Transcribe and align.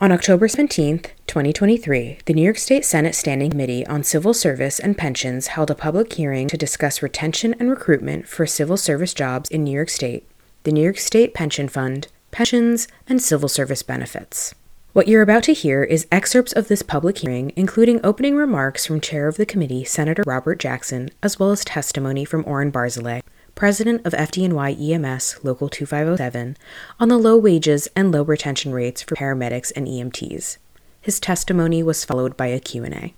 On 0.00 0.10
October 0.10 0.48
17, 0.48 0.98
2023, 1.28 2.18
the 2.24 2.34
New 2.34 2.42
York 2.42 2.58
State 2.58 2.84
Senate 2.84 3.14
Standing 3.14 3.52
Committee 3.52 3.86
on 3.86 4.02
Civil 4.02 4.34
Service 4.34 4.80
and 4.80 4.98
Pensions 4.98 5.46
held 5.46 5.70
a 5.70 5.74
public 5.74 6.12
hearing 6.12 6.48
to 6.48 6.56
discuss 6.56 7.00
retention 7.00 7.54
and 7.60 7.70
recruitment 7.70 8.26
for 8.26 8.44
civil 8.44 8.76
service 8.76 9.14
jobs 9.14 9.48
in 9.50 9.62
New 9.62 9.70
York 9.70 9.88
State, 9.88 10.28
the 10.64 10.72
New 10.72 10.82
York 10.82 10.98
State 10.98 11.32
Pension 11.32 11.68
Fund, 11.68 12.08
pensions, 12.32 12.88
and 13.08 13.22
civil 13.22 13.48
service 13.48 13.84
benefits. 13.84 14.52
What 14.94 15.06
you're 15.06 15.22
about 15.22 15.44
to 15.44 15.54
hear 15.54 15.84
is 15.84 16.08
excerpts 16.10 16.52
of 16.52 16.66
this 16.66 16.82
public 16.82 17.18
hearing, 17.18 17.52
including 17.54 18.00
opening 18.02 18.34
remarks 18.34 18.84
from 18.84 19.00
Chair 19.00 19.28
of 19.28 19.36
the 19.36 19.46
Committee, 19.46 19.84
Senator 19.84 20.24
Robert 20.26 20.58
Jackson, 20.58 21.10
as 21.22 21.38
well 21.38 21.52
as 21.52 21.64
testimony 21.64 22.24
from 22.24 22.44
Oren 22.46 22.72
Barzilay, 22.72 23.22
President 23.54 24.04
of 24.04 24.12
FDNY 24.12 24.90
EMS 24.90 25.38
Local 25.44 25.68
2507, 25.68 26.56
on 26.98 27.08
the 27.08 27.16
low 27.16 27.36
wages 27.36 27.88
and 27.94 28.10
low 28.10 28.24
retention 28.24 28.72
rates 28.72 29.02
for 29.02 29.14
paramedics 29.14 29.70
and 29.76 29.86
EMTs. 29.86 30.58
His 31.00 31.20
testimony 31.20 31.80
was 31.80 32.04
followed 32.04 32.36
by 32.36 32.48
a 32.48 32.58
Q&A. 32.58 33.14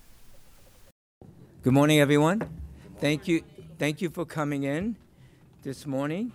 Good 1.63 1.73
morning, 1.73 2.01
everyone. 2.01 2.43
Thank 3.01 3.27
you, 3.27 3.45
thank 3.79 4.03
you 4.03 4.11
for 4.11 4.27
coming 4.27 4.65
in 4.65 4.97
this 5.63 5.87
morning. 5.87 6.33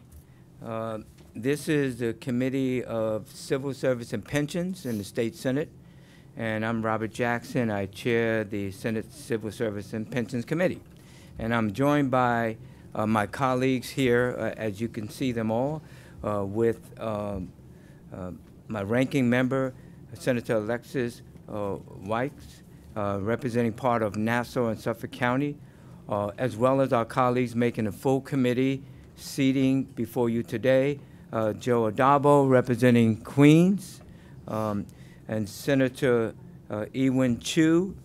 Uh, 0.66 1.00
this 1.36 1.70
is 1.70 1.98
the 1.98 2.14
Committee 2.14 2.84
of 2.84 3.30
Civil 3.30 3.74
Service 3.76 4.14
and 4.14 4.26
Pensions 4.26 4.88
in 4.88 4.98
the 4.98 5.04
State 5.04 5.36
Senate, 5.36 5.70
and 6.36 6.66
I'm 6.66 6.84
Robert 6.84 7.14
Jackson. 7.14 7.70
I 7.70 7.86
chair 7.86 8.44
the 8.44 8.72
Senate 8.72 9.14
Civil 9.14 9.52
Service 9.52 9.94
and 9.94 10.10
Pensions 10.10 10.44
Committee. 10.44 10.82
And 11.38 11.54
I'm 11.54 11.72
joined 11.72 12.12
by 12.12 12.58
my 13.06 13.28
colleagues 13.28 13.90
here, 13.90 14.36
uh, 14.38 14.60
as 14.60 14.82
you 14.82 14.88
can 14.88 15.10
see 15.10 15.32
them 15.32 15.52
all, 15.52 15.82
uh, 16.24 16.46
with 16.46 16.80
um, 17.00 17.52
uh, 18.14 18.32
my 18.68 18.82
ranking 18.82 19.30
member, 19.30 19.74
Senator 20.14 20.56
Alexis 20.58 21.22
uh, 21.50 21.78
Wykes, 22.06 22.64
uh, 22.96 23.20
representing 23.22 23.74
part 23.74 24.02
of 24.02 24.16
Nassau 24.16 24.68
and 24.68 24.80
Suffolk 24.80 25.12
County, 25.12 25.56
as 26.38 26.58
well 26.58 26.82
as 26.82 26.92
our 26.92 27.06
colleagues 27.06 27.56
making 27.56 27.88
a 27.88 27.92
full 27.92 28.20
committee 28.20 28.84
seating 29.16 29.84
before 29.84 30.30
you 30.30 30.44
today, 30.44 31.00
uh, 31.32 31.54
Joe 31.54 31.90
Addabbo 31.90 32.50
representing 32.50 33.18
Queens, 33.18 34.02
um, 34.48 34.86
and 35.28 35.48
Senator 35.48 36.34
uh, 36.70 36.86
Iwen 36.94 37.40
Chu 37.40 37.96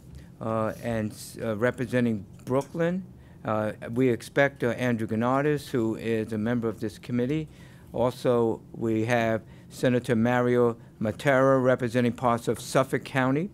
uh, 0.41 0.73
and 0.83 1.15
uh, 1.43 1.57
representing 1.57 2.25
Brooklyn. 2.45 3.05
Uh, 3.47 3.73
we 3.93 4.09
expect 4.09 4.65
uh, 4.65 4.71
Andrew 4.71 5.07
Gounardes, 5.07 5.69
who 5.69 5.95
is 5.95 6.33
a 6.33 6.39
member 6.39 6.69
of 6.69 6.81
this 6.81 6.99
committee. 6.99 7.47
Also, 7.93 8.61
we 8.73 9.05
have 9.05 9.41
Senator 9.71 10.17
Mario 10.17 10.77
Mattera 11.01 11.63
representing 11.63 12.13
parts 12.13 12.49
of 12.49 12.61
Suffolk 12.61 13.05
County, 13.05 13.49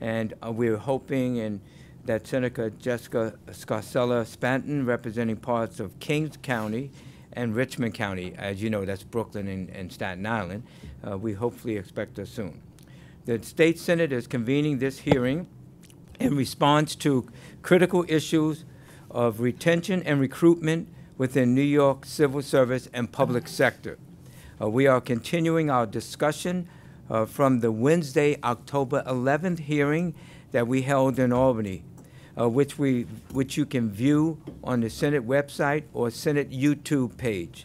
and 0.00 0.34
we're 0.42 0.76
hoping 0.76 1.60
that 2.04 2.26
Senator 2.26 2.70
Jessica 2.70 3.38
Scarcella 3.48 4.26
Spanton 4.26 4.84
representing 4.84 5.36
parts 5.36 5.78
of 5.78 5.98
Kings 6.00 6.36
County 6.42 6.90
and 7.32 7.54
Richmond 7.54 7.94
County. 7.94 8.34
As 8.36 8.60
you 8.60 8.70
know, 8.70 8.84
that's 8.84 9.04
Brooklyn 9.04 9.46
and, 9.46 9.70
and 9.70 9.92
Staten 9.92 10.26
Island. 10.26 10.64
Uh, 11.08 11.16
we 11.16 11.34
hopefully 11.34 11.76
expect 11.76 12.18
us 12.18 12.28
soon. 12.28 12.60
The 13.26 13.40
State 13.44 13.78
Senate 13.78 14.10
is 14.10 14.26
convening 14.26 14.78
this 14.78 14.98
hearing 14.98 15.46
in 16.18 16.34
response 16.34 16.96
to 16.96 17.28
critical 17.62 18.04
issues 18.08 18.64
of 19.10 19.40
retention 19.40 20.02
and 20.04 20.20
recruitment 20.20 20.88
within 21.16 21.54
New 21.54 21.62
York 21.62 22.04
civil 22.04 22.42
service 22.42 22.88
and 22.92 23.10
public 23.10 23.48
sector. 23.48 23.98
Uh, 24.60 24.68
we 24.68 24.86
are 24.86 25.00
continuing 25.00 25.70
our 25.70 25.86
discussion 25.86 26.68
uh, 27.10 27.24
from 27.24 27.60
the 27.60 27.72
Wednesday, 27.72 28.38
October 28.42 29.02
11th 29.06 29.60
hearing 29.60 30.14
that 30.52 30.66
we 30.66 30.82
held 30.82 31.18
in 31.18 31.32
Albany 31.32 31.82
uh, 32.38 32.48
which, 32.48 32.78
we, 32.78 33.02
which 33.32 33.56
you 33.56 33.66
can 33.66 33.90
view 33.90 34.40
on 34.62 34.80
the 34.80 34.90
Senate 34.90 35.26
website 35.26 35.84
or 35.92 36.10
Senate 36.10 36.50
YouTube 36.50 37.16
page. 37.16 37.64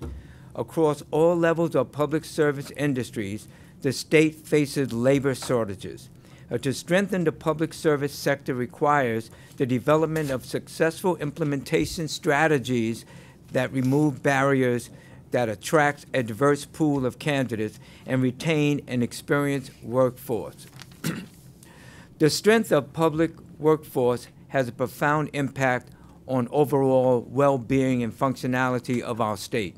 Across 0.55 1.03
all 1.11 1.35
levels 1.35 1.75
of 1.75 1.91
public 1.91 2.25
service 2.25 2.71
industries, 2.71 3.47
the 3.81 3.91
state 3.91 4.35
faces 4.35 4.93
labor 4.93 5.35
shortages. 5.35 6.09
Uh, 6.51 6.57
to 6.57 6.73
strengthen 6.73 7.23
the 7.23 7.31
public 7.31 7.73
service 7.73 8.13
sector 8.13 8.53
requires 8.53 9.31
the 9.57 9.65
development 9.65 10.29
of 10.29 10.45
successful 10.45 11.15
implementation 11.17 12.07
strategies 12.07 13.05
that 13.51 13.71
remove 13.71 14.21
barriers 14.21 14.89
that 15.31 15.49
attract 15.49 16.05
a 16.13 16.21
diverse 16.21 16.65
pool 16.65 17.05
of 17.05 17.17
candidates 17.17 17.79
and 18.05 18.21
retain 18.21 18.81
an 18.87 19.01
experienced 19.01 19.71
workforce. 19.81 20.67
the 22.19 22.29
strength 22.29 22.71
of 22.71 22.93
public 22.93 23.31
workforce 23.57 24.27
has 24.49 24.67
a 24.67 24.71
profound 24.71 25.29
impact 25.33 25.89
on 26.27 26.47
overall 26.51 27.25
well 27.27 27.57
being 27.57 28.03
and 28.03 28.13
functionality 28.13 29.01
of 29.01 29.19
our 29.19 29.35
state. 29.35 29.75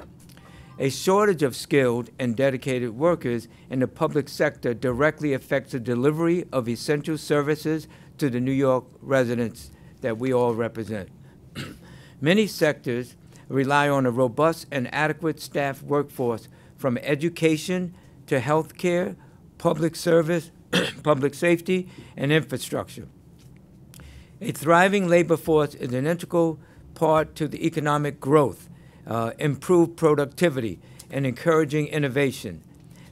A 0.78 0.90
shortage 0.90 1.41
of 1.41 1.56
skilled 1.56 2.09
and 2.19 2.36
dedicated 2.36 2.97
workers 2.97 3.47
in 3.69 3.80
the 3.80 3.88
public 3.88 4.28
sector 4.28 4.74
directly 4.74 5.34
affects 5.34 5.72
the 5.72 5.80
delivery 5.80 6.46
of 6.52 6.68
essential 6.68 7.18
services 7.18 7.88
to 8.18 8.30
the 8.30 8.41
New 8.41 8.52
York 8.52 8.84
residents 9.02 9.72
that 10.02 10.18
we 10.18 10.34
all 10.34 10.53
represent. 10.53 11.09
Many 12.22 12.46
sectors 12.46 13.16
rely 13.47 13.88
on 13.88 14.06
a 14.06 14.12
robust 14.12 14.68
and 14.69 14.94
adequate 14.94 15.40
staff 15.40 15.81
workforce 15.81 16.50
from 16.75 16.97
education 16.97 17.96
to 18.28 18.41
healthcare, 18.41 19.16
public 19.58 19.96
service, 19.96 20.52
public 21.03 21.34
safety, 21.34 21.88
and 22.18 22.34
infrastructure. 22.34 23.08
A 24.41 24.52
thriving 24.52 25.08
labor 25.08 25.38
force 25.38 25.74
is 25.75 25.94
an 25.94 26.06
integral 26.06 26.59
part 26.96 27.34
to 27.35 27.47
the 27.47 27.66
economic 27.66 28.19
growth, 28.19 28.69
uh, 29.08 29.32
improved 29.40 29.98
productivity, 29.98 30.80
and 31.10 31.26
encouraging 31.26 31.88
innovation. 31.88 32.62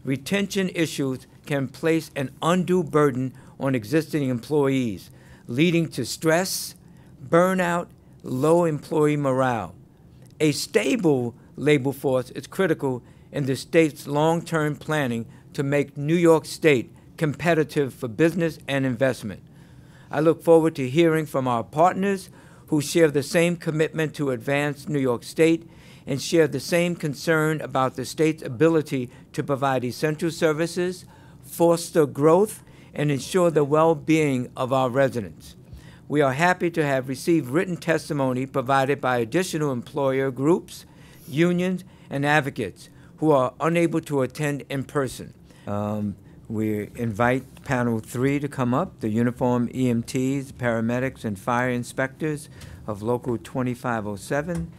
Retention 0.04 0.70
issues 0.74 1.28
can 1.46 1.68
place 1.68 2.12
an 2.16 2.31
undue 2.42 2.84
burden 2.84 3.34
on 3.59 3.76
existing 3.76 4.30
employees, 4.30 5.09
leading 5.48 5.88
to 5.88 6.06
stress, 6.06 6.76
burnout, 7.26 7.88
low 8.24 8.66
employee 8.66 9.18
morale. 9.18 9.76
A 10.40 10.52
stable 10.52 11.36
labor 11.56 11.92
force 11.92 12.32
is 12.32 12.48
critical 12.48 13.03
in 13.32 13.46
the 13.46 13.56
state's 13.56 14.08
long 14.08 14.42
term 14.42 14.76
planning 14.76 15.26
to 15.53 15.64
make 15.64 15.98
New 15.98 16.16
York 16.16 16.46
State 16.46 16.94
competitive 17.18 17.94
for 17.94 18.08
business 18.08 18.58
and 18.68 18.86
investment. 18.86 19.42
I 20.12 20.20
look 20.20 20.44
forward 20.44 20.76
to 20.76 20.90
hearing 20.90 21.26
from 21.26 21.48
our 21.48 21.64
partners 21.64 22.30
who 22.68 22.82
share 22.82 23.12
the 23.12 23.24
same 23.24 23.56
commitment 23.56 24.14
to 24.16 24.32
advance 24.32 24.90
New 24.90 25.00
York 25.00 25.24
State 25.24 25.70
and 26.06 26.22
share 26.22 26.47
the 26.47 26.59
same 26.59 26.96
concern 26.96 27.62
about 27.62 27.96
the 27.96 28.06
state's 28.06 28.44
ability 28.44 29.09
to 29.31 29.44
provide 29.44 29.84
essential 29.84 30.31
services, 30.31 31.06
foster 31.44 32.06
growth, 32.06 32.64
and 32.94 33.12
ensure 33.12 33.50
the 33.50 33.64
well 33.64 33.96
being 33.96 34.50
of 34.56 34.72
our 34.72 34.90
residents. 34.90 35.56
We 36.08 36.22
are 36.22 36.34
happy 36.34 36.69
to 36.72 36.86
have 36.86 37.08
received 37.09 37.50
written 37.50 37.78
testimony 37.78 38.46
provided 38.46 39.02
by 39.02 39.18
additional 39.18 39.72
employer 39.72 40.31
groups, 40.31 40.86
unions, 41.28 41.84
and 42.09 42.25
advocates 42.25 42.90
who 43.18 43.31
are 43.31 43.53
unable 43.59 44.02
to 44.02 44.22
attend 44.22 44.64
in 44.70 44.84
person. 44.84 45.34
Um, 45.66 46.16
we 46.50 46.90
invite 46.96 47.64
panel 47.64 48.00
three 48.00 48.40
to 48.40 48.47
come 48.47 48.74
up, 48.74 49.00
the 49.00 49.09
uniform 49.09 49.70
EMTs, 49.70 50.52
paramedics, 50.53 51.24
and 51.24 51.40
fire 51.40 51.70
inspectors 51.70 52.50
of 52.85 53.02
Local 53.02 53.38
2507. 53.38 54.72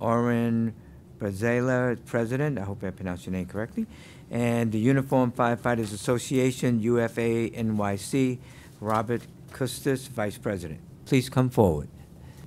Oren 0.00 0.74
Brazela, 1.18 1.98
President, 2.06 2.58
I 2.58 2.62
hope 2.62 2.84
I 2.84 2.90
pronounced 2.90 3.26
your 3.26 3.32
name 3.32 3.46
correctly, 3.46 3.86
and 4.30 4.70
the 4.70 4.78
Uniform 4.78 5.32
Firefighters 5.32 5.92
Association, 5.92 6.80
UFA 6.80 7.50
NYC, 7.50 8.38
Robert 8.80 9.22
Eustace, 9.58 10.06
Vice 10.06 10.38
President. 10.38 10.80
Please 11.06 11.28
come 11.28 11.50
forward. 11.50 11.88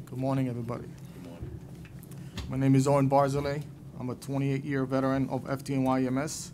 Good 0.05 0.19
morning, 0.19 0.47
everybody. 0.47 0.83
Good 0.83 1.29
morning. 1.29 1.59
My 2.49 2.57
name 2.57 2.75
is 2.75 2.87
Oren 2.87 3.09
Barzilay. 3.09 3.63
I'm 3.99 4.09
a 4.09 4.15
28-year 4.15 4.85
veteran 4.85 5.29
of 5.29 5.43
FDNY 5.43 6.07
EMS 6.07 6.53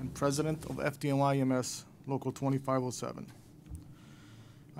and 0.00 0.12
President 0.14 0.64
of 0.66 0.76
FDNY 0.76 1.40
EMS 1.40 1.84
Local 2.06 2.32
2507. 2.32 3.26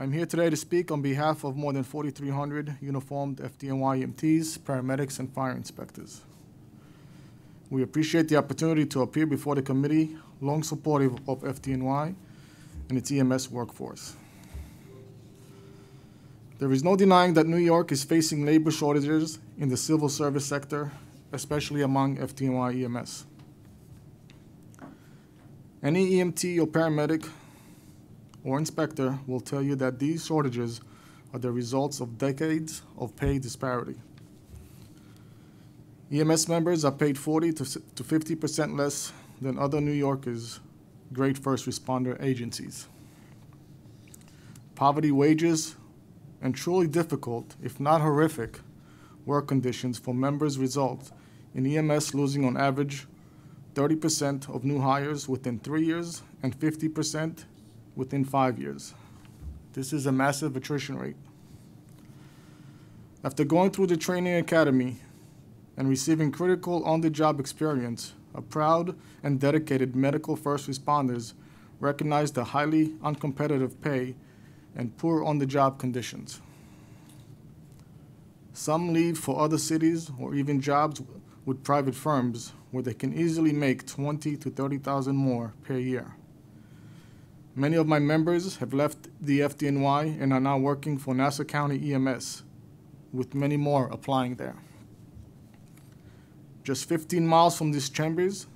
I'm 0.01 0.13
here 0.13 0.27
today 0.27 0.49
to 0.49 0.57
speak 0.57 0.93
on 0.93 1.03
behalf 1.03 1.43
of 1.43 1.57
more 1.57 1.73
than 1.73 1.83
4,300 1.83 2.77
uniformed 2.81 3.39
FDNY 3.39 4.05
EMTs, 4.07 4.61
paramedics, 4.61 5.19
and 5.19 5.29
fire 5.33 5.51
inspectors. 5.51 6.21
We 7.69 7.83
appreciate 7.83 8.29
the 8.29 8.37
opportunity 8.37 8.87
to 8.87 9.03
appear 9.03 9.27
before 9.27 9.57
the 9.57 9.63
committee, 9.63 10.17
long 10.41 10.63
supportive 10.63 11.15
of 11.29 11.41
FDNY 11.41 12.15
and 12.89 12.97
its 12.97 13.11
EMS 13.11 13.51
workforce. 13.51 14.15
There 16.61 16.71
is 16.71 16.85
no 16.85 16.95
denying 16.95 17.35
that 17.35 17.49
New 17.49 17.57
York 17.57 17.91
is 17.91 18.05
facing 18.05 18.47
labor 18.47 18.71
shortages 18.71 19.41
in 19.59 19.69
the 19.69 19.77
civil 19.77 20.09
service 20.09 20.47
sector, 20.47 20.93
especially 21.33 21.83
among 21.83 22.19
FDNY 22.19 22.85
EMS. 22.85 23.25
Any 25.83 26.13
EMT 26.13 26.61
or 26.61 26.69
paramedic 26.69 27.29
or 28.49 28.59
inspector 28.59 29.19
will 29.27 29.41
tell 29.41 29.63
you 29.63 29.77
that 29.77 29.99
these 29.99 30.25
shortages 30.25 30.81
are 31.35 31.39
the 31.39 31.53
results 31.53 32.01
of 32.01 32.17
decades 32.17 32.81
of 32.97 33.15
pay 33.15 33.39
disparity. 33.39 33.97
EMS 36.11 36.49
members 36.49 36.83
are 36.83 36.93
paid 36.93 37.19
40 37.19 37.53
to 37.53 37.65
to 37.97 38.03
50% 38.03 38.79
less 38.79 39.13
than 39.43 39.59
other 39.59 39.81
New 39.83 39.93
Yorkers' 39.93 40.61
great 41.13 41.37
first 41.37 41.67
responder 41.67 42.17
agencies. 42.23 42.89
Poverty 44.75 45.13
wages 45.13 45.77
and 46.41 46.55
truly 46.55 46.87
difficult, 46.87 47.55
if 47.63 47.79
not 47.79 48.01
horrific, 48.01 48.61
work 49.27 49.47
conditions 49.47 49.99
for 49.99 50.15
members 50.15 50.57
result 50.57 51.11
in 51.55 51.67
EMS 51.67 52.15
losing 52.15 52.47
on 52.47 52.57
average 52.57 53.07
30% 53.75 54.49
of 54.55 54.65
new 54.65 54.81
hires 54.81 55.29
within 55.29 55.59
three 55.59 55.85
years 55.85 56.23
and 56.43 56.59
50% 56.59 57.45
within 57.99 58.25
five 58.25 58.59
years. 58.61 58.95
This 59.73 59.93
is 59.93 60.07
a 60.07 60.13
massive 60.13 60.57
attrition 60.57 60.97
rate. 60.97 61.17
After 63.25 63.45
going 63.45 63.73
through 63.73 63.89
the 63.89 63.97
training 63.97 64.37
academy 64.37 64.99
and 65.77 65.89
receiving 65.89 66.31
critical 66.31 66.85
on 66.85 67.01
the 67.01 67.11
job 67.11 67.41
experience, 67.41 68.15
a 68.35 68.41
proud 68.41 68.97
and 69.25 69.41
dedicated 69.41 69.97
medical 69.97 70.37
first 70.37 70.71
responders 70.71 71.35
recognize 71.81 72.31
the 72.31 72.45
highly 72.45 72.91
uncompetitive 73.03 73.81
pay 73.81 74.15
and 74.77 74.97
poor 74.97 75.25
on 75.25 75.39
the 75.39 75.47
job 75.47 75.81
conditions. 75.81 76.41
Some 78.53 78.93
leave 78.93 79.19
for 79.19 79.41
other 79.41 79.59
cities 79.59 80.11
or 80.21 80.37
even 80.37 80.61
jobs 80.61 81.03
with 81.45 81.65
private 81.65 81.97
firms 81.97 82.53
where 82.71 82.83
they 82.83 82.95
can 82.95 83.13
easily 83.13 83.53
make 83.53 83.87
20 83.87 84.37
to 84.37 84.51
30,000 84.51 85.17
more 85.17 85.55
per 85.65 85.79
year. 85.79 86.15
Many 87.59 87.75
of 87.75 87.89
my 87.89 87.99
members 87.99 88.59
have 88.59 88.73
left 88.73 89.09
the 89.21 89.41
FDNY 89.41 90.23
and 90.23 90.33
are 90.33 90.39
now 90.39 90.57
working 90.59 90.97
for 90.97 91.13
Nassau 91.13 91.43
County 91.43 91.93
EMS, 91.93 92.45
with 93.13 93.35
many 93.35 93.57
more 93.57 93.89
applying 93.89 94.37
there. 94.37 94.55
Just 96.63 96.89
15 96.89 97.27
miles 97.27 97.59
from 97.59 97.73
these 97.73 97.89
chambers, 97.89 98.47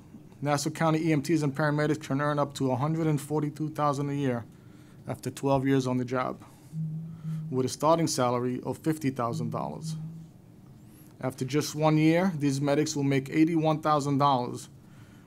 Nassau 0.41 0.71
County 0.71 1.01
EMTs 1.07 1.43
and 1.43 1.53
paramedics 1.53 2.01
can 2.01 2.21
earn 2.21 2.39
up 2.39 2.55
to 2.55 2.69
142,000 2.69 4.09
a 4.09 4.15
year 4.15 4.45
after 5.09 5.31
12 5.31 5.67
years 5.67 5.89
on 5.89 5.97
the 5.97 6.05
job, 6.05 6.45
with 7.51 7.67
a 7.67 7.69
starting 7.69 8.07
salary 8.07 8.61
of 8.65 8.81
$50,000. 8.85 9.97
After 11.21 11.45
just 11.45 11.75
one 11.75 11.99
year, 11.99 12.33
these 12.39 12.61
medics 12.61 12.95
will 12.95 13.03
make 13.03 13.31
$81,000, 13.31 14.69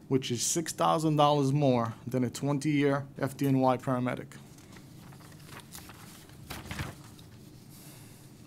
which 0.08 0.32
is 0.32 0.40
$6,000 0.42 1.52
more 1.52 1.94
than 2.06 2.24
a 2.24 2.30
20 2.30 2.70
year 2.70 3.06
FDNY 3.20 3.82
paramedic. 3.82 4.28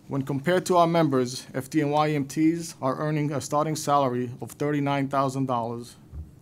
When 0.08 0.22
compared 0.22 0.64
to 0.66 0.76
our 0.78 0.86
members, 0.86 1.42
FDNY 1.52 2.14
EMTs 2.14 2.76
are 2.80 2.96
earning 2.98 3.30
a 3.32 3.42
starting 3.42 3.76
salary 3.76 4.30
of 4.40 4.56
$39,000. 4.56 5.90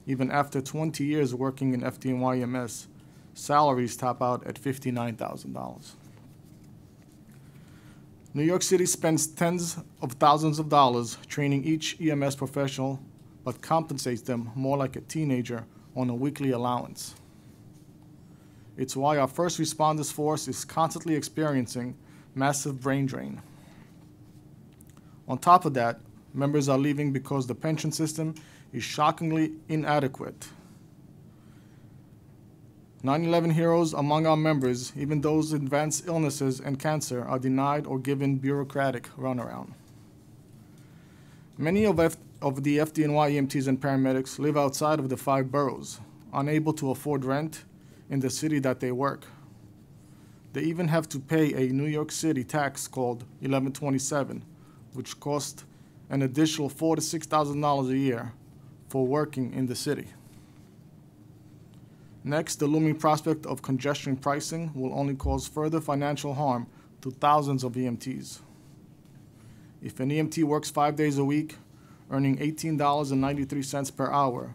Even 0.06 0.30
after 0.30 0.60
20 0.60 1.04
years 1.04 1.34
working 1.34 1.74
in 1.74 1.80
FDNY 1.80 2.42
EMS, 2.42 2.86
salaries 3.34 3.96
top 3.96 4.22
out 4.22 4.46
at 4.46 4.54
$59,000. 4.54 5.94
New 8.34 8.44
York 8.44 8.62
City 8.62 8.86
spends 8.86 9.26
tens 9.26 9.78
of 10.00 10.12
thousands 10.12 10.58
of 10.58 10.68
dollars 10.68 11.18
training 11.26 11.64
each 11.64 12.00
EMS 12.00 12.36
professional, 12.36 13.00
but 13.46 13.62
compensates 13.62 14.22
them 14.22 14.50
more 14.56 14.76
like 14.76 14.96
a 14.96 15.00
teenager 15.02 15.64
on 15.94 16.10
a 16.10 16.14
weekly 16.14 16.50
allowance. 16.50 17.14
It's 18.76 18.96
why 18.96 19.19
our 19.19 19.28
first 19.28 19.60
responders 19.60 20.12
force 20.12 20.48
is 20.48 20.64
constantly 20.64 21.14
experiencing 21.14 21.94
massive 22.34 22.81
brain 22.81 23.06
drain. 23.06 23.40
On 25.28 25.38
top 25.38 25.64
of 25.64 25.75
that, 25.75 26.00
members 26.34 26.69
are 26.69 26.76
leaving 26.76 27.12
because 27.12 27.46
the 27.46 27.54
pension 27.54 27.93
system 27.93 28.34
is 28.72 28.82
shockingly 28.82 29.52
inadequate. 29.69 30.49
9/11 33.04 33.52
heroes 33.52 33.94
among 33.94 34.26
our 34.26 34.37
members, 34.37 34.92
even 34.96 35.20
those 35.20 35.52
with 35.52 35.62
advanced 35.62 36.08
illnesses 36.08 36.58
and 36.58 36.81
cancer, 36.81 37.25
are 37.25 37.38
denied 37.38 37.87
or 37.87 38.00
given 38.00 38.38
bureaucratic 38.38 39.08
runaround. 39.16 39.70
Many 41.56 41.87
of, 41.87 42.16
of 42.43 42.62
the 42.62 42.79
FDNY 42.79 43.33
EMTs 43.33 43.67
and 43.67 43.81
paramedics 43.81 44.38
live 44.38 44.56
outside 44.56 44.99
of 44.99 45.09
the 45.09 45.17
five 45.17 45.50
boroughs, 45.50 46.00
unable 46.33 46.73
to 46.75 46.91
afford 46.91 47.25
rent 47.25 47.65
in 48.11 48.21
the 48.21 48.31
city 48.31 48.59
that 48.59 48.81
they 48.81 48.93
work. 48.93 49.25
They 50.53 50.62
even 50.62 50.88
have 50.88 51.09
to 51.11 51.19
pay 51.19 51.53
a 51.53 51.73
New 51.73 51.87
York 51.87 52.11
City 52.11 52.44
tax 52.44 52.88
called 52.88 53.23
1127, 53.41 54.44
which 54.93 55.19
costs 55.21 55.65
an 56.09 56.23
additional 56.23 56.69
four 56.69 56.97
to 56.97 57.03
six 57.03 57.27
thousand 57.27 57.61
dollars 57.61 57.91
a 57.91 57.99
year 57.99 58.33
for 58.88 59.06
working 59.06 59.53
in 59.53 59.67
the 59.67 59.75
city. 59.75 60.09
Next, 62.23 62.56
the 62.56 62.67
looming 62.67 62.97
prospect 62.97 63.47
of 63.47 63.62
congestion 63.62 64.17
pricing 64.17 64.73
will 64.75 64.99
only 64.99 65.15
cause 65.15 65.47
further 65.47 65.81
financial 65.81 66.35
harm 66.35 66.67
to 67.03 67.11
thousands 67.11 67.62
of 67.62 67.73
EMTs. 67.73 68.41
If 69.83 70.00
an 70.00 70.11
EMT 70.11 70.43
works 70.44 70.71
five 70.71 70.97
days 70.97 71.19
a 71.19 71.25
week, 71.25 71.56
earning 72.11 72.38
$18.93 72.38 73.97
per 73.97 74.11
hour, 74.11 74.55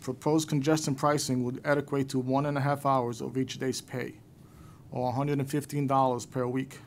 proposed 0.00 0.48
congestion 0.48 0.94
pricing 0.94 1.42
would 1.44 1.60
equate 1.64 2.08
to 2.10 2.18
one 2.18 2.46
and 2.46 2.58
a 2.58 2.60
half 2.60 2.84
hours 2.84 3.20
of 3.20 3.36
each 3.36 3.58
day's 3.58 3.80
pay, 3.80 4.14
or 4.90 5.12
$115 5.12 6.30
per 6.30 6.46
week. 6.46 6.78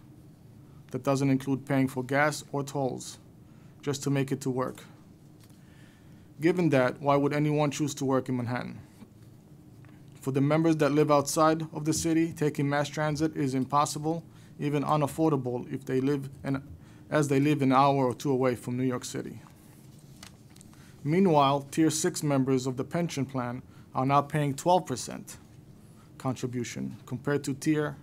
That 0.91 1.03
doesn't 1.03 1.29
include 1.29 1.65
paying 1.65 1.87
for 1.87 2.03
gas 2.03 2.43
or 2.51 2.63
tolls 2.63 3.17
just 3.81 4.03
to 4.03 4.09
make 4.09 4.31
it 4.31 4.39
to 4.41 4.49
work. 4.49 4.83
Given 6.39 6.69
that, 6.69 7.01
why 7.01 7.15
would 7.15 7.33
anyone 7.33 7.71
choose 7.71 7.93
to 7.95 8.05
work 8.05 8.29
in 8.29 8.37
Manhattan? 8.37 8.79
For 10.21 10.31
the 10.31 10.41
members 10.41 10.77
that 10.77 10.91
live 10.91 11.09
outside 11.09 11.63
of 11.73 11.85
the 11.85 11.93
city, 11.93 12.31
taking 12.33 12.69
mass 12.69 12.87
transit 12.89 13.35
is 13.35 13.55
impossible, 13.55 14.23
even 14.59 14.83
unaffordable 14.83 15.71
if 15.73 15.85
they 15.85 15.99
live 15.99 16.29
as 17.09 17.27
they 17.27 17.39
live 17.39 17.61
an 17.61 17.71
hour 17.71 18.05
or 18.05 18.13
two 18.13 18.31
away 18.31 18.55
from 18.55 18.77
New 18.77 18.83
York 18.83 19.05
City. 19.05 19.39
Meanwhile, 21.07 21.61
Tier 21.71 21.89
6 21.89 22.21
members 22.21 22.67
of 22.67 22.75
the 22.75 22.83
pension 22.83 23.25
plan 23.25 23.61
are 23.95 24.05
now 24.05 24.21
paying 24.21 24.53
12% 24.53 25.37
contribution 26.17 26.97
compared 27.05 27.45
to 27.45 27.53
Tier 27.53 27.95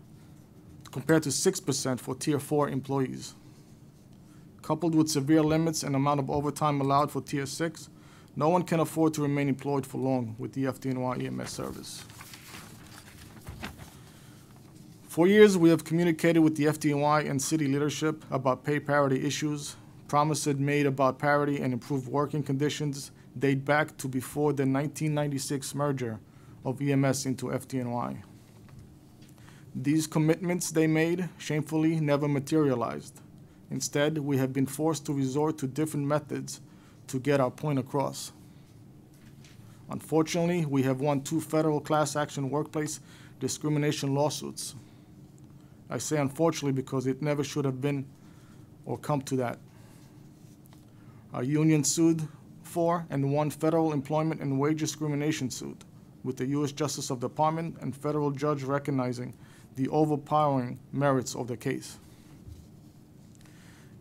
compared 0.91 1.23
to 1.25 1.29
6% 1.29 2.01
for 2.01 2.15
Tier 2.15 2.41
4 2.41 2.71
employees. 2.71 3.35
Coupled 4.63 4.95
with 4.95 5.11
severe 5.11 5.43
limits 5.43 5.83
and 5.83 5.95
amount 5.95 6.19
of 6.19 6.31
overtime 6.31 6.81
allowed 6.81 7.11
for 7.13 7.21
Tier 7.21 7.45
6, 7.45 7.91
no 8.37 8.49
one 8.49 8.63
can 8.63 8.81
afford 8.81 9.13
to 9.15 9.21
remain 9.21 9.51
employed 9.51 9.85
for 9.85 9.99
long 9.99 10.35
with 10.39 10.55
the 10.55 10.65
FDNY 10.65 11.27
EMS 11.27 11.51
service. 11.51 12.05
For 15.09 15.27
years, 15.27 15.59
we 15.59 15.69
have 15.69 15.85
communicated 15.85 16.41
with 16.41 16.57
the 16.57 16.65
FDNY 16.65 17.29
and 17.29 17.43
city 17.43 17.69
leadership 17.69 18.25
about 18.31 18.65
pay 18.65 18.81
parity 18.81 19.27
issues. 19.27 19.77
Promises 20.15 20.55
made 20.55 20.87
about 20.87 21.19
parity 21.19 21.61
and 21.61 21.73
improved 21.73 22.07
working 22.07 22.45
conditions 22.45 23.11
date 23.37 23.65
back 23.65 23.97
to 23.97 24.07
before 24.07 24.53
the 24.53 24.63
1996 24.63 25.75
merger 25.75 26.21
of 26.65 26.81
EMS 26.81 27.27
into 27.27 27.47
FDNY. 27.47 28.23
These 29.75 30.07
commitments 30.07 30.71
they 30.71 30.87
made 30.87 31.29
shamefully 31.37 31.99
never 31.99 32.29
materialized. 32.29 33.23
Instead, 33.73 34.19
we 34.19 34.37
have 34.39 34.53
been 34.53 34.67
forced 34.67 35.05
to 35.07 35.13
resort 35.13 35.59
to 35.59 35.67
different 35.67 36.07
methods 36.07 36.61
to 37.09 37.19
get 37.19 37.41
our 37.41 37.51
point 37.51 37.81
across. 37.81 38.31
Unfortunately, 39.91 40.65
we 40.65 40.85
have 40.85 41.01
won 41.01 41.23
two 41.23 41.41
federal 41.41 41.81
class 41.81 42.15
action 42.15 42.51
workplace 42.51 43.01
discrimination 43.41 44.15
lawsuits. 44.15 44.77
I 45.91 45.99
say 45.99 46.19
unfortunately 46.19 46.71
because 46.71 47.09
it 47.09 47.21
never 47.21 47.43
should 47.43 47.65
have 47.65 47.81
been 47.81 48.07
or 48.87 48.97
come 48.97 49.21
to 49.23 49.35
that. 49.39 49.59
Our 51.35 51.43
union 51.43 51.83
sued 51.83 52.29
for 52.63 53.07
and 53.11 53.33
won 53.33 53.51
federal 53.51 53.93
employment 53.93 54.41
and 54.41 54.61
wage 54.61 54.79
discrimination 54.79 55.51
suit 55.51 55.83
with 56.23 56.37
the 56.37 56.47
U.S. 56.47 56.71
Justice 56.71 57.11
of 57.11 57.19
the 57.21 57.29
Department 57.29 57.77
and 57.81 57.95
federal 57.95 58.31
judge 58.31 58.63
recognizing 58.63 59.35
the 59.75 59.89
overpowering 59.89 60.79
merits 60.93 61.35
of 61.35 61.49
the 61.49 61.57
case. 61.57 61.99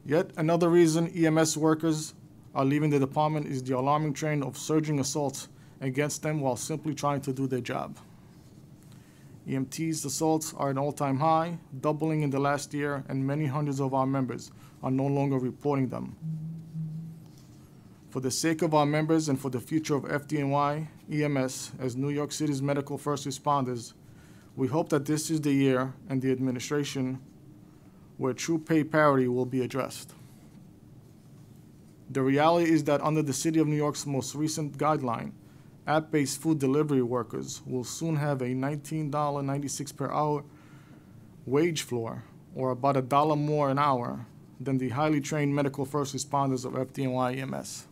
Yet 0.06 0.30
another 0.38 0.70
reason 0.70 1.08
EMS 1.08 1.58
workers 1.58 2.14
are 2.54 2.66
leaving 2.66 2.92
the 2.92 3.00
department 3.00 3.48
is 3.48 3.64
the 3.64 3.76
alarming 3.78 4.14
trend 4.14 4.44
of 4.44 4.56
surging 4.56 5.00
assaults 5.00 5.48
against 5.82 6.22
them 6.22 6.40
while 6.40 6.56
simply 6.56 6.94
trying 6.94 7.22
to 7.22 7.34
do 7.34 7.48
their 7.48 7.62
job. 7.62 7.98
EMTs 9.48 10.06
assaults 10.06 10.54
are 10.56 10.70
at 10.70 10.74
an 10.74 10.78
all-time 10.78 11.18
high, 11.18 11.58
doubling 11.82 12.22
in 12.22 12.30
the 12.30 12.40
last 12.40 12.76
year, 12.76 13.04
and 13.10 13.26
many 13.26 13.48
hundreds 13.48 13.82
of 13.82 13.96
our 13.96 14.06
members 14.06 14.52
are 14.84 14.92
no 14.92 15.08
longer 15.08 15.40
reporting 15.40 15.90
them. 15.90 16.16
For 18.14 18.20
the 18.20 18.30
sake 18.30 18.62
of 18.62 18.76
our 18.76 18.86
members 18.86 19.28
and 19.28 19.40
for 19.40 19.50
the 19.50 19.60
future 19.60 19.96
of 19.96 20.04
FDNY 20.04 20.86
EMS 21.12 21.72
as 21.80 21.96
New 21.96 22.10
York 22.10 22.32
City's 22.32 22.62
medical 22.62 22.96
first 22.96 23.26
responders, 23.26 23.94
We 24.56 24.68
hope 24.68 24.90
that 24.90 25.06
this 25.06 25.32
is 25.32 25.42
the 25.42 25.52
year 25.52 25.96
and 26.08 26.22
the 26.22 26.32
administration 26.32 27.20
where 28.18 28.34
true 28.34 28.60
pay 28.60 28.84
parity 28.84 29.28
will 29.28 29.48
be 29.48 29.62
addressed. 29.62 30.14
The 32.12 32.22
reality 32.22 32.70
is 32.70 32.84
that 32.84 33.02
under 33.02 33.24
the 33.24 33.34
City 33.34 33.60
of 33.60 33.66
New 33.66 33.78
York's 33.78 34.06
most 34.06 34.36
recent 34.36 34.78
guideline, 34.78 35.32
app-based 35.88 36.40
food 36.40 36.60
delivery 36.60 37.02
workers 37.02 37.64
will 37.66 37.84
soon 37.84 38.18
have 38.18 38.44
a 38.44 38.50
$19.96 38.50 39.98
per 39.98 40.12
hour 40.12 40.44
wage 41.48 41.82
floor, 41.82 42.26
or 42.54 42.70
about 42.70 42.96
a 42.96 43.02
dollar 43.02 43.36
more 43.36 43.72
an 43.72 43.80
hour 43.80 44.28
than 44.62 44.78
the 44.78 44.90
highly 44.90 45.20
trained 45.20 45.56
medical 45.56 45.84
first 45.84 46.16
responders 46.16 46.64
of 46.64 46.74
FDNY 46.74 47.40
EMS. 47.40 47.88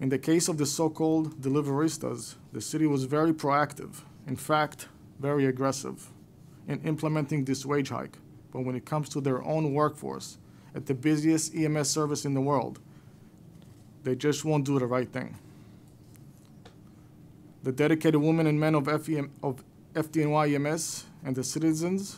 In 0.00 0.08
the 0.08 0.18
case 0.18 0.48
of 0.48 0.58
the 0.58 0.66
so-called 0.66 1.40
deliveristas, 1.40 2.34
the 2.52 2.60
city 2.60 2.86
was 2.86 3.04
very 3.04 3.32
proactive, 3.32 4.02
in 4.26 4.36
fact, 4.36 4.88
very 5.20 5.46
aggressive, 5.46 6.10
in 6.66 6.80
implementing 6.82 7.44
this 7.44 7.64
wage 7.64 7.90
hike. 7.90 8.18
But 8.52 8.64
when 8.64 8.74
it 8.74 8.84
comes 8.84 9.08
to 9.10 9.20
their 9.20 9.42
own 9.42 9.72
workforce, 9.72 10.38
at 10.74 10.86
the 10.86 10.94
busiest 10.94 11.54
EMS 11.54 11.88
service 11.88 12.24
in 12.24 12.34
the 12.34 12.40
world, 12.40 12.80
they 14.02 14.16
just 14.16 14.44
won't 14.44 14.66
do 14.66 14.78
the 14.78 14.86
right 14.86 15.08
thing. 15.08 15.38
The 17.62 17.72
dedicated 17.72 18.20
women 18.20 18.46
and 18.46 18.58
men 18.58 18.74
of, 18.74 18.86
FEM, 18.86 19.30
of 19.42 19.64
FDNY 19.94 20.54
EMS 20.54 21.04
and 21.24 21.34
the 21.34 21.44
citizens 21.44 22.16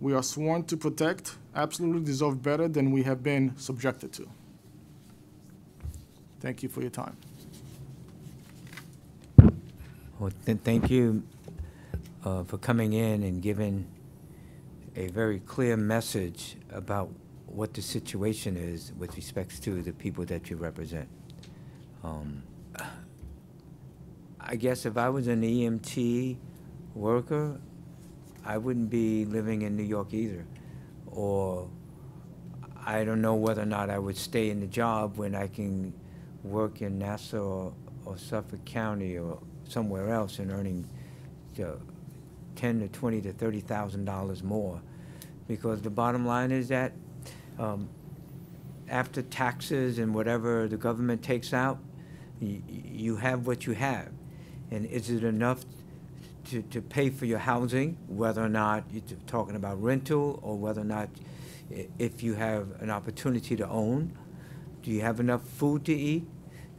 we 0.00 0.12
are 0.12 0.22
sworn 0.22 0.64
to 0.64 0.76
protect 0.76 1.36
absolutely 1.54 2.04
deserve 2.04 2.42
better 2.42 2.68
than 2.68 2.90
we 2.90 3.02
have 3.02 3.22
been 3.22 3.56
subjected 3.56 4.12
to. 4.12 4.28
Thank 6.44 6.62
you 6.62 6.68
for 6.68 6.82
your 6.82 6.90
time. 6.90 7.16
Well, 10.18 10.30
th- 10.44 10.58
thank 10.62 10.90
you 10.90 11.22
uh, 12.22 12.44
for 12.44 12.58
coming 12.58 12.92
in 12.92 13.22
and 13.22 13.40
giving 13.40 13.86
a 14.94 15.06
very 15.06 15.40
clear 15.40 15.78
message 15.78 16.58
about 16.70 17.08
what 17.46 17.72
the 17.72 17.80
situation 17.80 18.58
is 18.58 18.92
with 18.98 19.16
respects 19.16 19.58
to 19.60 19.80
the 19.80 19.94
people 19.94 20.26
that 20.26 20.50
you 20.50 20.56
represent. 20.58 21.08
Um, 22.02 22.42
I 24.38 24.56
guess 24.56 24.84
if 24.84 24.98
I 24.98 25.08
was 25.08 25.28
an 25.28 25.40
EMT 25.40 26.36
worker, 26.94 27.58
I 28.44 28.58
wouldn't 28.58 28.90
be 28.90 29.24
living 29.24 29.62
in 29.62 29.78
New 29.78 29.82
York 29.82 30.12
either. 30.12 30.44
Or 31.06 31.70
I 32.84 33.02
don't 33.02 33.22
know 33.22 33.34
whether 33.34 33.62
or 33.62 33.66
not 33.66 33.88
I 33.88 33.98
would 33.98 34.18
stay 34.18 34.50
in 34.50 34.60
the 34.60 34.66
job 34.66 35.16
when 35.16 35.34
I 35.34 35.46
can 35.46 35.94
work 36.44 36.82
in 36.82 36.98
Nassau 36.98 37.38
or, 37.38 37.72
or 38.04 38.18
Suffolk 38.18 38.64
County 38.64 39.18
or 39.18 39.40
somewhere 39.68 40.10
else 40.12 40.38
and 40.38 40.52
earning 40.52 40.88
uh, 41.60 41.72
ten 42.54 42.80
to 42.80 42.88
twenty 42.88 43.20
to 43.22 43.32
thirty 43.32 43.60
thousand 43.60 44.04
dollars 44.04 44.42
more. 44.42 44.80
Because 45.48 45.82
the 45.82 45.90
bottom 45.90 46.26
line 46.26 46.52
is 46.52 46.68
that 46.68 46.92
um, 47.58 47.88
after 48.88 49.22
taxes 49.22 49.98
and 49.98 50.14
whatever 50.14 50.68
the 50.68 50.76
government 50.76 51.22
takes 51.22 51.52
out, 51.52 51.78
you 52.40 53.16
have 53.16 53.46
what 53.46 53.66
you 53.66 53.72
have. 53.72 54.10
And 54.70 54.86
is 54.86 55.10
it 55.10 55.24
enough 55.24 55.64
to, 56.46 56.62
to 56.62 56.82
pay 56.82 57.10
for 57.10 57.26
your 57.26 57.38
housing, 57.38 57.96
whether 58.08 58.42
or 58.42 58.48
not 58.48 58.84
you're 58.92 59.02
talking 59.26 59.56
about 59.56 59.82
rental 59.82 60.40
or 60.42 60.56
whether 60.56 60.80
or 60.82 60.84
not 60.84 61.08
if 61.98 62.22
you 62.22 62.34
have 62.34 62.80
an 62.80 62.90
opportunity 62.90 63.56
to 63.56 63.68
own? 63.68 64.16
Do 64.82 64.90
you 64.90 65.00
have 65.00 65.20
enough 65.20 65.42
food 65.42 65.84
to 65.86 65.94
eat? 65.94 66.26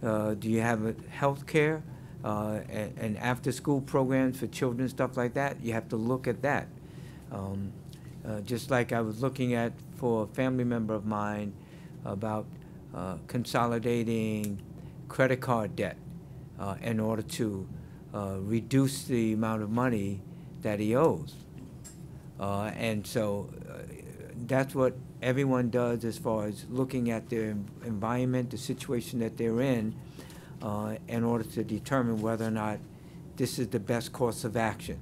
Uh, 0.05 0.35
do 0.35 0.50
you 0.50 0.62
have 0.62 0.95
health 1.09 1.47
care 1.47 1.81
uh, 2.24 2.59
and, 2.69 2.97
and 3.00 3.17
after-school 3.17 3.81
programs 3.81 4.39
for 4.39 4.47
children, 4.47 4.88
stuff 4.88 5.17
like 5.17 5.33
that? 5.33 5.59
You 5.63 5.74
have 5.74 5.89
to 5.89 5.95
look 5.95 6.27
at 6.27 6.41
that. 6.43 6.67
Um, 7.31 7.74
uh, 8.25 8.41
just 8.41 8.69
like 8.69 8.93
I 8.93 9.01
was 9.01 9.21
looking 9.21 9.53
at 9.55 9.74
for 9.97 10.24
a 10.24 10.27
family 10.27 10.63
member 10.63 10.93
of 10.93 11.05
mine 11.05 11.53
about 12.05 12.45
consolidating 13.27 14.62
credit 15.09 15.41
card 15.41 15.75
debt 15.75 15.97
in 16.81 17.00
order 17.00 17.21
to 17.21 17.67
reduce 18.13 19.03
the 19.03 19.33
amount 19.33 19.63
of 19.63 19.69
money 19.69 20.21
that 20.62 20.79
he 20.79 20.95
owes. 20.95 21.35
Uh, 22.39 22.71
and 22.75 23.05
so 23.05 23.50
uh, 23.69 23.77
that's 24.47 24.75
what 24.75 24.95
everyone 25.22 25.69
does 25.69 26.03
as 26.05 26.17
far 26.17 26.45
as 26.45 26.65
looking 26.69 27.10
at 27.12 27.29
their 27.29 27.55
environment, 27.86 28.51
the 28.51 28.57
situation 28.57 29.19
that 29.19 29.38
they're 29.38 29.62
in, 29.62 29.95
uh, 30.62 30.95
in 31.07 31.24
order 31.24 31.43
to 31.43 31.63
determine 31.63 32.22
whether 32.22 32.45
or 32.45 32.51
not 32.51 32.79
this 33.38 33.60
is 33.60 33.67
the 33.69 33.79
best 33.79 34.13
course 34.13 34.43
of 34.43 34.55
action. 34.55 35.00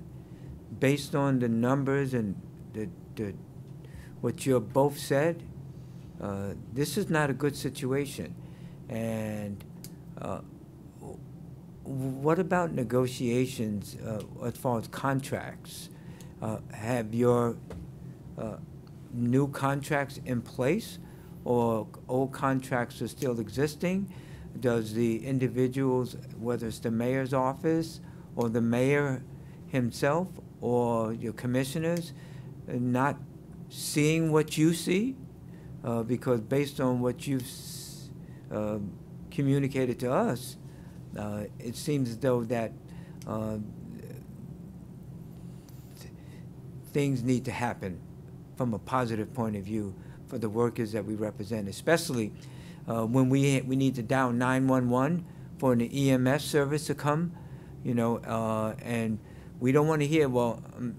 Based 0.80 1.14
on 1.16 1.40
the 1.40 1.50
numbers 1.50 2.14
and 2.14 2.40
the, 2.74 2.90
the, 3.16 3.34
what 4.22 4.46
you 4.46 4.56
have 4.56 4.74
both 4.74 4.98
said, 4.98 5.44
uh, 6.22 6.54
this 6.74 6.98
is 6.98 7.10
not 7.10 7.30
a 7.30 7.34
good 7.34 7.56
situation. 7.56 8.36
And 8.90 9.64
uh, 10.20 10.40
what 11.84 12.40
about 12.40 12.72
negotiations 12.72 13.98
uh, 14.06 14.22
as 14.46 14.58
far 14.58 14.80
as 14.80 14.88
contracts? 14.88 15.90
Uh, 16.42 16.58
have 16.74 17.14
your 17.14 17.56
uh, 18.38 18.56
new 19.14 19.48
contracts 19.48 20.20
in 20.26 20.42
place, 20.42 21.00
or 21.46 21.88
old 22.08 22.32
contracts 22.32 23.02
are 23.02 23.08
still 23.08 23.40
existing? 23.40 24.12
Does 24.60 24.94
the 24.94 25.26
individuals, 25.26 26.16
whether 26.40 26.68
it's 26.68 26.80
the 26.80 26.92
mayor's 26.92 27.34
office 27.34 28.02
or 28.36 28.50
the 28.50 28.62
mayor 28.62 29.24
himself 29.68 30.28
or 30.62 31.14
your 31.14 31.34
commissioners, 31.34 32.14
not 32.68 33.18
seeing 33.70 34.32
what 34.32 34.58
you 34.58 34.74
see? 34.74 35.16
Uh, 35.84 36.02
because 36.02 36.40
based 36.40 36.80
on 36.80 37.02
what 37.02 37.28
you've 37.28 37.46
uh, 38.52 38.78
communicated 39.32 40.00
to 40.00 40.12
us, 40.12 40.58
uh, 41.18 41.44
it 41.60 41.76
seems 41.76 42.10
as 42.10 42.18
though 42.18 42.44
that 42.44 42.72
uh, 43.28 43.58
th- 46.00 46.14
things 46.94 47.22
need 47.22 47.44
to 47.44 47.52
happen 47.52 48.00
from 48.56 48.74
a 48.74 48.80
positive 48.80 49.34
point 49.34 49.56
of 49.56 49.64
view 49.64 49.94
for 50.28 50.38
the 50.38 50.50
workers 50.50 50.92
that 50.92 51.06
we 51.06 51.16
represent, 51.16 51.68
especially 51.68 52.32
uh, 52.88 53.06
when 53.06 53.30
we 53.30 53.62
we 53.62 53.76
need 53.76 53.96
to 53.96 54.04
dial 54.04 54.32
911 54.32 55.26
for 55.58 55.74
an 55.74 55.82
EMS 55.82 56.44
service 56.44 56.88
to 56.88 56.96
come, 56.96 57.32
you 57.84 57.94
know, 57.94 58.18
uh, 58.18 58.76
and 58.82 59.20
we 59.60 59.72
don't 59.72 59.88
want 59.88 60.02
to 60.02 60.08
hear, 60.08 60.28
well, 60.28 60.62
um, 60.76 60.96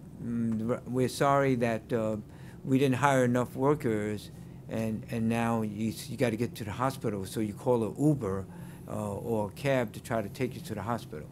we're 0.86 1.08
sorry 1.08 1.54
that 1.56 1.92
uh, 1.92 2.16
we 2.64 2.78
didn't 2.78 2.96
hire 2.96 3.24
enough 3.24 3.54
workers, 3.56 4.30
and 4.68 5.04
and 5.10 5.28
now 5.28 5.62
you 5.62 5.92
you 6.08 6.16
got 6.16 6.30
to 6.30 6.36
get 6.36 6.54
to 6.54 6.64
the 6.64 6.72
hospital, 6.72 7.26
so 7.26 7.40
you 7.40 7.52
call 7.52 7.84
a 7.84 8.00
Uber 8.00 8.46
uh, 8.88 9.14
or 9.14 9.48
a 9.48 9.52
cab 9.52 9.92
to 9.92 10.00
try 10.00 10.22
to 10.22 10.28
take 10.28 10.54
you 10.54 10.60
to 10.62 10.74
the 10.74 10.82
hospital. 10.82 11.28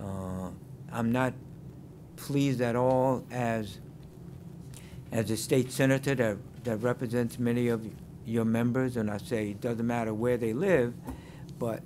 Uh, 0.00 0.50
I'm 0.92 1.12
not 1.12 1.34
pleased 2.16 2.60
at 2.60 2.74
all 2.76 3.24
as 3.30 3.78
as 5.12 5.30
a 5.30 5.36
state 5.36 5.72
senator 5.72 6.14
that, 6.14 6.64
that 6.64 6.76
represents 6.78 7.38
many 7.38 7.68
of 7.68 7.84
your 8.24 8.44
members, 8.44 8.96
and 8.96 9.10
I 9.10 9.18
say 9.18 9.50
it 9.50 9.60
doesn't 9.60 9.86
matter 9.86 10.14
where 10.14 10.36
they 10.36 10.52
live, 10.52 10.94
but 11.58 11.82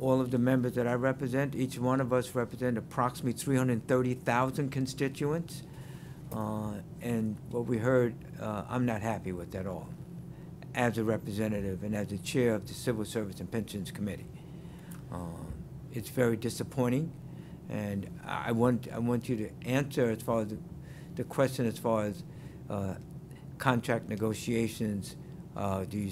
all 0.00 0.20
of 0.20 0.30
the 0.30 0.38
members 0.38 0.74
that 0.74 0.86
I 0.86 0.94
represent, 0.94 1.54
each 1.54 1.78
one 1.78 2.00
of 2.00 2.12
us 2.12 2.34
represent 2.34 2.78
approximately 2.78 3.32
330,000 3.32 4.70
constituents. 4.70 5.62
Uh, 6.32 6.74
and 7.02 7.36
what 7.50 7.66
we 7.66 7.78
heard, 7.78 8.14
uh, 8.40 8.64
I'm 8.68 8.86
not 8.86 9.02
happy 9.02 9.32
with 9.32 9.54
at 9.54 9.66
all, 9.66 9.88
as 10.74 10.96
a 10.96 11.04
representative 11.04 11.82
and 11.82 11.94
as 11.94 12.08
the 12.08 12.18
chair 12.18 12.54
of 12.54 12.66
the 12.66 12.74
Civil 12.74 13.04
Service 13.04 13.40
and 13.40 13.50
Pensions 13.50 13.90
Committee. 13.90 14.26
Uh, 15.12 15.44
it's 15.92 16.08
very 16.08 16.36
disappointing, 16.36 17.12
and 17.68 18.08
I 18.24 18.52
want 18.52 18.88
I 18.92 19.00
want 19.00 19.28
you 19.28 19.36
to 19.36 19.50
answer 19.66 20.08
as 20.08 20.22
far 20.22 20.42
as 20.42 20.54
the, 21.20 21.24
question 21.28 21.66
as 21.66 21.78
far 21.78 22.04
as 22.04 22.22
uh, 22.68 22.94
contract 23.58 24.08
negotiations. 24.08 25.16
Uh, 25.56 25.84
do 25.84 25.98
you 25.98 26.10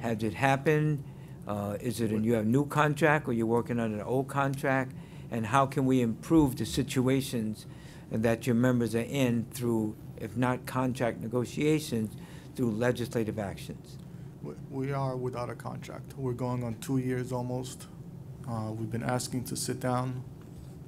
has 0.00 0.22
it 0.22 0.34
happened? 0.34 1.02
Uh, 1.48 1.76
is 1.80 2.00
it 2.00 2.12
a, 2.12 2.18
you 2.18 2.34
have 2.34 2.44
new 2.46 2.66
contract 2.66 3.28
or 3.28 3.32
you're 3.32 3.46
working 3.46 3.80
on 3.80 3.94
an 3.94 4.02
old 4.02 4.28
contract? 4.28 4.92
And 5.30 5.46
how 5.46 5.66
can 5.66 5.86
we 5.86 6.02
improve 6.02 6.56
the 6.56 6.66
situations 6.66 7.66
that 8.12 8.46
your 8.46 8.54
members 8.54 8.94
are 8.94 9.00
in 9.00 9.46
through, 9.52 9.96
if 10.18 10.36
not 10.36 10.66
contract 10.66 11.20
negotiations, 11.20 12.14
through 12.54 12.72
legislative 12.72 13.38
actions? 13.38 13.96
We- 14.42 14.54
We 14.70 14.92
are 14.92 15.16
without 15.16 15.48
a 15.50 15.54
contract. 15.54 16.14
We're 16.16 16.32
going 16.46 16.62
on 16.62 16.74
two 16.80 16.98
years 16.98 17.32
almost. 17.32 17.86
Uh, 18.48 18.70
We've 18.76 18.90
been 18.90 19.02
asking 19.02 19.44
to 19.44 19.56
sit 19.56 19.80
down, 19.80 20.22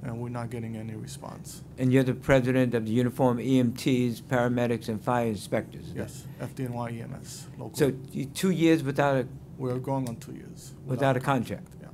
and 0.03 0.19
we're 0.19 0.29
not 0.29 0.49
getting 0.49 0.75
any 0.77 0.95
response. 0.95 1.63
And 1.77 1.91
you're 1.91 2.03
the 2.03 2.13
president 2.13 2.73
of 2.73 2.85
the 2.85 2.91
Uniform 2.91 3.37
EMTs, 3.37 4.21
paramedics, 4.23 4.87
and 4.87 5.01
fire 5.01 5.27
inspectors? 5.27 5.91
Yes, 5.95 6.25
FDNY 6.39 7.01
EMS, 7.03 7.47
local. 7.57 7.75
So 7.75 7.91
two 8.33 8.51
years 8.51 8.83
without 8.83 9.17
a, 9.17 9.27
We're 9.57 9.77
going 9.77 10.07
on 10.07 10.17
two 10.17 10.33
years. 10.33 10.73
without 10.85 11.17
a 11.17 11.19
contract? 11.19 11.67
Yeah. 11.81 11.87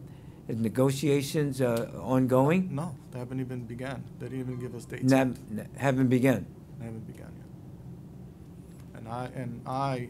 Is 0.48 0.58
negotiations 0.60 1.62
uh, 1.62 1.90
ongoing? 2.00 2.74
No, 2.76 2.96
they 3.12 3.20
haven't 3.20 3.40
even 3.40 3.66
began. 3.66 4.04
They 4.20 4.28
didn't 4.28 4.42
even 4.42 4.60
give 4.60 4.76
us 4.76 4.86
dates. 4.86 5.04
Not, 5.04 5.30
haven't 5.76 6.08
begun. 6.10 6.46
They 6.80 6.86
haven't 6.86 7.08
begun 7.08 7.32
yet. 7.36 9.00
And 9.00 9.08
I, 9.08 9.26
and 9.34 9.62
I, 9.66 10.10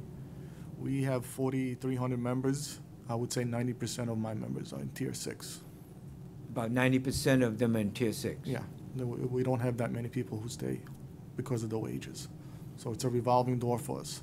we 0.77 1.03
have 1.03 1.25
forty-three 1.25 1.95
hundred 1.95 2.19
members. 2.19 2.79
I 3.07 3.15
would 3.15 3.31
say 3.31 3.45
ninety 3.45 3.71
percent 3.73 4.09
of 4.09 4.17
my 4.17 4.33
members 4.33 4.73
are 4.73 4.81
in 4.81 4.89
tier 4.89 5.13
six. 5.13 5.61
About 6.55 6.71
ninety 6.71 6.99
percent 6.99 7.43
of 7.43 7.57
them 7.59 7.75
are 7.75 7.79
in 7.79 7.91
tier 7.91 8.13
six. 8.13 8.39
Yeah, 8.47 8.61
no, 8.95 9.05
we 9.05 9.17
we 9.25 9.43
don't 9.43 9.59
have 9.59 9.75
that 9.77 9.91
many 9.91 10.07
people 10.07 10.39
who 10.39 10.47
stay 10.47 10.79
because 11.35 11.63
of 11.63 11.69
the 11.69 11.77
wages. 11.77 12.29
So 12.77 12.91
it's 12.93 13.03
a 13.03 13.09
revolving 13.09 13.59
door 13.59 13.77
for 13.77 13.99
us. 13.99 14.21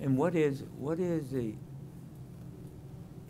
And 0.00 0.18
what 0.18 0.34
is, 0.34 0.64
what 0.76 0.98
is 1.00 1.30
the, 1.30 1.54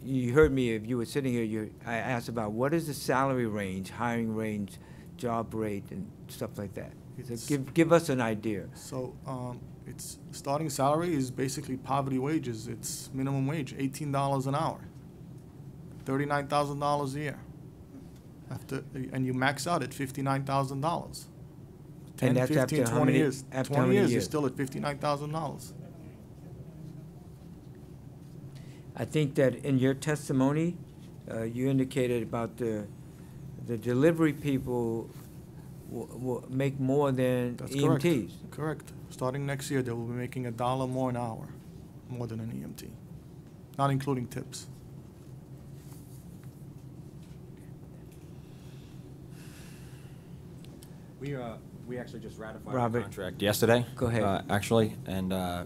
you 0.03 0.33
heard 0.33 0.53
me, 0.53 0.71
if 0.75 0.87
you 0.87 0.97
were 0.97 1.05
sitting 1.05 1.33
here, 1.33 1.45
you, 1.45 1.73
I 1.87 1.97
asked 1.97 2.29
about 2.29 2.53
what 2.53 2.75
is 2.75 2.87
the 2.89 2.95
salary 2.95 3.47
range, 3.47 3.91
hiring 3.91 4.35
range, 4.35 4.79
job 5.17 5.55
rate, 5.55 5.85
and 5.91 6.11
stuff 6.29 6.59
like 6.59 6.75
that? 6.75 6.93
So 7.19 7.23
It's- 7.23 7.47
give, 7.47 7.73
give 7.75 7.93
us 7.93 8.09
an 8.09 8.21
idea. 8.21 8.67
So, 8.75 9.15
um, 9.27 9.61
it's, 9.87 10.19
starting 10.33 10.69
salary 10.71 11.15
is 11.15 11.31
basically 11.31 11.77
poverty 11.77 12.19
wages. 12.19 12.67
It's 12.67 13.11
minimum 13.13 13.47
wage, 13.47 13.75
eighteen 13.79 14.11
dollars 14.11 14.47
an 14.49 14.55
hour. 14.55 14.81
Thirty-nine 16.07 16.49
thousand 16.49 16.81
dollars 16.81 17.15
a 17.15 17.21
year. 17.21 17.39
After, 18.55 18.85
and 19.13 19.27
you 19.27 19.35
max 19.35 19.67
out 19.67 19.83
at 19.83 19.93
fifty-nine 19.93 20.45
thousand 20.45 20.81
dollars. 20.81 21.27
Ten, 22.17 22.29
And 22.29 22.37
that's 22.39 22.51
after 22.53 22.61
fifteen, 22.77 22.87
how 22.87 22.97
twenty 22.99 23.13
many- 23.13 23.19
years. 23.19 23.45
after 23.53 23.75
how 23.75 23.81
Twenty 23.81 23.89
many 23.89 23.99
years, 24.01 24.13
you're 24.13 24.21
still 24.23 24.47
at 24.47 24.57
fifty-nine 24.57 24.99
thousand 24.99 25.33
dollars. 25.33 25.75
I 28.97 29.05
think 29.05 29.35
that 29.35 29.57
in 29.65 29.79
your 29.79 29.95
testimony, 29.95 30.77
uh, 31.31 31.43
you 31.43 31.69
indicated 31.69 32.23
about 32.23 32.57
the, 32.59 32.87
the 33.67 33.77
delivery 33.77 34.33
people 34.33 35.11
will, 35.91 36.07
will 36.13 36.45
make 36.49 36.79
more 36.79 37.11
than 37.11 37.57
That's 37.57 37.75
correct. 37.75 38.05
EMTs. 38.05 38.31
Correct. 38.53 38.93
Starting 39.11 39.45
next 39.47 39.69
year, 39.71 39.83
they 39.83 39.91
will 39.91 40.07
be 40.07 40.15
making 40.15 40.47
a 40.47 40.53
dollar 40.53 40.87
more 40.87 41.11
an 41.11 41.17
hour, 41.17 41.49
more 42.09 42.29
than 42.29 42.39
an 42.39 42.53
EMT, 42.53 42.89
not 43.79 43.91
including 43.91 44.29
tips. 44.29 44.69
We, 51.25 51.37
uh, 51.37 51.55
we 51.87 51.99
actually 51.99 52.21
just 52.21 52.39
ratified 52.39 52.75
Robert. 52.75 52.99
the 52.99 53.03
contract 53.05 53.41
yesterday. 53.41 53.87
Go 53.97 54.07
ahead. 54.07 54.23
uh, 54.23 54.43
Actually, 54.51 54.95
and, 55.07 55.33
uh, 55.33 55.65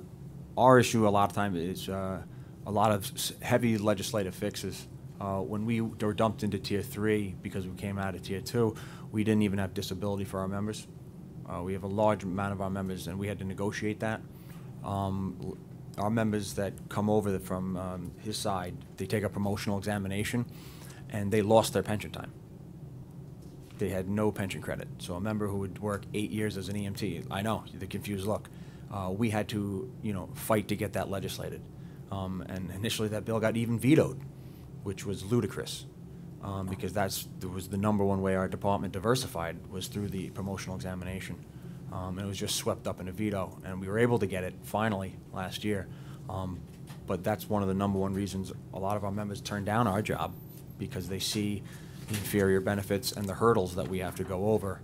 our 0.57 0.79
issue 0.79 1.07
a 1.07 1.11
lot 1.11 1.29
of 1.31 1.35
time 1.35 1.57
is, 1.57 1.88
uh, 1.88 2.23
a 2.67 2.71
lot 2.71 2.93
of 2.93 3.05
s- 3.15 3.33
heavy 3.41 3.77
legislative 3.79 4.35
fixes. 4.35 4.87
Uh, 5.21 5.41
when 5.41 5.65
we 5.67 5.81
were 5.81 6.15
dumped 6.15 6.45
into 6.45 6.59
tier 6.61 6.83
three 6.83 7.35
because 7.43 7.67
we 7.67 7.75
came 7.75 7.99
out 7.99 8.15
of 8.15 8.23
tier 8.23 8.41
two, 8.41 8.75
we 9.11 9.25
didn't 9.25 9.43
even 9.43 9.59
have 9.59 9.75
disability 9.75 10.25
for 10.25 10.38
our 10.41 10.47
members. 10.49 10.87
Uh, 11.49 11.62
we 11.62 11.73
have 11.73 11.83
a 11.83 11.88
large 11.88 12.23
amount 12.23 12.53
of 12.53 12.61
our 12.61 12.71
members 12.71 13.09
and 13.09 13.19
we 13.19 13.27
had 13.27 13.38
to 13.41 13.45
negotiate 13.45 13.99
that. 14.00 14.21
Um, 14.85 15.37
l- 15.43 15.57
our 15.97 16.11
members 16.11 16.55
that 16.55 16.73
come 16.88 17.11
over 17.11 17.33
the- 17.33 17.41
from, 17.41 17.77
um, 17.77 18.12
his 18.19 18.37
side, 18.37 18.77
they 18.97 19.07
take 19.07 19.25
a 19.25 19.29
promotional 19.29 19.77
examination 19.79 20.47
and 21.11 21.33
they 21.33 21.43
lost 21.43 21.73
their 21.73 21.83
pension 21.83 22.12
time 22.12 22.31
they 23.78 23.88
had 23.88 24.08
no 24.08 24.30
pension 24.30 24.61
credit. 24.61 24.88
So 24.99 25.14
a 25.14 25.20
member 25.20 25.47
who 25.47 25.58
would 25.58 25.78
work 25.78 26.02
eight 26.14 26.30
years 26.30 26.56
as 26.56 26.68
an 26.68 26.76
EMT, 26.76 27.26
I 27.30 27.42
know 27.42 27.64
the 27.78 27.87
confused 27.87 28.26
look. 28.26 28.49
Uh, 28.92 29.11
we 29.11 29.30
had 29.30 29.49
to, 29.49 29.90
you 30.02 30.12
know, 30.12 30.28
fight 30.35 30.68
to 30.68 30.76
get 30.76 30.94
that 30.94 31.11
legislated, 31.11 31.61
um, 32.11 32.42
and 32.49 32.70
initially 32.70 33.08
that 33.08 33.25
bill 33.25 33.38
got 33.38 33.56
even 33.56 33.78
vetoed, 33.78 34.18
which 34.82 35.04
was 35.04 35.25
ludicrous, 35.25 35.85
um, 36.42 36.66
because 36.66 36.94
that's 36.94 37.28
that 37.40 37.49
was 37.49 37.68
the 37.68 37.76
number 37.76 38.02
one 38.02 38.23
way 38.23 38.35
our 38.35 38.49
department 38.49 38.94
diversified 38.94 39.58
was 39.68 39.88
through 39.88 40.08
the 40.08 40.30
promotional 40.30 40.75
examination, 40.75 41.37
um, 41.92 42.16
and 42.16 42.20
it 42.20 42.26
was 42.26 42.38
just 42.38 42.56
swept 42.56 42.87
up 42.87 42.99
in 42.99 43.08
a 43.08 43.12
veto, 43.12 43.58
and 43.62 43.78
we 43.78 43.88
were 43.88 43.99
able 43.99 44.19
to 44.19 44.26
get 44.26 44.43
it 44.43 44.54
finally 44.62 45.14
last 45.34 45.64
year. 45.64 45.86
Um, 46.30 46.58
but 47.06 47.23
that's 47.23 47.49
one 47.49 47.62
of 47.62 47.69
the 47.69 47.75
number 47.75 47.99
one 47.99 48.14
reasons 48.14 48.52
a 48.73 48.78
lot 48.78 48.97
of 48.97 49.04
our 49.04 49.10
members 49.10 49.41
turn 49.41 49.64
down 49.64 49.86
our 49.86 50.02
job 50.02 50.34
because 50.78 51.08
they 51.08 51.19
see 51.19 51.62
inferior 52.10 52.60
benefits 52.60 53.12
and 53.12 53.26
the 53.26 53.34
hurdles 53.34 53.75
that 53.76 53.88
we 53.88 53.99
have 53.99 54.14
to 54.16 54.25
go 54.25 54.50
over. 54.50 54.80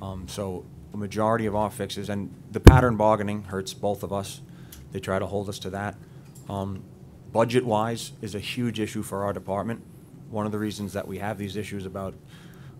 Um, 0.00 0.28
so 0.28 0.64
a 0.94 0.96
majority 0.96 1.46
of 1.46 1.54
our 1.54 1.70
fixes, 1.70 2.08
and 2.08 2.34
the 2.50 2.60
pattern 2.60 2.96
bargaining 2.96 3.44
hurts 3.44 3.74
both 3.74 4.02
of 4.02 4.12
us. 4.12 4.40
They 4.92 5.00
try 5.00 5.18
to 5.18 5.26
hold 5.26 5.48
us 5.48 5.58
to 5.60 5.70
that. 5.70 5.96
Um, 6.48 6.82
budget-wise 7.32 8.12
is 8.22 8.34
a 8.34 8.40
huge 8.40 8.80
issue 8.80 9.02
for 9.02 9.24
our 9.24 9.32
department. 9.32 9.82
One 10.30 10.46
of 10.46 10.52
the 10.52 10.58
reasons 10.58 10.94
that 10.94 11.06
we 11.06 11.18
have 11.18 11.38
these 11.38 11.56
issues 11.56 11.84
about 11.84 12.14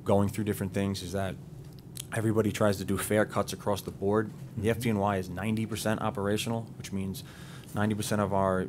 going 0.04 0.28
through 0.28 0.44
different 0.44 0.72
things 0.72 1.02
is 1.02 1.12
that 1.12 1.34
everybody 2.16 2.50
tries 2.50 2.78
to 2.78 2.84
do 2.84 2.96
fair 2.96 3.26
cuts 3.26 3.52
across 3.52 3.82
the 3.82 3.90
board. 3.90 4.30
The 4.56 4.68
FDNY 4.70 5.18
is 5.18 5.28
ninety 5.28 5.66
percent 5.66 6.00
operational, 6.00 6.66
which 6.78 6.92
means 6.92 7.24
ninety 7.74 7.94
percent 7.94 8.22
of 8.22 8.32
our 8.32 8.66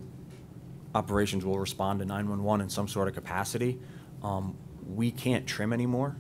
operations 0.95 1.45
will 1.45 1.59
respond 1.59 1.99
to 1.99 2.05
911 2.05 2.63
in 2.63 2.69
some 2.69 2.87
sort 2.87 3.07
of 3.07 3.13
capacity. 3.13 3.79
Um, 4.23 4.57
we 4.95 5.11
can't 5.11 5.45
trim 5.45 5.73
anymore. 5.73 6.15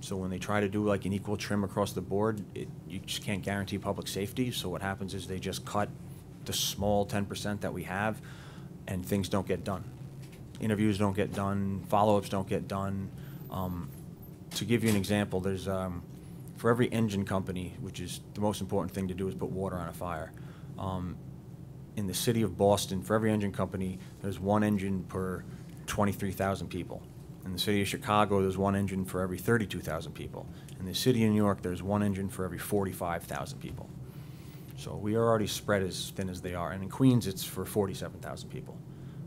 So 0.00 0.16
when 0.16 0.30
they 0.30 0.38
try 0.38 0.60
to 0.60 0.68
do 0.68 0.84
like 0.84 1.04
an 1.04 1.12
equal 1.12 1.36
trim 1.36 1.64
across 1.64 1.92
the 1.92 2.00
board, 2.00 2.44
it, 2.54 2.68
you 2.88 3.00
just 3.00 3.24
can't 3.24 3.42
guarantee 3.42 3.78
public 3.78 4.08
safety. 4.08 4.52
So 4.52 4.68
what 4.68 4.82
happens 4.82 5.14
is 5.14 5.26
they 5.26 5.38
just 5.38 5.64
cut 5.64 5.88
the 6.44 6.52
small 6.52 7.06
10% 7.06 7.60
that 7.60 7.72
we 7.72 7.82
have 7.84 8.20
and 8.86 9.04
things 9.04 9.28
don't 9.28 9.46
get 9.46 9.64
done. 9.64 9.84
Interviews 10.60 10.98
don't 10.98 11.16
get 11.16 11.34
done, 11.34 11.84
follow-ups 11.88 12.28
don't 12.28 12.48
get 12.48 12.68
done. 12.68 13.10
Um, 13.50 13.90
to 14.54 14.64
give 14.64 14.84
you 14.84 14.90
an 14.90 14.96
example, 14.96 15.40
there's, 15.40 15.66
um, 15.66 16.02
for 16.56 16.70
every 16.70 16.86
engine 16.86 17.24
company, 17.24 17.74
which 17.80 18.00
is 18.00 18.20
the 18.34 18.40
most 18.40 18.60
important 18.60 18.94
thing 18.94 19.08
to 19.08 19.14
do 19.14 19.28
is 19.28 19.34
put 19.34 19.50
water 19.50 19.76
on 19.76 19.88
a 19.88 19.92
fire. 19.92 20.32
Um, 20.78 21.16
in 21.96 22.06
the 22.06 22.14
city 22.14 22.42
of 22.42 22.56
Boston, 22.56 23.02
for 23.02 23.14
every 23.14 23.32
engine 23.32 23.52
company, 23.52 23.98
there's 24.22 24.38
one 24.38 24.62
engine 24.62 25.02
per 25.04 25.42
23,000 25.86 26.68
people. 26.68 27.02
In 27.46 27.52
the 27.52 27.58
city 27.60 27.80
of 27.80 27.86
Chicago, 27.86 28.42
there's 28.42 28.58
one 28.58 28.74
engine 28.74 29.04
for 29.04 29.20
every 29.20 29.38
32,000 29.38 30.12
people. 30.12 30.48
In 30.80 30.84
the 30.84 30.94
city 30.94 31.24
of 31.24 31.30
New 31.30 31.36
York, 31.36 31.62
there's 31.62 31.80
one 31.80 32.02
engine 32.02 32.28
for 32.28 32.44
every 32.44 32.58
45,000 32.58 33.60
people. 33.60 33.88
So 34.76 34.96
we 34.96 35.14
are 35.14 35.22
already 35.22 35.46
spread 35.46 35.84
as 35.84 36.10
thin 36.10 36.28
as 36.28 36.40
they 36.40 36.54
are. 36.54 36.72
And 36.72 36.82
in 36.82 36.90
Queens, 36.90 37.28
it's 37.28 37.44
for 37.44 37.64
47,000 37.64 38.48
people. 38.50 38.76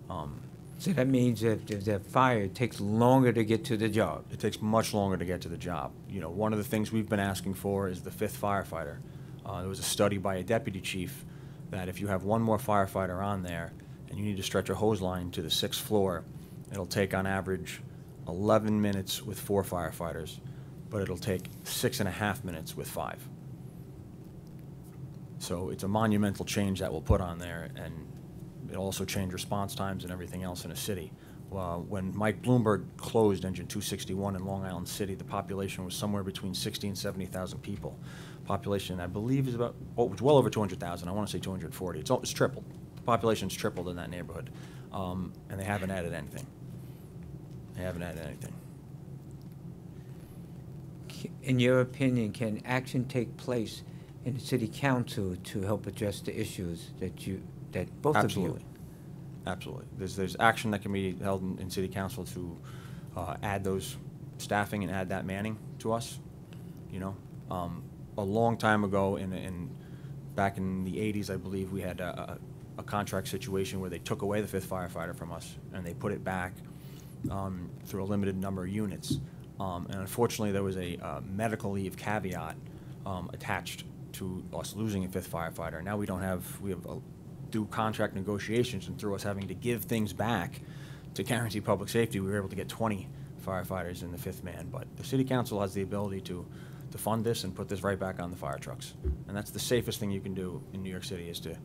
Um, 0.09 0.41
So 0.79 0.91
that 0.93 1.07
means 1.07 1.39
that 1.41 1.71
if 1.71 1.85
they're 1.85 1.99
fired, 1.99 2.43
it 2.43 2.55
takes 2.55 2.81
longer 2.81 3.31
to 3.31 3.43
get 3.45 3.63
to 3.65 3.77
the 3.77 3.87
job. 3.87 4.25
it 4.31 4.39
takes 4.39 4.61
much 4.61 4.93
longer 4.93 5.15
to 5.15 5.25
get 5.25 5.41
to 5.41 5.49
the 5.49 5.57
job. 5.57 5.91
You 6.09 6.19
know, 6.19 6.29
one 6.29 6.51
of 6.51 6.59
the 6.59 6.65
things 6.65 6.91
we've 6.91 7.09
been 7.09 7.19
asking 7.21 7.53
for 7.53 7.87
is 7.87 8.01
the 8.01 8.11
fifth 8.11 8.39
firefighter. 8.39 8.97
Uh, 9.45 9.61
there 9.61 9.69
was 9.69 9.79
a 9.79 9.83
study 9.83 10.17
by 10.17 10.35
a 10.35 10.43
deputy 10.43 10.81
chief 10.81 11.25
that 11.71 11.87
if 11.87 12.01
you 12.01 12.07
have 12.07 12.23
one 12.23 12.41
more 12.41 12.57
firefighter 12.57 13.23
on 13.23 13.43
there 13.43 13.71
and 14.09 14.19
you 14.19 14.25
need 14.25 14.37
to 14.37 14.43
stretch 14.43 14.69
a 14.69 14.75
hose 14.75 15.01
line 15.01 15.31
to 15.31 15.41
the 15.41 15.49
sixth 15.49 15.81
floor, 15.81 16.23
it'll 16.71 16.85
take 16.85 17.13
on 17.13 17.25
average 17.25 17.81
11 18.29 18.81
minutes 18.81 19.21
with 19.21 19.39
four 19.39 19.63
firefighters, 19.63 20.39
but 20.89 21.01
it'll 21.01 21.17
take 21.17 21.49
six 21.63 21.99
and 21.99 22.07
a 22.09 22.11
half 22.11 22.43
minutes 22.43 22.75
with 22.77 22.87
five. 22.87 23.19
So 25.39 25.69
it's 25.69 25.83
a 25.83 25.87
monumental 25.87 26.45
change 26.45 26.79
that 26.79 26.91
we'll 26.91 27.01
put 27.01 27.21
on 27.21 27.39
there, 27.39 27.69
and 27.75 27.93
it'll 28.69 28.83
also 28.83 29.05
change 29.05 29.33
response 29.33 29.73
times 29.75 30.03
and 30.03 30.11
everything 30.11 30.43
else 30.43 30.65
in 30.65 30.71
a 30.71 30.75
city. 30.75 31.11
When 31.49 32.15
Mike 32.15 32.43
Bloomberg 32.43 32.85
closed 32.97 33.43
Engine 33.43 33.65
261 33.65 34.35
in 34.35 34.45
Long 34.45 34.63
Island 34.65 34.87
City, 34.87 35.15
the 35.15 35.23
population 35.23 35.83
was 35.83 35.95
somewhere 35.95 36.23
between 36.23 36.53
60 36.53 36.89
and 36.89 36.97
70,000 36.97 37.59
people. 37.61 37.97
Population, 38.45 38.99
I 38.99 39.07
believe, 39.07 39.47
is 39.47 39.55
about, 39.55 39.75
oh, 39.97 40.05
it 40.05 40.11
was 40.11 40.21
well 40.21 40.37
over 40.37 40.49
200,000, 40.49 41.07
I 41.07 41.11
want 41.11 41.27
to 41.27 41.31
say 41.31 41.39
240. 41.39 41.99
It's, 41.99 42.11
al- 42.11 42.21
it's 42.21 42.31
tripled. 42.31 42.65
The 42.97 43.01
population's 43.01 43.55
tripled 43.55 43.89
in 43.89 43.95
that 43.95 44.09
neighborhood, 44.11 44.51
Um, 44.91 45.33
and 45.49 45.59
they 45.59 45.63
haven't 45.63 45.89
added 45.91 46.13
anything. 46.13 46.45
They 47.79 47.85
haven't 47.85 48.03
added 48.03 48.25
anything. 48.25 48.53
In 51.43 51.61
your 51.61 51.79
opinion, 51.79 52.33
can 52.33 52.61
action 52.65 53.05
take 53.05 53.37
place 53.37 53.83
in 54.25 54.33
the 54.33 54.39
city 54.41 54.67
council 54.67 55.37
to 55.45 55.61
help 55.61 55.87
address 55.87 56.19
the 56.19 56.37
issues 56.37 56.89
that 56.99 57.25
you, 57.25 57.41
that 57.71 57.87
both 58.01 58.17
of 58.17 58.23
you? 58.23 58.27
Absolutely. 58.27 58.65
Absolutely. 59.47 59.85
There's, 59.97 60.17
there's 60.17 60.35
action 60.41 60.71
that 60.71 60.81
can 60.81 60.91
be 60.91 61.15
held 61.23 61.41
in, 61.41 61.57
in 61.59 61.69
city 61.69 61.87
council 61.87 62.25
to, 62.25 62.57
uh, 63.15 63.37
add 63.43 63.63
those 63.63 63.95
staffing 64.39 64.83
and 64.83 64.91
add 64.91 65.07
that 65.07 65.25
manning 65.25 65.57
to 65.79 65.93
us, 65.93 66.19
you 66.91 66.99
know? 66.99 67.15
Um, 67.49 67.81
a 68.17 68.23
long 68.23 68.57
time 68.57 68.83
ago, 68.83 69.15
in, 69.15 69.31
in, 69.31 69.69
back 70.35 70.57
in 70.57 70.83
the 70.83 70.99
eighties, 70.99 71.29
I 71.29 71.37
believe, 71.37 71.71
we 71.71 71.79
had 71.79 72.01
a, 72.01 72.37
a, 72.77 72.81
a 72.81 72.83
contract 72.83 73.29
situation 73.29 73.79
where 73.79 73.89
they 73.89 73.99
took 73.99 74.21
away 74.21 74.41
the 74.41 74.47
fifth 74.49 74.69
firefighter 74.69 75.15
from 75.15 75.31
us, 75.31 75.55
and 75.73 75.85
they 75.85 75.93
put 75.93 76.11
it 76.11 76.25
back, 76.25 76.51
um, 77.29 77.69
through 77.85 78.03
a 78.03 78.05
limited 78.05 78.37
number 78.37 78.63
of 78.63 78.69
units. 78.69 79.19
Um, 79.59 79.87
and 79.89 79.99
unfortunately, 80.01 80.51
there 80.51 80.63
was 80.63 80.77
a, 80.77 80.97
uh, 80.97 81.21
medical 81.29 81.71
leave 81.71 81.97
caveat, 81.97 82.55
um, 83.05 83.29
attached 83.33 83.83
to 84.13 84.43
us 84.53 84.75
losing 84.75 85.05
a 85.05 85.07
fifth 85.07 85.31
firefighter. 85.31 85.83
Now 85.83 85.97
we 85.97 86.05
don't 86.05 86.21
have, 86.21 86.61
we 86.61 86.71
have, 86.71 86.85
uh, 86.85 86.95
do 87.49 87.65
contract 87.65 88.15
negotiations 88.15 88.87
and 88.87 88.97
through 88.99 89.15
us 89.15 89.23
having 89.23 89.47
to 89.47 89.53
give 89.53 89.83
things 89.83 90.13
back 90.13 90.61
to 91.15 91.23
guarantee 91.23 91.61
public 91.61 91.89
safety, 91.89 92.19
we 92.19 92.29
were 92.29 92.37
able 92.37 92.49
to 92.49 92.55
get 92.55 92.69
twenty 92.69 93.07
firefighters 93.45 94.03
and 94.03 94.13
the 94.13 94.17
fifth 94.17 94.43
man, 94.43 94.67
but 94.71 94.85
the 94.97 95.03
city 95.03 95.23
council 95.23 95.59
has 95.61 95.73
the 95.73 95.81
ability 95.81 96.21
to, 96.21 96.45
to 96.91 96.97
fund 96.97 97.23
this 97.23 97.43
and 97.43 97.55
put 97.55 97.67
this 97.67 97.83
right 97.83 97.99
back 97.99 98.19
on 98.21 98.29
the 98.29 98.37
fire 98.37 98.57
trucks. 98.57 98.93
And 99.27 99.35
that's 99.35 99.51
the 99.51 99.59
safest 99.59 99.99
thing 99.99 100.11
you 100.11 100.21
can 100.21 100.33
do 100.33 100.61
in 100.73 100.83
New 100.83 100.89
York 100.91 101.03
City, 101.03 101.29
is 101.29 101.39
to 101.41 101.57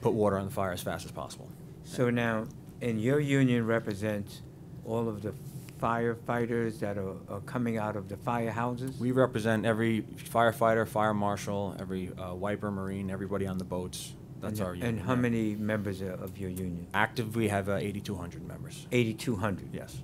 put 0.00 0.14
water 0.14 0.36
on 0.36 0.46
the 0.46 0.50
fire 0.50 0.72
as 0.72 0.82
fast 0.82 1.04
as 1.04 1.12
possible. 1.12 1.48
So 1.84 2.10
now, 2.10 2.46
and 2.80 3.00
your 3.00 3.20
union 3.20 3.66
represents 3.66 4.42
all 4.84 5.08
of 5.08 5.22
the 5.22 5.32
firefighters 5.80 6.78
that 6.80 6.96
are, 6.96 7.14
are 7.28 7.40
coming 7.40 7.76
out 7.78 7.96
of 7.96 8.08
the 8.08 8.16
firehouses? 8.16 8.98
We 8.98 9.10
represent 9.12 9.66
every 9.66 10.02
firefighter, 10.02 10.86
fire 10.86 11.14
marshal, 11.14 11.76
every 11.80 12.10
uh, 12.16 12.34
wiper, 12.34 12.70
marine, 12.70 13.10
everybody 13.10 13.46
on 13.46 13.58
the 13.58 13.64
boats. 13.64 14.14
That's 14.40 14.58
And- 14.58 14.66
our 14.68 14.74
union. 14.74 14.88
And 14.96 15.00
how 15.00 15.14
yeah. 15.14 15.20
many 15.20 15.54
members 15.56 16.02
are 16.02 16.12
of 16.12 16.36
your 16.38 16.50
union? 16.50 16.86
Active, 16.94 17.34
we 17.36 17.48
have 17.48 17.68
uh, 17.68 17.74
8,200 17.76 18.46
members. 18.46 18.86
Eighty-two 18.92 19.36
hundred? 19.36 19.68
Yes. 19.72 20.02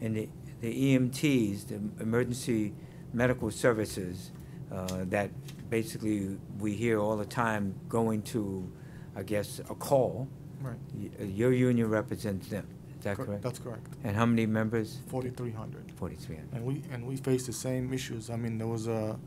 And 0.00 0.14
the, 0.16 0.28
the 0.60 0.96
EMTs, 0.96 1.68
the 1.68 1.76
emergency 2.02 2.74
medical 3.12 3.50
services, 3.50 4.30
uh, 4.70 5.04
that 5.08 5.30
basically 5.70 6.36
we 6.58 6.74
hear 6.74 6.98
all 7.00 7.16
the 7.16 7.24
time 7.24 7.74
going 7.88 8.22
to, 8.22 8.70
I 9.14 9.22
guess, 9.22 9.58
a 9.70 9.74
call. 9.74 10.28
Right. 10.60 10.76
Y- 10.94 11.10
uh, 11.20 11.24
Your 11.24 11.52
union 11.52 11.88
represents 11.88 12.48
them, 12.48 12.66
is 12.98 13.04
that 13.04 13.16
Cor- 13.16 13.26
correct? 13.26 13.42
That's 13.42 13.58
correct. 13.58 13.86
And 14.04 14.16
how 14.16 14.26
many 14.26 14.46
members? 14.46 14.98
Forty-three 15.08 15.52
hundred. 15.52 15.90
Forty-three 15.92 16.36
hundred. 16.36 16.54
And 16.54 16.64
we, 16.64 16.82
and 16.92 17.06
we 17.06 17.16
face 17.16 17.46
the 17.46 17.52
same 17.52 17.92
issues. 17.92 18.30
I 18.30 18.36
mean, 18.36 18.58
there 18.58 18.66
was 18.66 18.86
a 18.88 19.18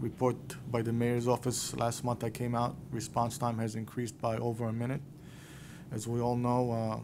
report 0.00 0.36
by 0.70 0.82
the 0.82 0.92
mayor's 0.92 1.26
office 1.28 1.74
last 1.76 2.04
month 2.04 2.20
that 2.20 2.32
came 2.32 2.54
out. 2.54 2.76
Response 2.92 3.36
time 3.38 3.58
has 3.58 3.74
increased 3.74 4.18
by 4.20 4.36
over 4.38 4.66
a 4.68 4.72
minute. 4.72 5.00
As 5.92 6.06
we 6.06 6.20
all 6.20 6.36
know, 6.36 6.70
uh, 6.72 6.98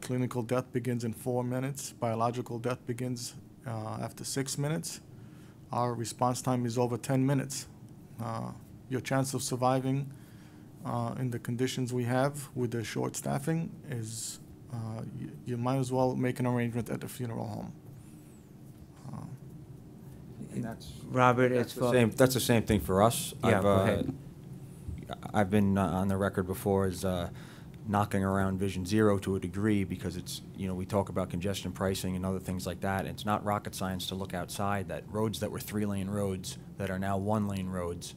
clinical 0.00 0.42
death 0.42 0.70
begins 0.72 1.04
in 1.04 1.12
four 1.12 1.42
minutes. 1.44 1.92
Biological 1.92 2.58
death 2.58 2.84
begins 2.86 3.34
uh, 3.66 3.98
after 4.00 4.24
six 4.24 4.58
minutes. 4.58 5.00
Our 5.72 5.94
response 5.94 6.42
time 6.42 6.66
is 6.66 6.78
over 6.78 6.96
ten 6.96 7.24
minutes. 7.26 7.66
Uh, 8.22 8.50
Your 8.88 9.00
chance 9.00 9.34
of 9.34 9.42
surviving 9.42 10.10
uh, 10.86 11.14
in 11.18 11.30
the 11.30 11.38
conditions 11.38 11.92
we 11.92 12.04
have 12.04 12.48
with 12.54 12.70
the 12.70 12.84
short 12.84 13.16
staffing 13.16 13.70
is, 13.90 14.38
uh, 14.72 15.02
you 15.18 15.30
you 15.44 15.56
might 15.56 15.78
as 15.78 15.90
well 15.90 16.14
make 16.16 16.38
an 16.40 16.46
arrangement 16.46 16.88
at 16.90 17.00
the 17.00 17.08
funeral 17.08 17.46
home. 17.46 17.72
Uh, 19.12 19.26
And 20.54 20.64
that's, 20.64 20.92
Robert, 21.10 21.52
as 21.52 21.58
that's 21.58 21.74
the 21.74 21.80
far. 21.80 21.92
same, 21.92 22.10
that's 22.10 22.34
the 22.34 22.40
same 22.40 22.62
thing 22.62 22.80
for 22.80 23.02
us. 23.02 23.34
Yeah, 23.44 23.56
I've, 23.56 23.62
go 23.62 23.72
uh, 23.72 23.82
ahead. 23.82 24.14
I've 25.34 25.50
been 25.50 25.76
uh, 25.76 26.00
on 26.00 26.08
the 26.08 26.16
record 26.16 26.46
before 26.46 26.86
as 26.86 27.04
uh, 27.04 27.28
knocking 27.88 28.24
around 28.24 28.58
Vision 28.58 28.84
Zero 28.86 29.18
to 29.18 29.36
a 29.36 29.40
degree 29.40 29.84
because 29.84 30.16
it's, 30.16 30.42
you 30.56 30.66
know, 30.68 30.74
we 30.74 30.86
talk 30.86 31.08
about 31.08 31.30
congestion 31.30 31.72
pricing 31.72 32.16
and 32.16 32.24
other 32.24 32.40
things 32.40 32.66
like 32.66 32.80
that. 32.80 33.06
It's 33.06 33.24
not 33.24 33.44
rocket 33.44 33.74
science 33.74 34.06
to 34.08 34.14
look 34.14 34.34
outside 34.34 34.88
that 34.88 35.04
roads 35.10 35.40
that 35.40 35.50
were 35.50 35.60
three-lane 35.60 36.08
roads 36.10 36.58
that 36.78 36.90
are 36.90 36.98
now 36.98 37.16
one-lane 37.18 37.68
roads 37.68 38.14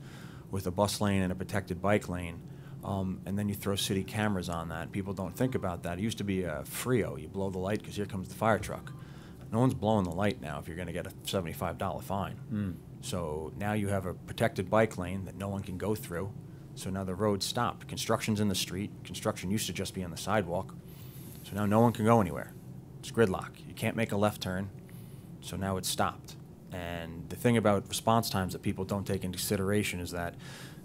with 0.52 0.66
a 0.66 0.72
bus 0.72 1.00
lane 1.02 1.22
and 1.22 1.32
a 1.32 1.36
protected 1.36 1.82
bike 1.82 2.10
lane. 2.10 2.42
Um, 2.84 3.22
and 3.26 3.38
then 3.38 3.50
you 3.50 3.56
throw 3.56 3.76
city 3.76 4.04
cameras 4.04 4.48
on 4.50 4.70
that. 4.70 4.92
People 4.92 5.13
don't 5.13 5.36
think 5.36 5.54
about 5.54 5.84
that. 5.84 6.00
It 6.00 6.02
used 6.02 6.18
to 6.20 6.24
be 6.24 6.44
a 6.44 6.63
Frio. 6.63 7.18
You 7.18 7.28
blow 7.28 7.50
the 7.50 7.60
light 7.60 7.80
because 7.80 7.96
here 7.96 8.06
comes 8.06 8.30
the 8.30 8.36
fire 8.36 8.60
truck. 8.60 8.94
No 9.52 9.60
one's 9.60 9.74
blowing 9.74 10.04
the 10.04 10.12
light 10.12 10.42
now 10.42 10.60
if 10.60 10.68
you're 10.68 10.78
going 10.78 10.88
to 10.88 10.94
get 10.94 11.08
a 11.08 11.12
seventy-five 11.24 11.78
dollar 11.78 12.02
fine. 12.02 12.39
Mm. 12.54 12.76
So 13.02 13.52
now 13.58 13.74
you 13.74 13.88
have 13.88 14.06
a 14.06 14.13
protected 14.13 14.70
bike 14.70 14.98
lane 14.98 15.26
that 15.26 15.36
no 15.36 15.50
one 15.50 15.63
can 15.63 15.78
go 15.78 15.96
through. 15.96 16.32
So 16.76 16.89
now 16.89 17.04
the 17.04 17.15
road's 17.15 17.46
stopped. 17.46 17.88
Construction's 17.88 18.39
in 18.39 18.48
the 18.48 18.56
street. 18.56 18.92
Construction 19.04 19.50
used 19.50 19.65
to 19.68 19.74
just 19.74 19.94
be 19.94 20.04
on 20.04 20.12
the 20.12 20.18
sidewalk. 20.18 20.76
So 21.44 21.56
now 21.56 21.65
no 21.65 21.80
one 21.80 21.94
can 21.94 22.06
go 22.06 22.22
anywhere. 22.22 22.54
It's 23.00 23.12
gridlock. 23.12 23.50
You 23.68 23.74
can't 23.74 23.96
make 23.96 24.12
a 24.12 24.18
left 24.18 24.42
turn. 24.42 24.70
So 25.42 25.58
now 25.58 25.78
it's 25.78 25.89
stopped. 25.89 26.36
And 26.72 27.28
the 27.30 27.36
thing 27.36 27.58
about 27.58 27.89
response 27.89 28.30
times 28.30 28.54
that 28.54 28.62
people 28.62 28.86
don't 28.86 29.08
take 29.08 29.24
into 29.24 29.38
consideration 29.38 30.00
is 30.00 30.12
that 30.12 30.36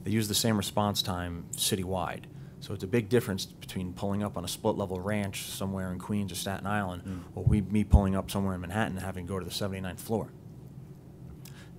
they 0.04 0.10
use 0.10 0.28
the 0.28 0.34
same 0.34 0.56
response 0.56 1.02
time 1.02 1.46
citywide. 1.56 2.24
So 2.60 2.72
it's 2.72 2.84
a 2.84 2.86
big 2.86 3.08
difference 3.10 3.44
between 3.44 3.92
pulling 3.92 4.22
up 4.22 4.36
on 4.38 4.44
a 4.44 4.48
split 4.48 4.76
level 4.76 4.98
ranch 5.00 5.42
somewhere 5.44 5.92
in 5.92 5.98
Queens 5.98 6.32
or 6.32 6.34
Staten 6.34 6.66
Island, 6.66 7.02
Mm. 7.04 7.20
or 7.34 7.44
we, 7.44 7.60
me 7.60 7.84
pulling 7.84 8.14
up 8.16 8.30
somewhere 8.30 8.54
in 8.54 8.60
Manhattan 8.62 8.96
and 8.96 9.04
having 9.04 9.26
to 9.26 9.28
go 9.28 9.38
to 9.38 9.44
the 9.44 9.50
79th 9.50 10.00
floor. 10.00 10.30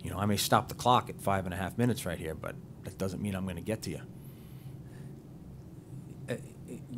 You 0.03 0.11
know, 0.11 0.17
I 0.19 0.25
may 0.27 0.37
stop 0.37 0.67
the 0.67 0.75
clock 0.75 1.09
at 1.09 1.19
five 1.19 1.45
and 1.45 1.53
a 1.53 1.57
half 1.57 1.77
minutes 1.77 2.05
right 2.05 2.19
here, 2.19 2.35
but 2.35 2.55
that 2.83 2.97
doesn't 2.99 3.21
mean 3.21 3.33
I'm 3.35 3.45
going 3.45 3.55
to 3.55 3.61
get 3.63 3.81
to 3.83 3.89
you. 3.91 4.01
Uh, 6.29 6.33
uh, 6.33 6.35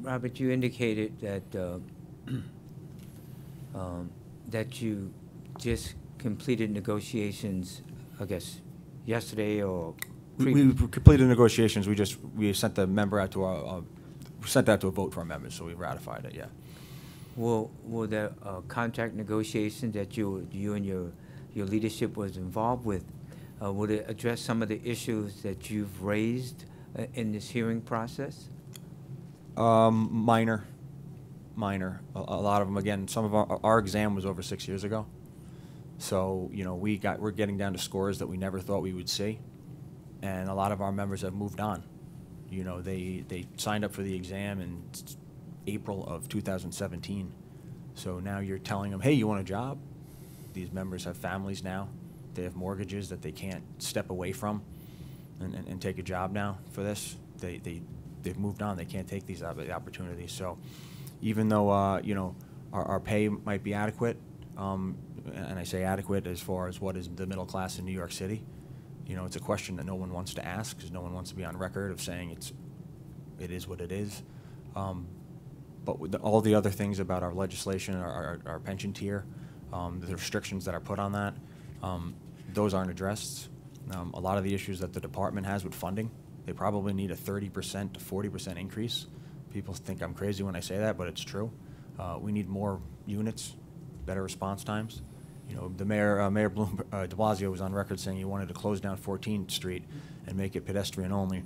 Robert, 0.01 0.39
you 0.39 0.51
indicated 0.51 1.19
that, 1.21 1.55
uh, 1.55 1.79
um, 3.77 4.11
that 4.49 4.81
you 4.81 5.13
just 5.57 5.95
completed 6.17 6.71
negotiations, 6.71 7.81
I 8.19 8.25
guess, 8.25 8.59
yesterday 9.05 9.61
or 9.61 9.95
pre- 10.37 10.53
we 10.53 10.73
completed 10.87 11.27
negotiations. 11.27 11.87
We 11.87 11.95
just 11.95 12.17
we 12.35 12.53
sent 12.53 12.75
the 12.75 12.87
member 12.87 13.19
out 13.19 13.31
to 13.31 13.43
our 13.43 13.77
uh, 13.77 13.81
sent 14.47 14.65
that 14.67 14.81
to 14.81 14.87
a 14.87 14.91
vote 14.91 15.13
for 15.13 15.19
our 15.21 15.25
members, 15.25 15.53
so 15.53 15.65
we 15.65 15.73
ratified 15.73 16.25
it. 16.25 16.33
Yeah. 16.35 16.45
Will, 17.35 17.69
will 17.83 18.07
the 18.07 18.31
uh, 18.43 18.61
contract 18.61 19.13
negotiation 19.13 19.91
that 19.91 20.17
you, 20.17 20.47
you 20.51 20.73
and 20.73 20.85
your, 20.85 21.11
your 21.53 21.65
leadership 21.65 22.17
was 22.17 22.37
involved 22.37 22.85
with, 22.85 23.05
uh, 23.63 23.71
would 23.71 23.91
it 23.91 24.05
address 24.07 24.41
some 24.41 24.61
of 24.61 24.69
the 24.69 24.81
issues 24.83 25.41
that 25.43 25.69
you've 25.69 26.03
raised 26.03 26.65
uh, 26.97 27.05
in 27.13 27.31
this 27.31 27.49
hearing 27.49 27.81
process? 27.81 28.49
Um, 29.55 30.09
minor, 30.11 30.65
minor. 31.55 32.01
A, 32.15 32.19
a 32.19 32.41
lot 32.41 32.61
of 32.61 32.67
them. 32.67 32.77
Again, 32.77 33.07
some 33.07 33.25
of 33.25 33.33
our 33.33 33.59
our 33.63 33.79
exam 33.79 34.13
was 34.13 34.23
over 34.23 34.43
six 34.43 34.67
years 34.67 34.83
ago, 34.83 35.07
so 35.97 36.51
you 36.53 36.63
know 36.63 36.75
we 36.75 36.99
got 36.99 37.19
we're 37.19 37.31
getting 37.31 37.57
down 37.57 37.73
to 37.73 37.79
scores 37.79 38.19
that 38.19 38.27
we 38.27 38.37
never 38.37 38.59
thought 38.59 38.83
we 38.83 38.93
would 38.93 39.09
see, 39.09 39.39
and 40.21 40.49
a 40.49 40.53
lot 40.53 40.71
of 40.71 40.81
our 40.81 40.91
members 40.91 41.21
have 41.21 41.33
moved 41.33 41.59
on. 41.59 41.83
You 42.49 42.63
know, 42.63 42.81
they 42.81 43.23
they 43.27 43.45
signed 43.57 43.83
up 43.83 43.93
for 43.93 44.03
the 44.03 44.15
exam 44.15 44.61
in 44.61 44.83
April 45.67 46.05
of 46.05 46.29
2017, 46.29 47.31
so 47.95 48.19
now 48.19 48.39
you're 48.39 48.59
telling 48.59 48.91
them, 48.91 49.01
hey, 49.01 49.13
you 49.13 49.27
want 49.27 49.41
a 49.41 49.43
job? 49.43 49.79
These 50.53 50.71
members 50.71 51.03
have 51.03 51.17
families 51.17 51.63
now. 51.63 51.89
They 52.35 52.43
have 52.43 52.55
mortgages 52.55 53.09
that 53.09 53.21
they 53.21 53.31
can't 53.31 53.63
step 53.81 54.11
away 54.11 54.31
from 54.31 54.61
and, 55.39 55.53
and, 55.55 55.67
and 55.67 55.81
take 55.81 55.97
a 55.97 56.03
job 56.03 56.31
now 56.31 56.59
for 56.71 56.83
this. 56.83 57.17
They, 57.39 57.57
they, 57.57 57.81
they've 58.21 58.37
moved 58.37 58.61
on. 58.61 58.77
They 58.77 58.85
can't 58.85 59.07
take 59.07 59.25
these 59.25 59.41
opp- 59.41 59.69
opportunities. 59.69 60.31
So 60.31 60.57
even 61.21 61.49
though, 61.49 61.69
uh, 61.69 62.01
you 62.03 62.15
know, 62.15 62.35
our, 62.71 62.83
our 62.85 62.99
pay 62.99 63.27
might 63.27 63.63
be 63.63 63.73
adequate, 63.73 64.17
um, 64.57 64.97
and 65.33 65.57
I 65.59 65.63
say 65.63 65.83
adequate 65.83 66.27
as 66.27 66.39
far 66.39 66.67
as 66.67 66.79
what 66.79 66.95
is 66.95 67.09
the 67.09 67.25
middle 67.25 67.45
class 67.45 67.79
in 67.79 67.85
New 67.85 67.91
York 67.91 68.11
City, 68.11 68.43
you 69.07 69.15
know, 69.15 69.25
it's 69.25 69.37
a 69.37 69.41
question 69.41 69.77
that 69.77 69.85
no 69.85 69.95
one 69.95 70.11
wants 70.11 70.33
to 70.33 70.45
ask 70.45 70.75
because 70.75 70.91
no 70.91 71.01
one 71.01 71.13
wants 71.13 71.29
to 71.29 71.35
be 71.35 71.45
on 71.45 71.55
record 71.57 71.91
of 71.91 72.01
saying 72.01 72.31
it's, 72.31 72.51
it 73.39 73.51
is 73.51 73.67
what 73.67 73.79
it 73.79 73.91
is. 73.91 74.21
Um, 74.75 75.07
but 75.85 75.99
with 75.99 76.11
the, 76.11 76.17
all 76.19 76.41
the 76.41 76.55
other 76.55 76.69
things 76.69 76.99
about 76.99 77.23
our 77.23 77.33
legislation, 77.33 77.95
our, 77.95 78.11
our, 78.11 78.39
our 78.45 78.59
pension 78.59 78.91
tier, 78.91 79.25
um, 79.71 80.01
the 80.01 80.13
restrictions 80.13 80.65
that 80.65 80.75
are 80.75 80.81
put 80.81 80.99
on 80.99 81.13
that, 81.13 81.35
um, 81.81 82.15
those 82.53 82.73
aren't 82.73 82.91
addressed. 82.91 83.47
Um, 83.91 84.11
a 84.13 84.19
lot 84.19 84.37
of 84.37 84.43
the 84.43 84.53
issues 84.53 84.79
that 84.81 84.91
the 84.91 84.99
department 84.99 85.47
has 85.47 85.63
with 85.63 85.73
funding, 85.73 86.11
they 86.45 86.51
probably 86.51 86.93
need 86.93 87.11
a 87.11 87.15
30% 87.15 87.93
to 87.93 87.99
40% 87.99 88.57
increase. 88.57 89.07
People 89.53 89.73
think 89.73 90.01
I'm 90.01 90.13
crazy 90.13 90.43
when 90.43 90.55
I 90.55 90.59
say 90.59 90.77
that, 90.77 90.97
but 90.97 91.07
it's 91.07 91.23
true. 91.23 91.51
Uh, 91.97 92.17
we 92.19 92.33
need 92.33 92.49
more 92.49 92.81
units, 93.05 93.55
better 94.05 94.21
response 94.21 94.65
times. 94.65 95.01
You 95.49 95.55
know, 95.55 95.71
the 95.75 95.85
mayor, 95.85 96.21
uh, 96.21 96.29
Mayor 96.29 96.49
Bloom, 96.49 96.83
uh, 96.91 97.05
De 97.05 97.15
Blasio 97.15 97.49
was 97.51 97.61
on 97.61 97.73
record 97.73 97.99
saying 97.99 98.17
he 98.17 98.25
wanted 98.25 98.47
to 98.49 98.53
close 98.53 98.81
down 98.81 98.97
14th 98.97 99.51
Street 99.51 99.83
and 100.25 100.37
make 100.37 100.55
it 100.55 100.65
pedestrian 100.65 101.11
only, 101.11 101.43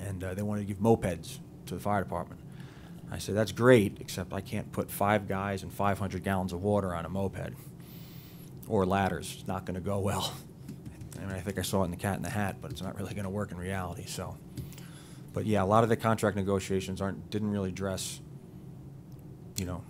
and 0.00 0.22
uh, 0.22 0.34
they 0.34 0.42
wanted 0.42 0.62
to 0.62 0.66
give 0.66 0.78
mopeds 0.78 1.38
to 1.66 1.74
the 1.74 1.80
fire 1.80 2.02
department. 2.02 2.40
I 3.10 3.18
said, 3.18 3.36
that's 3.36 3.52
great, 3.52 3.98
except 4.00 4.32
I 4.32 4.40
can't 4.40 4.70
put 4.72 4.90
five 4.90 5.28
guys 5.28 5.62
and 5.62 5.72
500 5.72 6.24
gallons 6.24 6.52
of 6.52 6.62
water 6.62 6.94
on 6.94 7.04
a 7.04 7.08
moped. 7.08 7.52
Or 8.68 8.84
ladders, 8.84 9.36
it's 9.38 9.46
not 9.46 9.64
gonna 9.64 9.80
go 9.80 10.00
well. 10.00 10.34
I 11.16 11.20
mean, 11.20 11.30
I 11.30 11.40
think 11.40 11.58
I 11.58 11.62
saw 11.62 11.82
it 11.82 11.86
in 11.86 11.90
the 11.92 11.96
Cat 11.96 12.16
in 12.16 12.22
the 12.22 12.30
Hat, 12.30 12.56
but 12.60 12.72
it's 12.72 12.82
not 12.82 12.98
really 12.98 13.14
gonna 13.14 13.30
work 13.30 13.52
in 13.52 13.58
reality, 13.58 14.06
so. 14.06 14.36
But 15.32 15.46
yeah, 15.46 15.62
a 15.62 15.66
lot 15.66 15.84
of 15.84 15.88
the 15.88 15.96
contract 15.96 16.36
negotiations 16.36 17.00
aren't, 17.00 17.30
didn't 17.30 17.50
really 17.50 17.68
address, 17.68 18.20
you 19.56 19.66
know, 19.66 19.84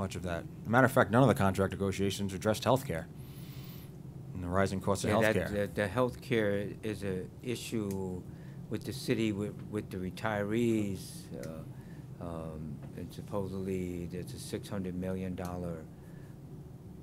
much 0.00 0.16
of 0.16 0.22
that. 0.22 0.44
Matter 0.66 0.86
of 0.86 0.92
fact, 0.92 1.10
none 1.10 1.22
of 1.22 1.28
the 1.28 1.34
contract 1.34 1.72
negotiations 1.72 2.32
addressed 2.32 2.64
healthcare 2.64 3.04
and 4.34 4.42
the 4.42 4.48
rising 4.48 4.80
costs 4.80 5.04
of 5.04 5.10
Yeah, 5.10 5.20
that- 5.20 5.36
healthcare. 5.36 5.74
The, 5.74 5.82
the 5.82 5.88
healthcare 5.88 6.74
is 6.82 7.04
a 7.04 7.24
issue 7.42 8.22
with 8.70 8.84
the 8.84 8.92
city, 8.92 9.32
with, 9.32 9.54
with 9.70 9.90
the 9.90 9.98
retirees. 9.98 11.02
uh, 11.44 12.24
um, 12.24 12.76
And 12.96 13.12
supposedly, 13.12 14.06
there's 14.12 14.32
a 14.32 14.38
six 14.38 14.68
hundred 14.68 14.94
million 14.94 15.34
dollar 15.34 15.76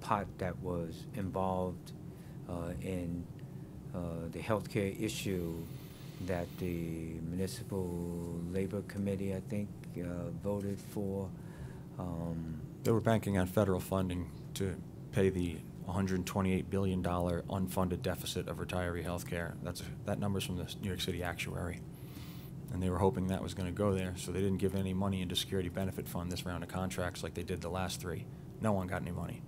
pot 0.02 0.28
that 0.38 0.58
was 0.60 1.06
involved 1.16 1.92
uh, 2.50 2.72
in 2.82 3.24
uh, 3.94 4.00
the 4.32 4.40
healthcare 4.40 4.92
issue 5.02 5.54
that 6.26 6.48
the 6.60 7.20
municipal 7.30 8.40
labor 8.52 8.82
committee, 8.88 9.36
I 9.36 9.42
think, 9.50 9.68
uh, 10.00 10.30
voted 10.44 10.80
for. 10.94 11.30
Um, 12.00 12.62
They 12.88 12.94
were 12.94 13.02
banking 13.02 13.38
on 13.38 13.48
federal 13.48 13.82
funding 13.82 14.32
to 14.54 14.74
pay 15.12 15.30
the 15.30 15.58
$128 15.90 16.70
billion 16.70 17.04
unfunded 17.04 18.02
deficit 18.02 18.48
of 18.48 18.60
retiree 18.60 19.04
health 19.04 19.28
care. 19.30 19.56
That's, 19.62 19.84
that 20.06 20.20
number's 20.20 20.46
from 20.46 20.56
the 20.56 20.74
New 20.82 20.88
York 20.88 21.02
City 21.02 21.22
actuary. 21.22 21.82
And 22.72 22.82
they 22.82 22.90
were 22.90 22.98
hoping 22.98 23.28
that 23.28 23.44
was 23.44 23.54
going 23.54 23.66
to 23.66 23.74
go 23.74 23.94
there, 23.94 24.14
so 24.16 24.32
they 24.32 24.40
didn't 24.40 24.60
give 24.60 24.74
any 24.74 24.94
money 24.94 25.22
into 25.22 25.36
security 25.36 25.68
benefit 25.68 26.08
fund 26.08 26.32
this 26.32 26.46
round 26.46 26.64
of 26.64 26.70
contracts 26.70 27.24
like 27.24 27.34
they 27.34 27.44
did 27.44 27.60
the 27.60 27.68
last 27.68 28.00
three. 28.00 28.26
No 28.62 28.72
one 28.72 28.88
got 28.88 29.02
any 29.02 29.12
money. 29.12 29.42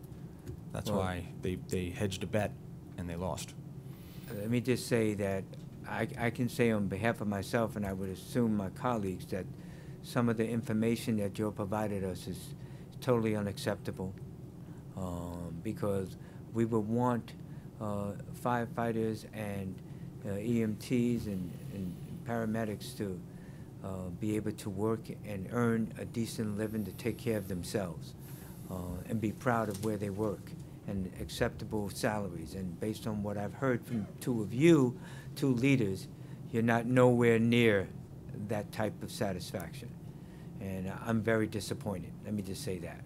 That's 0.73 0.91
Well- 0.91 0.99
why 0.99 1.29
they, 1.41 1.55
they 1.69 1.91
hedged 1.91 2.23
a 2.23 2.27
bet 2.27 2.51
and 2.97 3.09
they 3.09 3.15
lost. 3.15 3.53
Let 4.37 4.49
me 4.49 4.59
just 4.59 4.87
say 4.87 5.13
that 5.13 5.45
I, 5.87 6.09
I 6.19 6.29
can 6.29 6.49
say 6.49 6.71
on 6.71 6.89
behalf 6.89 7.21
of 7.21 7.29
myself, 7.29 7.77
and 7.77 7.85
I 7.85 7.93
would 7.93 8.09
assume 8.09 8.57
my 8.57 8.67
colleagues, 8.71 9.27
that 9.27 9.45
some 10.03 10.27
of 10.27 10.35
the 10.35 10.45
information 10.45 11.15
that 11.19 11.31
Joe 11.31 11.51
provided 11.51 12.03
us 12.03 12.27
is 12.27 12.53
totally 13.01 13.35
unacceptable. 13.35 14.13
Um, 14.97 15.55
because 15.63 16.17
we 16.53 16.65
would 16.65 16.87
want, 16.87 17.33
uh, 17.79 18.11
firefighters 18.43 19.25
and 19.33 19.75
uh, 20.25 20.31
EMTs 20.31 21.27
and, 21.27 21.51
and 21.73 21.95
paramedics 22.27 22.97
to, 22.97 23.19
uh, 23.83 24.09
be 24.19 24.35
able 24.35 24.51
to 24.51 24.69
work 24.69 24.99
and 25.25 25.47
earn 25.51 25.93
a 25.97 26.05
decent 26.05 26.57
living 26.57 26.83
to 26.83 26.91
take 26.93 27.17
care 27.17 27.37
of 27.37 27.47
themselves, 27.47 28.13
uh, 28.69 28.75
and 29.07 29.21
be 29.21 29.31
proud 29.31 29.69
of 29.69 29.85
where 29.85 29.95
they 29.95 30.09
work 30.09 30.51
and 30.87 31.11
acceptable 31.21 31.89
salaries. 31.89 32.55
And 32.55 32.77
based 32.79 33.07
on 33.07 33.23
what 33.23 33.37
I've 33.37 33.53
heard 33.53 33.85
from 33.85 34.05
two 34.19 34.41
of 34.41 34.53
you, 34.53 34.99
two 35.35 35.53
leaders, 35.53 36.07
you're 36.51 36.63
not 36.63 36.85
nowhere 36.87 37.39
near 37.39 37.87
that 38.47 38.71
type 38.71 39.01
of 39.03 39.11
satisfaction. 39.11 39.89
And 40.61 40.91
I'm 41.05 41.21
very 41.21 41.47
disappointed. 41.47 42.11
Let 42.25 42.33
me 42.33 42.41
just 42.41 42.63
say 42.63 42.79
that, 42.79 43.01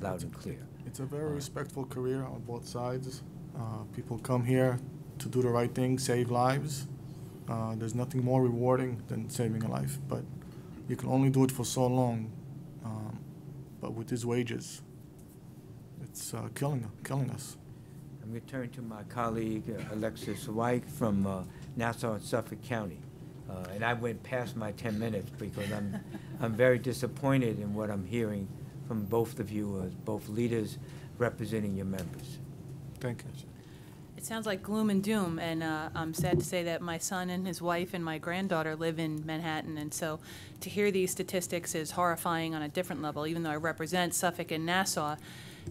loud 0.00 0.22
and 0.22 0.32
clear. 0.32 0.66
It's 0.86 1.00
a 1.00 1.04
very 1.04 1.32
respectful 1.32 1.86
career 1.86 2.22
on 2.22 2.42
both 2.46 2.66
sides. 2.66 3.22
Uh, 3.56 3.84
people 3.94 4.18
come 4.18 4.44
here 4.44 4.78
to 5.18 5.28
do 5.28 5.42
the 5.42 5.48
right 5.48 5.74
thing, 5.74 5.98
save 5.98 6.30
lives. 6.30 6.86
Uh, 7.48 7.74
there's 7.76 7.94
nothing 7.94 8.24
more 8.24 8.42
rewarding 8.42 9.02
than 9.08 9.28
saving 9.30 9.62
a 9.62 9.70
life, 9.70 9.98
but 10.08 10.22
you 10.88 10.96
can 10.96 11.08
only 11.08 11.30
do 11.30 11.44
it 11.44 11.50
for 11.50 11.64
so 11.64 11.86
long. 11.86 12.30
Um, 12.84 13.18
but 13.80 13.94
with 13.94 14.08
these 14.08 14.24
wages, 14.26 14.82
it's 16.02 16.34
uh, 16.34 16.48
killing 16.54 16.90
killing 17.04 17.30
us. 17.30 17.56
I'm 18.22 18.30
going 18.30 18.40
to 18.40 18.46
turn 18.46 18.68
to 18.70 18.82
my 18.82 19.02
colleague 19.04 19.64
uh, 19.70 19.94
Alexis 19.94 20.48
White 20.48 20.88
from 20.88 21.26
uh, 21.26 21.42
Nassau 21.76 22.14
and 22.14 22.22
Suffolk 22.22 22.62
County. 22.62 23.00
Uh, 23.52 23.64
And 23.74 23.84
I 23.84 23.92
went 23.94 24.22
past 24.22 24.56
my 24.56 24.72
10 24.72 24.98
minutes 24.98 25.30
because 25.38 25.70
I'm, 25.72 25.98
I'm 26.40 26.54
very 26.54 26.78
disappointed 26.78 27.58
in 27.58 27.74
what 27.74 27.90
I'm 27.90 28.04
hearing 28.04 28.48
from 28.86 29.04
both 29.04 29.38
of 29.40 29.50
you, 29.50 29.82
as 29.84 29.94
both 29.94 30.28
leaders 30.28 30.78
representing 31.18 31.76
your 31.76 31.86
members. 31.86 32.38
Thank 33.00 33.24
you. 33.24 33.30
It 34.16 34.26
sounds 34.26 34.46
like 34.46 34.62
gloom 34.62 34.88
and 34.90 35.02
doom, 35.02 35.40
and 35.40 35.64
uh, 35.64 35.88
I'm 35.96 36.14
sad 36.14 36.38
to 36.38 36.44
say 36.44 36.62
that 36.64 36.80
my 36.80 36.96
son 36.98 37.28
and 37.28 37.44
his 37.44 37.60
wife 37.60 37.92
and 37.92 38.04
my 38.04 38.18
granddaughter 38.18 38.76
live 38.76 39.00
in 39.00 39.26
Manhattan, 39.26 39.76
and 39.78 39.92
so 39.92 40.20
to 40.60 40.70
hear 40.70 40.92
these 40.92 41.10
statistics 41.10 41.74
is 41.74 41.90
horrifying 41.90 42.54
on 42.54 42.62
a 42.62 42.68
different 42.68 43.02
level. 43.02 43.26
Even 43.26 43.42
though 43.42 43.50
I 43.50 43.56
represent 43.56 44.14
Suffolk 44.14 44.52
and 44.52 44.64
Nassau, 44.64 45.16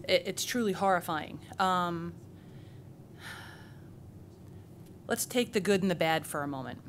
it, 0.06 0.24
it's 0.26 0.44
truly 0.44 0.72
horrifying. 0.72 1.38
Um, 1.58 2.12
let's 5.08 5.24
take 5.24 5.54
the 5.54 5.60
good 5.60 5.80
and 5.80 5.90
the 5.90 5.94
bad 5.94 6.26
for 6.26 6.42
a 6.42 6.48
moment. 6.48 6.80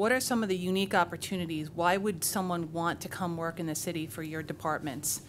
What 0.00 0.12
are 0.12 0.20
some 0.20 0.42
of 0.42 0.48
the 0.48 0.56
unique 0.56 0.94
opportunities? 0.94 1.70
Why 1.70 1.98
would 1.98 2.24
someone 2.24 2.72
want 2.72 3.02
to 3.02 3.08
come 3.10 3.36
work 3.36 3.60
in 3.60 3.66
the 3.66 3.74
city 3.74 4.06
for 4.06 4.22
your 4.22 4.42
departments? 4.42 5.20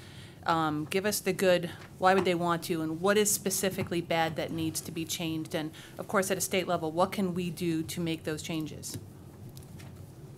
Um, 0.45 0.87
give 0.89 1.05
us 1.05 1.19
the 1.19 1.33
good, 1.33 1.69
why 1.97 2.13
would 2.13 2.23
they 2.23 2.35
want 2.35 2.63
to, 2.63 2.81
and 2.81 3.01
what 3.01 3.17
is 3.17 3.29
specifically 3.29 3.99
bad 3.99 4.37
that 4.37 4.49
needs 4.49 4.79
to 4.79 4.93
be 4.93 5.03
changed? 5.03 5.55
And 5.55 5.71
of 5.97 6.07
course, 6.07 6.31
at 6.31 6.37
a 6.37 6.39
state 6.39 6.69
level, 6.69 6.89
what 6.89 7.11
can 7.11 7.33
we 7.33 7.49
do 7.49 7.83
to 7.83 7.99
make 7.99 8.23
those 8.23 8.41
changes? 8.41 8.97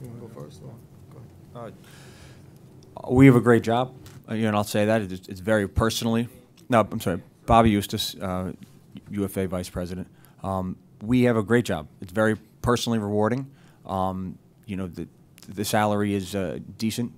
You 0.02 0.08
want 0.08 0.22
to 0.22 0.28
go 0.28 0.42
first? 0.42 0.64
Or? 0.64 0.74
Go 1.54 1.60
ahead. 1.60 1.74
Uh, 2.98 3.12
We 3.12 3.28
have 3.28 3.36
a 3.36 3.40
great 3.40 3.62
job, 3.62 3.94
uh, 4.28 4.34
you 4.34 4.42
know, 4.42 4.48
and 4.48 4.58
I'll 4.58 4.64
say 4.64 4.84
that, 4.86 5.04
it's, 5.04 5.28
it's 5.28 5.42
very 5.42 5.68
personally, 5.68 6.28
no, 6.70 6.80
I'm 6.80 7.00
sorry, 7.00 7.22
Bobby 7.46 7.70
Eustace, 7.70 8.16
uh, 8.16 8.54
UFA 9.12 9.48
Vice 9.48 9.70
President. 9.70 10.08
Um, 10.42 10.76
we 11.04 11.22
have 11.26 11.38
a 11.38 11.44
great 11.44 11.66
job. 11.66 11.88
It's 12.02 12.12
very 12.12 12.36
personally 12.64 12.98
rewarding. 12.98 13.52
Um, 13.86 14.38
you 14.66 14.76
know, 14.76 14.88
the, 14.88 15.08
the 15.48 15.66
salary 15.66 16.14
is, 16.14 16.36
uh, 16.36 16.60
decent. 16.78 17.12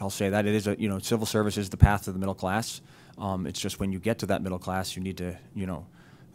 I'll 0.00 0.10
say 0.10 0.30
that. 0.30 0.46
It 0.46 0.54
is 0.54 0.66
a, 0.66 0.76
you 0.78 0.88
know, 0.88 0.98
civil 0.98 1.26
service 1.26 1.56
is 1.56 1.68
the 1.68 1.76
path 1.76 2.04
to 2.04 2.12
the 2.12 2.18
middle 2.18 2.34
class. 2.34 2.80
Um, 3.18 3.46
it's 3.46 3.60
just 3.60 3.78
when 3.78 3.92
you 3.92 3.98
get 3.98 4.18
to 4.20 4.26
that 4.26 4.42
middle 4.42 4.58
class, 4.58 4.96
you 4.96 5.02
need 5.02 5.18
to, 5.18 5.36
you 5.54 5.66
know, 5.66 5.86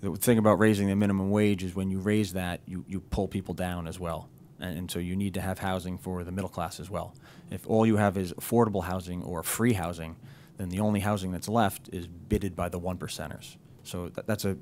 the 0.01 0.15
thing 0.15 0.37
about 0.37 0.59
raising 0.59 0.87
the 0.87 0.95
minimum 0.95 1.31
wage 1.31 1.63
is 1.63 1.75
when 1.75 1.89
you 1.89 1.99
raise 1.99 2.33
that, 2.33 2.61
you, 2.65 2.85
you 2.87 2.99
pull 2.99 3.27
people 3.27 3.53
down 3.53 3.87
as 3.87 3.99
well. 3.99 4.29
And, 4.59 4.77
and 4.77 4.91
so 4.91 4.99
you 4.99 5.15
need 5.15 5.33
to 5.33 5.41
have 5.41 5.59
housing 5.59 5.97
for 5.97 6.23
the 6.23 6.31
middle 6.31 6.49
class 6.49 6.79
as 6.79 6.89
well. 6.89 7.15
If 7.49 7.67
all 7.67 7.85
you 7.85 7.97
have 7.97 8.17
is 8.17 8.33
affordable 8.33 8.83
housing 8.83 9.23
or 9.23 9.43
free 9.43 9.73
housing, 9.73 10.15
then 10.57 10.69
the 10.69 10.79
only 10.79 10.99
housing 10.99 11.31
that's 11.31 11.49
left 11.49 11.89
is 11.91 12.07
bidded 12.07 12.55
by 12.55 12.69
the 12.69 12.79
one 12.79 12.97
percenters. 12.97 13.57
So 13.83 14.09
that, 14.09 14.27
that's 14.27 14.45
a 14.45 14.57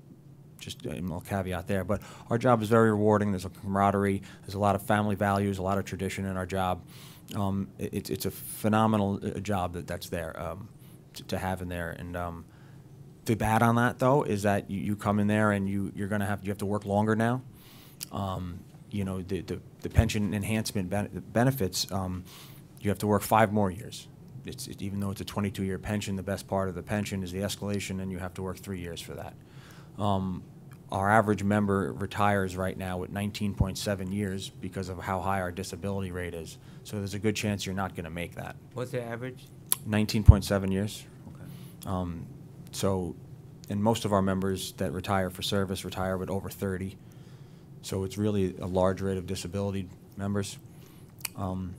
just 0.59 0.85
a 0.85 0.89
little 0.89 1.21
caveat 1.21 1.67
there. 1.67 1.83
But 1.83 2.01
our 2.29 2.37
job 2.37 2.61
is 2.61 2.69
very 2.69 2.91
rewarding. 2.91 3.31
There's 3.31 3.45
a 3.45 3.49
camaraderie. 3.49 4.21
There's 4.41 4.55
a 4.55 4.59
lot 4.59 4.75
of 4.75 4.81
family 4.81 5.15
values, 5.15 5.57
a 5.57 5.63
lot 5.63 5.77
of 5.77 5.85
tradition 5.85 6.25
in 6.25 6.37
our 6.37 6.45
job. 6.45 6.81
Um, 7.35 7.69
it, 7.79 8.09
it's 8.09 8.25
a 8.25 8.31
phenomenal 8.31 9.19
uh, 9.23 9.39
job 9.39 9.73
that 9.73 9.87
that's 9.87 10.09
there 10.09 10.39
um, 10.39 10.69
to, 11.15 11.23
to 11.23 11.37
have 11.37 11.61
in 11.61 11.69
there. 11.69 11.91
And 11.91 12.15
um, 12.15 12.45
the 13.25 13.35
bad 13.35 13.63
on 13.63 13.75
that 13.75 13.99
though 13.99 14.23
is 14.23 14.43
that 14.43 14.69
you, 14.69 14.79
you 14.79 14.95
come 14.95 15.19
in 15.19 15.27
there 15.27 15.51
and 15.51 15.67
you 15.67 15.91
you're 15.95 16.07
gonna 16.07 16.25
have 16.25 16.43
you 16.43 16.51
have 16.51 16.59
to 16.59 16.65
work 16.65 16.85
longer 16.85 17.15
now. 17.15 17.41
Um, 18.11 18.59
you 18.91 19.03
know 19.03 19.21
the, 19.21 19.41
the, 19.41 19.59
the 19.81 19.89
pension 19.89 20.33
enhancement 20.33 20.89
ben- 20.89 21.23
benefits. 21.33 21.91
Um, 21.91 22.23
you 22.79 22.89
have 22.89 22.99
to 22.99 23.07
work 23.07 23.23
five 23.23 23.51
more 23.51 23.71
years. 23.71 24.07
It's 24.45 24.67
it, 24.67 24.81
even 24.81 24.99
though 24.99 25.09
it's 25.09 25.21
a 25.21 25.25
22 25.25 25.63
year 25.63 25.79
pension, 25.79 26.15
the 26.15 26.23
best 26.23 26.47
part 26.47 26.69
of 26.69 26.75
the 26.75 26.83
pension 26.83 27.23
is 27.23 27.31
the 27.31 27.39
escalation, 27.39 28.01
and 28.01 28.11
you 28.11 28.19
have 28.19 28.33
to 28.35 28.43
work 28.43 28.57
three 28.57 28.79
years 28.79 29.01
for 29.01 29.15
that. 29.15 29.33
Um, 29.97 30.43
our 30.91 31.11
average 31.11 31.43
member 31.43 31.93
retires 31.93 32.55
right 32.55 32.77
now 32.77 33.03
at 33.03 33.11
19.7 33.11 34.13
years 34.13 34.49
because 34.49 34.89
of 34.89 34.99
how 34.99 35.19
high 35.19 35.41
our 35.41 35.51
disability 35.51 36.11
rate 36.11 36.33
is. 36.33 36.57
So 36.83 36.97
there's 36.97 37.15
a 37.15 37.19
good 37.19 37.35
chance 37.35 37.65
you're 37.65 37.75
not 37.75 37.95
going 37.95 38.03
to 38.05 38.11
make 38.11 38.35
that. 38.35 38.55
What's 38.73 38.91
the 38.91 39.01
average? 39.01 39.47
19.7 39.87 40.71
years. 40.71 41.03
Okay. 41.27 41.89
Um, 41.89 42.25
so, 42.71 43.15
and 43.69 43.81
most 43.81 44.05
of 44.05 44.13
our 44.13 44.21
members 44.21 44.73
that 44.73 44.91
retire 44.91 45.29
for 45.29 45.41
service 45.41 45.83
retire 45.83 46.17
with 46.17 46.29
over 46.29 46.49
30. 46.49 46.97
So 47.81 48.03
it's 48.03 48.17
really 48.17 48.55
a 48.59 48.67
large 48.67 49.01
rate 49.01 49.17
of 49.17 49.25
disability 49.25 49.87
members. 50.17 50.57
Um, 51.35 51.73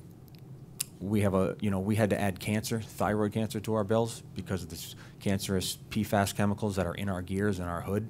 we 1.01 1.21
have 1.23 1.35
a, 1.35 1.57
you 1.61 1.71
know, 1.71 1.79
we 1.79 1.97
had 1.97 2.11
to 2.11 2.21
add 2.21 2.41
cancer, 2.41 2.81
thyroid 2.81 3.33
cancer 3.33 3.61
to 3.61 3.75
our 3.75 3.85
bills 3.85 4.23
because 4.35 4.63
of 4.63 4.71
this 4.71 4.95
cancerous 5.21 5.79
PFAS 5.91 6.35
chemicals 6.35 6.77
that 6.77 6.87
are 6.87 6.95
in 6.95 7.09
our 7.09 7.23
gears 7.23 7.59
and 7.59 7.69
our 7.69 7.83
hood. 7.83 8.09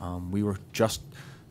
Um, 0.00 0.30
we 0.30 0.42
were 0.42 0.58
just, 0.72 1.02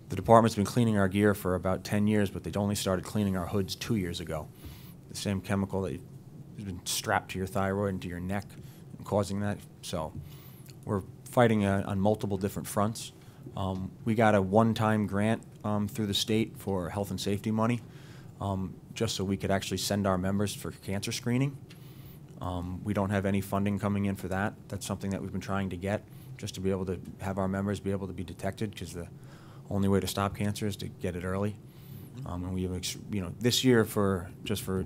the 0.09 0.15
department's 0.15 0.55
been 0.55 0.65
cleaning 0.65 0.97
our 0.97 1.07
gear 1.07 1.33
for 1.33 1.55
about 1.55 1.83
10 1.83 2.07
years, 2.07 2.29
but 2.29 2.43
they'd 2.43 2.57
only 2.57 2.75
started 2.75 3.05
cleaning 3.05 3.37
our 3.37 3.47
hoods 3.47 3.75
two 3.75 3.95
years 3.95 4.19
ago. 4.19 4.47
The 5.09 5.17
same 5.17 5.41
chemical 5.41 5.81
that 5.83 5.99
has 6.55 6.65
been 6.65 6.81
strapped 6.85 7.31
to 7.31 7.37
your 7.37 7.47
thyroid 7.47 7.93
and 7.93 8.01
to 8.01 8.07
your 8.07 8.19
neck 8.19 8.45
and 8.97 9.05
causing 9.05 9.39
that. 9.41 9.57
So 9.81 10.13
we're 10.85 11.03
fighting 11.23 11.65
uh, 11.65 11.83
on 11.85 11.99
multiple 11.99 12.37
different 12.37 12.67
fronts. 12.67 13.11
Um, 13.55 13.91
we 14.05 14.15
got 14.15 14.35
a 14.35 14.41
one-time 14.41 15.07
grant 15.07 15.43
um, 15.63 15.87
through 15.87 16.07
the 16.07 16.13
state 16.13 16.53
for 16.57 16.89
health 16.89 17.11
and 17.11 17.19
safety 17.19 17.51
money, 17.51 17.81
um, 18.39 18.75
just 18.97 19.15
so 19.15 19.23
we 19.23 19.37
could 19.37 19.51
actually 19.51 19.77
send 19.77 20.07
our 20.07 20.17
members 20.17 20.55
for 20.55 20.71
cancer 20.71 21.11
screening. 21.11 21.55
Um, 22.41 22.81
we 22.83 22.95
don't 22.95 23.11
have 23.11 23.27
any 23.27 23.41
funding 23.41 23.77
coming 23.77 24.05
in 24.05 24.15
for 24.15 24.27
that. 24.27 24.55
That's 24.69 24.87
something 24.87 25.11
that 25.11 25.21
we've 25.21 25.31
been 25.31 25.39
trying 25.39 25.69
to 25.69 25.77
get, 25.77 26.03
just 26.37 26.55
to 26.55 26.61
be 26.61 26.71
able 26.71 26.87
to 26.87 26.99
have 27.21 27.37
our 27.37 27.47
members 27.47 27.79
be 27.79 27.91
able 27.91 28.07
to 28.07 28.13
be 28.13 28.23
detected, 28.23 28.71
because 28.71 28.93
the 28.93 29.07
only 29.69 29.87
way 29.87 29.99
to 29.99 30.07
stop 30.07 30.35
cancer 30.35 30.65
is 30.65 30.75
to 30.77 30.87
get 30.87 31.15
it 31.15 31.23
early. 31.23 31.55
Um, 32.25 32.43
and 32.43 32.53
we 32.55 32.63
have, 32.63 32.83
you 33.11 33.21
know, 33.21 33.31
this 33.39 33.63
year 33.63 33.85
for, 33.85 34.31
just 34.43 34.63
for, 34.63 34.83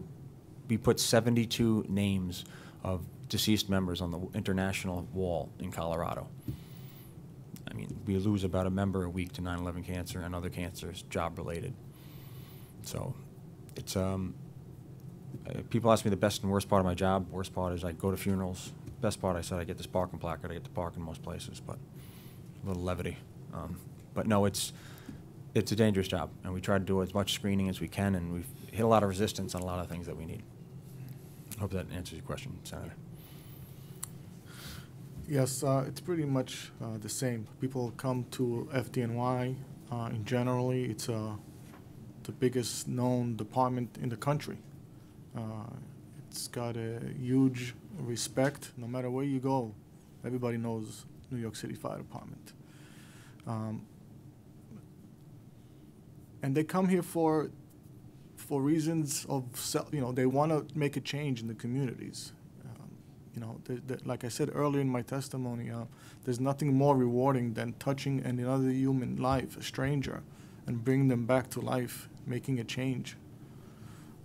we 0.67 0.77
put 0.77 0.99
72 0.99 1.85
names 1.87 2.43
of 2.83 3.05
deceased 3.29 3.69
members 3.69 4.01
on 4.01 4.11
the 4.11 4.19
international 4.33 5.07
wall 5.13 5.49
in 5.59 5.71
Colorado. 5.71 6.27
I 7.69 7.73
mean, 7.73 7.97
we 8.05 8.17
lose 8.17 8.43
about 8.43 8.67
a 8.67 8.69
member 8.69 9.05
a 9.05 9.09
week 9.09 9.31
to 9.33 9.41
9/11 9.41 9.85
cancer 9.85 10.19
and 10.19 10.35
other 10.35 10.49
cancers, 10.49 11.03
job-related. 11.03 11.73
So, 12.83 13.13
it's, 13.75 13.95
um, 13.95 14.35
uh, 15.47 15.59
people 15.69 15.91
ask 15.91 16.05
me 16.05 16.09
the 16.09 16.17
best 16.17 16.43
and 16.43 16.51
worst 16.51 16.69
part 16.69 16.79
of 16.79 16.85
my 16.85 16.93
job. 16.93 17.29
Worst 17.31 17.53
part 17.53 17.73
is 17.73 17.83
I 17.83 17.91
go 17.93 18.11
to 18.11 18.17
funerals. 18.17 18.71
Best 19.01 19.21
part, 19.21 19.35
I 19.35 19.41
said 19.41 19.59
I 19.59 19.63
get 19.63 19.77
this 19.77 19.87
parking 19.87 20.19
placard. 20.19 20.51
I 20.51 20.55
get 20.55 20.63
to 20.63 20.69
park 20.69 20.95
in 20.95 21.01
most 21.01 21.23
places, 21.23 21.59
but 21.59 21.77
a 22.63 22.67
little 22.67 22.83
levity. 22.83 23.17
Um, 23.53 23.77
but 24.13 24.27
no, 24.27 24.45
it's 24.45 24.73
it's 25.53 25.71
a 25.71 25.75
dangerous 25.75 26.07
job, 26.07 26.29
and 26.43 26.53
we 26.53 26.61
try 26.61 26.77
to 26.77 26.83
do 26.83 27.01
as 27.01 27.13
much 27.13 27.33
screening 27.33 27.67
as 27.67 27.81
we 27.81 27.87
can, 27.87 28.15
and 28.15 28.31
we've 28.31 28.47
hit 28.71 28.83
a 28.83 28.87
lot 28.87 29.03
of 29.03 29.09
resistance 29.09 29.53
on 29.53 29.61
a 29.61 29.65
lot 29.65 29.79
of 29.79 29.87
things 29.87 30.05
that 30.07 30.15
we 30.15 30.25
need. 30.25 30.43
I 31.57 31.61
hope 31.61 31.71
that 31.71 31.87
answers 31.91 32.13
your 32.13 32.25
question, 32.25 32.57
Senator. 32.63 32.93
Yes, 35.27 35.63
uh, 35.63 35.83
it's 35.87 35.99
pretty 35.99 36.25
much 36.25 36.71
uh, 36.81 36.97
the 36.99 37.09
same. 37.09 37.47
People 37.59 37.93
come 37.97 38.25
to 38.31 38.69
FDNY. 38.73 39.55
Uh, 39.91 40.09
in 40.13 40.23
generally, 40.25 40.85
it's 40.85 41.09
uh, 41.09 41.33
the 42.23 42.31
biggest 42.31 42.87
known 42.87 43.35
department 43.35 43.97
in 44.01 44.09
the 44.09 44.17
country. 44.17 44.57
Uh, 45.35 45.41
it's 46.29 46.47
got 46.47 46.77
a 46.77 46.99
huge 47.19 47.73
respect. 47.99 48.71
No 48.77 48.87
matter 48.87 49.09
where 49.09 49.25
you 49.25 49.39
go, 49.39 49.73
everybody 50.25 50.57
knows 50.57 51.05
New 51.29 51.39
York 51.39 51.55
City 51.55 51.73
Fire 51.73 51.97
Department. 51.97 52.53
Um, 53.47 53.85
and 56.43 56.55
they 56.55 56.63
come 56.63 56.87
here 56.87 57.03
for 57.03 57.49
for 58.35 58.61
reasons 58.61 59.25
of 59.29 59.43
you 59.91 60.01
know 60.01 60.11
they 60.11 60.25
want 60.25 60.51
to 60.51 60.77
make 60.77 60.97
a 60.97 60.99
change 60.99 61.41
in 61.41 61.47
the 61.47 61.53
communities. 61.53 62.33
Um, 62.65 62.89
you 63.35 63.41
know, 63.41 63.61
the, 63.65 63.81
the, 63.87 63.99
like 64.05 64.23
I 64.23 64.29
said 64.29 64.49
earlier 64.53 64.81
in 64.81 64.89
my 64.89 65.01
testimony, 65.01 65.69
uh, 65.69 65.85
there's 66.25 66.39
nothing 66.39 66.73
more 66.73 66.95
rewarding 66.97 67.53
than 67.53 67.73
touching 67.79 68.19
another 68.25 68.71
human 68.71 69.17
life, 69.17 69.57
a 69.57 69.63
stranger, 69.63 70.23
and 70.67 70.83
bringing 70.83 71.07
them 71.07 71.25
back 71.25 71.49
to 71.51 71.61
life, 71.61 72.09
making 72.25 72.59
a 72.59 72.63
change. 72.63 73.17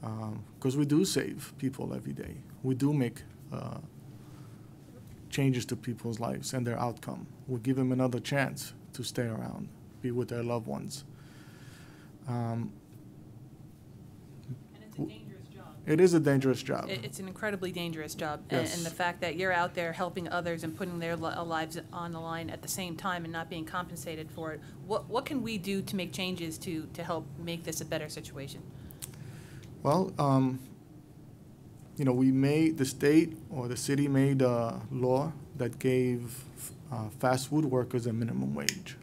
Because 0.01 0.75
um, 0.75 0.79
we 0.79 0.85
do 0.85 1.05
save 1.05 1.53
people 1.59 1.95
every 1.95 2.13
day. 2.13 2.37
We 2.63 2.75
do 2.75 2.93
make 2.93 3.23
uh, 3.53 3.79
changes 5.31 5.65
to 5.67 5.77
people's 5.77 6.21
lives 6.21 6.53
and 6.55 6.67
their 6.67 6.79
outcome. 6.79 7.27
We 7.49 7.61
give 7.61 7.77
them 7.77 7.93
another 7.93 8.21
chance 8.21 8.73
to 8.93 9.03
stay 9.03 9.27
around, 9.27 9.69
be 10.03 10.11
with 10.11 10.29
their 10.29 10.43
loved 10.43 10.67
ones. 10.67 11.05
Um, 12.29 12.73
And 14.75 14.85
it's 14.85 14.99
a 14.99 15.03
dangerous 15.03 15.47
job. 15.55 15.76
It 15.87 16.01
is 16.01 16.15
a 16.15 16.21
dangerous 16.21 16.63
job. 16.63 16.89
It- 16.91 17.05
It's 17.05 17.21
an 17.21 17.29
incredibly 17.29 17.71
dangerous 17.73 18.15
job. 18.15 18.41
and- 18.51 18.63
Yes. 18.63 18.77
And 18.77 18.85
the 18.85 18.91
fact 18.91 19.21
that 19.21 19.37
you're 19.37 19.53
out 19.53 19.75
there 19.75 19.93
helping 19.93 20.29
others 20.29 20.65
and 20.65 20.77
putting 20.77 20.99
their 20.99 21.17
li- 21.17 21.35
lives 21.37 21.79
on 21.93 22.13
the 22.13 22.21
line 22.21 22.51
at 22.51 22.63
the 22.63 22.69
same 22.69 22.97
time 22.97 23.25
and 23.25 23.33
not 23.33 23.49
being 23.49 23.65
compensated 23.65 24.31
for 24.31 24.53
it, 24.53 24.61
what, 24.87 25.09
what 25.09 25.25
can 25.25 25.43
we 25.43 25.59
do 25.59 25.83
to 25.83 25.97
make 25.97 26.13
changes 26.13 26.59
to, 26.59 26.87
to 26.95 27.03
help 27.05 27.27
make 27.39 27.65
this 27.65 27.81
a 27.81 27.85
better 27.85 28.09
situation? 28.09 28.63
Well, 29.83 30.13
um, 30.19 30.59
you 31.97 32.05
know, 32.05 32.13
we 32.13 32.31
made, 32.33 32.79
the 32.79 32.85
state 32.85 33.37
or 33.51 33.69
the 33.69 33.77
city 33.77 34.09
made 34.09 34.43
a 34.43 34.81
law 34.91 35.33
that 35.57 35.79
gave 35.79 36.45
uh, 36.93 37.09
fast 37.21 37.49
food 37.49 37.65
workers 37.65 38.07
a 38.07 38.13
minimum 38.13 38.55
wage. 38.55 38.97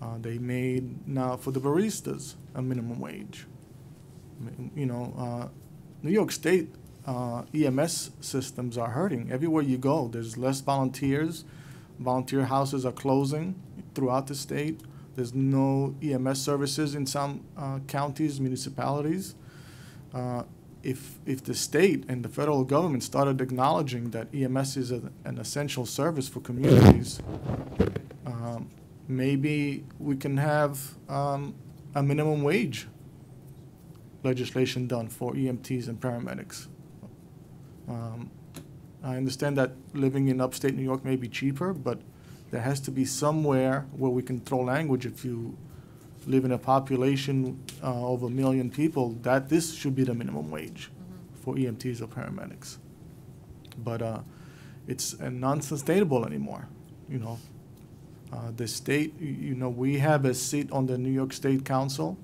Uh, 0.00 0.18
they 0.20 0.38
made 0.38 1.06
now 1.08 1.36
for 1.36 1.50
the 1.50 1.60
baristas 1.60 2.34
a 2.54 2.62
minimum 2.62 2.98
wage. 3.00 3.46
M- 4.40 4.70
You 4.74 4.86
know, 4.86 5.14
uh, 5.16 5.48
New 6.04 6.12
York 6.12 6.30
State 6.30 6.68
uh, 7.06 7.44
EMS 7.54 8.10
systems 8.20 8.76
are 8.76 8.90
hurting. 8.90 9.32
Everywhere 9.32 9.62
you 9.62 9.78
go, 9.78 10.06
there's 10.06 10.36
less 10.36 10.60
volunteers. 10.60 11.46
Volunteer 11.98 12.44
houses 12.44 12.84
are 12.84 12.92
closing 12.92 13.54
throughout 13.94 14.26
the 14.26 14.34
state. 14.34 14.82
There's 15.16 15.32
no 15.32 15.94
EMS 16.02 16.42
services 16.42 16.94
in 16.94 17.06
some 17.06 17.42
uh, 17.56 17.78
counties, 17.86 18.38
municipalities. 18.38 19.34
Uh, 20.12 20.42
if, 20.82 21.18
if 21.24 21.42
the 21.42 21.54
state 21.54 22.04
and 22.06 22.22
the 22.22 22.28
federal 22.28 22.64
government 22.64 23.02
started 23.02 23.40
acknowledging 23.40 24.10
that 24.10 24.28
EMS 24.34 24.76
is 24.76 24.92
a, 24.92 25.10
an 25.24 25.38
essential 25.38 25.86
service 25.86 26.28
for 26.28 26.40
communities, 26.40 27.22
um, 28.26 28.68
maybe 29.08 29.84
we 29.98 30.16
can 30.16 30.36
have 30.36 30.78
um, 31.08 31.54
a 31.94 32.02
minimum 32.02 32.42
wage 32.42 32.88
legislation 34.24 34.86
done 34.86 35.08
for 35.08 35.32
EMTs 35.34 35.88
and 35.88 36.00
paramedics. 36.00 36.66
Um, 37.88 38.30
I 39.02 39.16
understand 39.16 39.58
that 39.58 39.72
living 39.92 40.28
in 40.28 40.40
upstate 40.40 40.74
New 40.74 40.82
York 40.82 41.04
may 41.04 41.16
be 41.16 41.28
cheaper, 41.28 41.74
but 41.74 42.00
there 42.50 42.62
has 42.62 42.80
to 42.80 42.90
be 42.90 43.04
somewhere 43.04 43.86
where 43.92 44.10
we 44.10 44.22
can 44.22 44.40
throw 44.40 44.60
language 44.60 45.04
if 45.04 45.24
you 45.24 45.56
live 46.26 46.46
in 46.46 46.52
a 46.52 46.58
population 46.58 47.62
uh, 47.82 48.12
of 48.12 48.22
a 48.22 48.30
million 48.30 48.70
people, 48.70 49.10
that 49.22 49.50
this 49.50 49.74
should 49.74 49.94
be 49.94 50.04
the 50.04 50.14
minimum 50.14 50.50
wage 50.50 50.90
for 51.42 51.54
EMTs 51.54 52.00
or 52.00 52.06
paramedics. 52.06 52.78
But 53.76 54.00
uh, 54.00 54.20
it's 54.88 55.20
uh, 55.20 55.28
non-sustainable 55.28 56.24
anymore, 56.24 56.68
you 57.08 57.18
know. 57.18 57.38
Uh, 58.32 58.50
the 58.56 58.66
state, 58.66 59.14
you 59.20 59.54
know, 59.54 59.68
we 59.68 59.98
have 59.98 60.24
a 60.24 60.32
seat 60.32 60.72
on 60.72 60.86
the 60.86 60.96
New 60.96 61.10
York 61.10 61.32
State 61.32 61.64
Council 61.64 62.16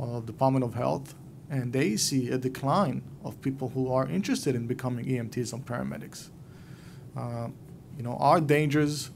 of 0.00 0.26
Department 0.26 0.64
of 0.64 0.74
Health, 0.74 1.14
and 1.48 1.72
they 1.72 1.96
see 1.96 2.30
a 2.30 2.38
decline 2.38 3.02
of 3.24 3.40
people 3.42 3.70
who 3.70 3.92
are 3.92 4.08
interested 4.08 4.54
in 4.54 4.66
becoming 4.66 5.04
EMTs 5.04 5.52
and 5.52 5.64
paramedics. 5.64 6.30
Uh, 7.16 7.48
you 7.96 8.02
know, 8.02 8.16
our 8.16 8.40
dangers 8.40 9.10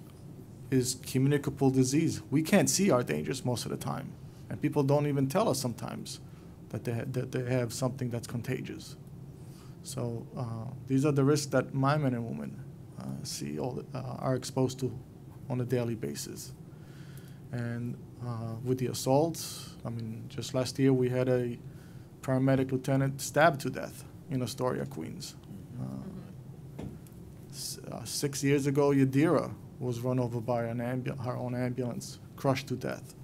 is 0.71 0.97
communicable 1.07 1.71
disease. 1.71 2.23
We 2.31 2.43
can't 2.43 2.69
see 2.69 2.91
our 2.91 3.03
dangers 3.03 3.45
most 3.45 3.65
of 3.65 3.71
the 3.71 3.77
time, 3.77 4.13
and 4.51 4.61
people 4.61 4.83
don't 4.83 5.07
even 5.07 5.27
tell 5.29 5.49
us 5.49 5.61
sometimes 5.61 6.21
that 6.71 6.85
they 6.85 6.93
ha- 6.93 7.05
that 7.13 7.33
they 7.33 7.45
have 7.45 7.73
something 7.73 8.11
that's 8.11 8.27
contagious. 8.27 8.97
So 9.83 10.27
uh, 10.37 10.73
these 10.87 11.05
are 11.05 11.13
the 11.13 11.25
risks 11.25 11.47
that 11.47 11.75
my 11.75 11.97
men 11.97 12.15
and 12.15 12.27
women 12.27 12.63
uh, 12.99 13.05
see 13.23 13.59
all 13.59 13.73
the, 13.73 13.99
uh, 13.99 14.17
are 14.19 14.35
exposed 14.35 14.79
to 14.81 14.93
on 15.49 15.61
a 15.61 15.65
daily 15.65 15.95
basis. 15.95 16.53
And 17.53 17.97
uh, 18.27 18.55
with 18.65 18.79
the 18.79 18.87
assaults, 18.87 19.71
I 19.85 19.91
mean, 19.91 20.25
just 20.29 20.55
last 20.55 20.79
year 20.79 20.93
we 20.93 21.09
had 21.09 21.29
a 21.29 21.59
paramedic 22.23 22.73
lieutenant 22.73 23.21
stabbed 23.21 23.61
to 23.63 23.71
death 23.71 24.05
in 24.31 24.43
Astoria, 24.43 24.87
Queens. 24.87 25.35
Uh, 25.81 26.83
s- 27.51 27.79
uh, 27.91 28.05
six 28.05 28.43
years 28.43 28.67
ago, 28.67 28.91
Yadira 28.91 29.53
was 29.79 30.01
run 30.01 30.19
over 30.19 30.41
by 30.41 30.65
an 30.65 30.79
ambu- 30.79 31.19
her 31.25 31.37
own 31.37 31.55
ambulance, 31.55 32.19
crushed 32.37 32.69
to 32.69 32.77
death. 32.77 33.15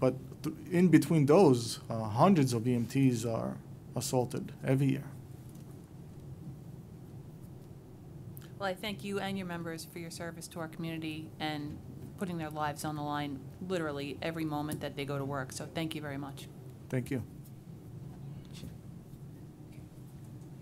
But 0.00 0.14
th- 0.42 0.56
in 0.70 0.88
between 0.88 1.26
those, 1.26 1.80
uh, 1.88 2.04
hundreds 2.04 2.52
of 2.52 2.62
EMTs 2.66 3.24
are 3.24 3.56
assaulted 3.94 4.52
every 4.64 4.88
year. 4.90 5.04
Well, 8.58 8.68
I 8.68 8.74
thank 8.74 9.04
you 9.04 9.20
and 9.20 9.36
your 9.36 9.46
members 9.46 9.84
for 9.84 9.98
your 9.98 10.10
service 10.10 10.48
to 10.48 10.60
our 10.60 10.68
community 10.68 11.30
and 11.38 11.76
putting 12.18 12.38
their 12.38 12.50
lives 12.50 12.84
on 12.84 12.96
the 12.96 13.02
line 13.02 13.38
literally 13.68 14.18
every 14.22 14.44
moment 14.44 14.80
that 14.80 14.96
they 14.96 15.04
go 15.04 15.18
to 15.18 15.24
work. 15.24 15.52
So 15.52 15.68
thank 15.74 15.94
you 15.94 16.00
very 16.00 16.18
much. 16.18 16.48
Thank 16.88 17.10
you. 17.10 17.22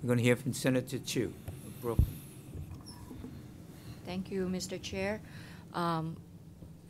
We're 0.02 0.08
going 0.08 0.18
to 0.18 0.24
hear 0.24 0.36
from 0.36 0.52
Senator 0.52 0.98
Chu 0.98 1.32
of 1.66 1.80
Brooklyn. 1.80 2.06
Thank 4.04 4.30
you, 4.30 4.46
Mr. 4.46 4.80
Chair. 4.80 5.20
Um, 5.72 6.16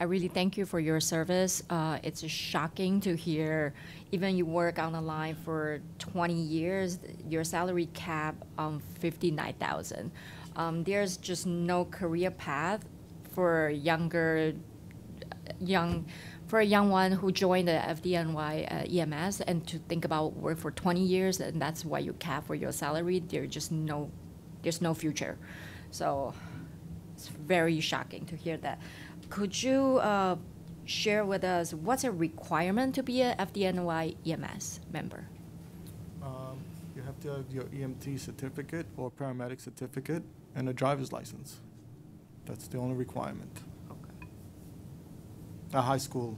I 0.01 0.05
really 0.05 0.27
thank 0.27 0.57
you 0.57 0.67
for 0.67 0.81
your 0.81 0.99
service. 0.99 1.63
Uh, 1.71 1.99
it's 2.03 2.27
shocking 2.27 3.01
to 3.03 3.15
hear, 3.15 3.73
even 4.11 4.37
you 4.37 4.45
work 4.45 4.81
on 4.81 4.93
the 4.93 5.01
line 5.01 5.37
for 5.45 5.81
20 6.01 6.35
years, 6.35 6.99
your 7.29 7.45
salary 7.45 7.87
cap 7.95 8.35
on 8.59 8.81
59,000. 8.99 10.11
Um, 10.57 10.83
there's 10.83 11.17
just 11.17 11.47
no 11.47 11.85
career 11.85 12.33
path 12.33 12.85
for 13.35 13.69
younger, 13.71 14.55
young, 15.61 16.07
for 16.47 16.61
a 16.61 16.65
young 16.65 16.91
one 16.91 17.13
who 17.13 17.33
joined 17.33 17.69
the 17.69 17.73
FDNY 17.73 18.73
uh, 18.73 19.01
EMS 19.01 19.41
and 19.43 19.67
to 19.67 19.79
think 19.79 20.05
about 20.05 20.35
work 20.37 20.59
for 20.59 20.71
20 20.71 21.03
years 21.03 21.41
and 21.41 21.61
that's 21.61 21.85
why 21.85 21.99
you 21.99 22.13
cap 22.15 22.47
for 22.47 22.55
your 22.55 22.73
salary. 22.73 23.21
There's 23.21 23.51
just 23.51 23.73
no, 23.73 24.11
there's 24.63 24.81
no 24.81 24.95
future. 24.95 25.37
So 25.91 26.35
it's 27.15 27.29
very 27.29 27.81
shocking 27.81 28.27
to 28.27 28.37
hear 28.37 28.57
that. 28.59 28.81
Could 29.31 29.63
you 29.63 29.99
uh, 29.99 30.37
share 30.85 31.25
with 31.25 31.45
us 31.45 31.73
what's 31.73 32.05
a 32.05 32.13
requirement 32.13 32.95
to 32.97 33.03
be 33.03 33.23
a 33.23 33.35
FDNY 33.37 34.17
EMS 34.27 34.81
member? 34.93 35.27
Um, 36.23 36.59
you 36.95 37.03
have 37.03 37.19
to 37.21 37.29
have 37.29 37.51
your 37.51 37.65
EMT 37.65 38.21
certificate 38.21 38.87
or 38.97 39.11
paramedic 39.11 39.61
certificate 39.61 40.23
and 40.55 40.69
a 40.69 40.73
driver's 40.73 41.13
license. 41.13 41.61
That's 42.47 42.69
the 42.69 42.79
only 42.79 42.95
requirement. 42.97 43.51
Okay. 43.91 44.29
A 45.73 45.81
high 45.81 45.99
school 45.99 46.37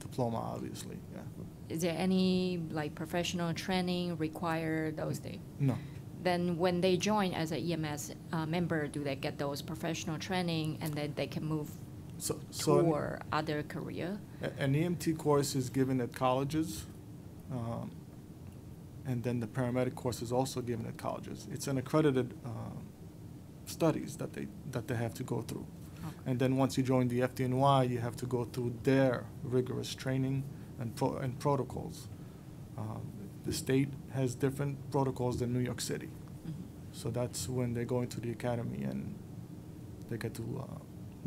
diploma, 0.00 0.36
obviously, 0.38 0.96
yeah. 1.14 1.20
Is 1.68 1.80
there 1.80 1.94
any 1.96 2.60
like 2.70 2.94
professional 2.94 3.52
training 3.54 4.16
required 4.18 4.96
those 4.96 5.18
days? 5.18 5.38
No, 5.58 5.76
Then 6.22 6.58
when 6.58 6.80
they 6.82 6.96
join 6.98 7.32
as 7.32 7.52
a 7.52 7.56
EMS 7.58 8.12
uh, 8.32 8.44
member, 8.46 8.86
do 8.86 9.02
they 9.02 9.16
get 9.16 9.38
those 9.38 9.62
professional 9.62 10.18
training 10.18 10.78
and 10.82 10.92
then 10.92 11.14
they 11.16 11.26
can 11.26 11.44
move 11.44 11.70
so, 12.18 12.38
so 12.50 12.94
an- 12.94 13.22
other 13.32 13.62
career? 13.62 14.18
an 14.58 14.74
EMT 14.74 15.16
course 15.16 15.54
is 15.54 15.70
given 15.70 16.00
at 16.02 16.12
colleges, 16.12 16.84
um, 17.50 17.90
and 19.06 19.22
then 19.22 19.40
the 19.40 19.46
paramedic 19.46 19.94
course 19.94 20.20
is 20.22 20.30
also 20.32 20.60
given 20.60 20.86
at 20.86 20.96
colleges. 20.98 21.48
It's 21.50 21.66
an 21.66 21.78
accredited 21.78 22.34
um, 22.44 22.83
studies 23.66 24.16
that 24.16 24.32
they, 24.32 24.46
that 24.72 24.88
they 24.88 24.94
have 24.94 25.14
to 25.14 25.22
go 25.22 25.42
through. 25.42 25.66
And 26.26 26.38
then 26.38 26.56
once 26.56 26.76
you 26.78 26.82
join 26.84 27.08
the 27.08 27.20
FDNY, 27.20 27.88
you 27.90 27.98
have 27.98 28.16
to 28.16 28.26
go 28.26 28.44
through 28.44 28.74
their 28.82 29.24
rigorous 29.42 29.94
training 29.94 30.42
and, 30.78 30.94
pro- 30.96 31.16
and 31.16 31.38
protocols. 31.38 32.08
Um, 32.78 33.02
the 33.44 33.52
state 33.52 33.88
has 34.12 34.34
different 34.34 34.90
protocols 34.90 35.38
than 35.38 35.52
New 35.52 35.60
York 35.60 35.80
City. 35.80 36.08
Mhm. 36.46 36.52
So 36.92 37.10
that's 37.10 37.48
when 37.48 37.74
they 37.74 37.84
go 37.84 38.00
into 38.00 38.20
the 38.20 38.30
academy 38.30 38.84
and 38.84 39.14
they 40.08 40.16
get 40.16 40.34
to 40.34 40.42
uh, 40.66 40.78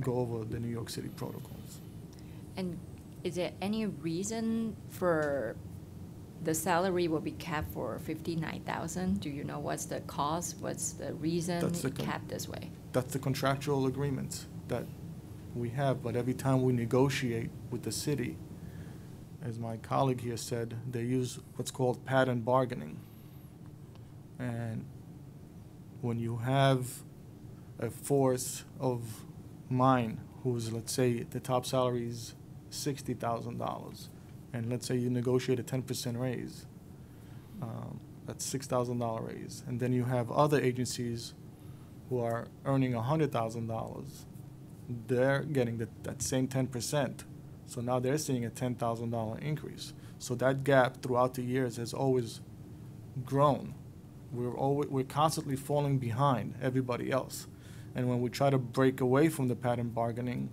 go 0.02 0.16
over 0.16 0.46
the 0.46 0.60
New 0.60 0.70
York 0.70 0.90
City 0.90 1.10
protocols. 1.10 1.80
And 2.56 2.78
is 3.24 3.36
there 3.36 3.52
any 3.62 3.86
reason 3.86 4.76
for 4.90 5.56
the 6.44 6.54
salary 6.54 7.08
will 7.08 7.20
be 7.20 7.32
capped 7.32 7.72
for 7.74 7.98
fifty-nine 8.00 8.62
thousand? 8.66 9.20
Do 9.22 9.30
you 9.30 9.44
know 9.44 9.60
what's 9.60 9.86
the 9.86 10.02
cause? 10.02 10.56
What's 10.60 10.94
the 10.94 11.14
reason 11.14 11.60
That's 11.60 11.82
the 11.82 11.92
con- 11.92 12.06
capped 12.06 12.28
this 12.30 12.48
way? 12.48 12.72
That's 12.94 13.14
the 13.14 13.20
contractual 13.20 13.86
agreement 13.88 14.46
that 14.68 14.86
we 15.56 15.70
have, 15.70 16.04
but 16.04 16.16
every 16.16 16.34
time 16.34 16.62
we 16.62 16.74
negotiate 16.74 17.50
with 17.72 17.84
the 17.84 17.92
city, 17.92 18.38
as 19.44 19.58
my 19.58 19.78
colleague 19.78 20.22
here 20.22 20.38
said, 20.38 20.76
they 20.90 21.02
use 21.02 21.40
what's 21.56 21.72
called 21.72 22.06
pattern 22.06 22.42
bargaining. 22.42 23.00
And 24.40 24.86
when 26.02 26.20
you 26.20 26.38
have 26.38 27.04
a 27.80 27.90
force 27.90 28.64
of 28.80 29.02
mine 29.70 30.22
who's, 30.44 30.72
let's 30.72 30.94
say, 30.94 31.24
the 31.24 31.40
top 31.40 31.66
salary 31.66 32.08
is 32.08 32.36
sixty 32.70 33.14
thousand 33.14 33.58
dollars, 33.58 34.10
and 34.58 34.70
let's 34.70 34.88
say 34.88 34.95
you 34.95 35.10
negotiate 35.10 35.60
a 35.60 35.64
ten 35.64 35.82
percent 35.82 36.18
raise, 36.18 36.66
um, 37.62 37.99
that's 38.26 38.43
six 38.43 38.68
thousand 38.68 38.99
dollar 38.99 39.22
raise. 39.22 39.64
And 39.68 39.80
then 39.80 39.93
you 39.93 40.05
have 40.05 40.32
other 40.32 40.60
agencies 40.60 41.34
who 42.10 42.20
are 42.20 42.47
earning 42.66 42.93
hundred 42.93 43.32
thousand 43.32 43.68
dollars, 43.68 44.26
they're 45.08 45.43
getting 45.43 45.78
the, 45.78 45.88
that 46.03 46.22
same 46.22 46.47
ten 46.47 46.68
percent. 46.68 47.24
So 47.68 47.82
now 47.82 47.99
they're 47.99 48.18
seeing 48.18 48.45
a 48.45 48.49
ten 48.49 48.76
thousand 48.76 49.12
dollar 49.12 49.38
increase. 49.39 49.93
So 50.20 50.36
that 50.36 50.64
gap 50.64 51.01
throughout 51.01 51.36
the 51.36 51.43
years 51.43 51.78
has 51.78 51.93
always 51.93 52.41
grown. 53.26 53.76
We're 54.32 54.55
always, 54.55 54.89
we're 54.89 55.03
constantly 55.03 55.55
falling 55.55 55.99
behind 55.99 56.55
everybody 56.62 57.12
else. 57.12 57.47
And 57.95 58.10
when 58.10 58.22
we 58.22 58.30
try 58.30 58.49
to 58.49 58.58
break 58.58 59.01
away 59.01 59.30
from 59.30 59.47
the 59.47 59.55
pattern 59.55 59.89
bargaining, 59.89 60.49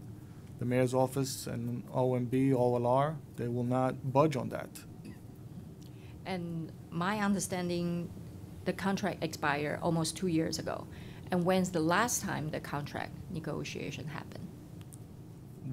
the 0.58 0.64
mayor's 0.64 0.94
office 0.94 1.46
and 1.46 1.86
OMB, 1.90 2.52
OLR, 2.52 3.16
they 3.36 3.48
will 3.48 3.64
not 3.64 4.12
budge 4.12 4.36
on 4.36 4.48
that. 4.50 4.68
And 6.26 6.72
my 6.90 7.20
understanding, 7.20 8.10
the 8.64 8.72
contract 8.72 9.22
expired 9.22 9.80
almost 9.82 10.16
two 10.16 10.28
years 10.28 10.58
ago. 10.58 10.86
And 11.30 11.44
when's 11.44 11.70
the 11.70 11.80
last 11.80 12.22
time 12.22 12.50
the 12.50 12.60
contract 12.60 13.12
negotiation 13.30 14.06
happened? 14.06 14.46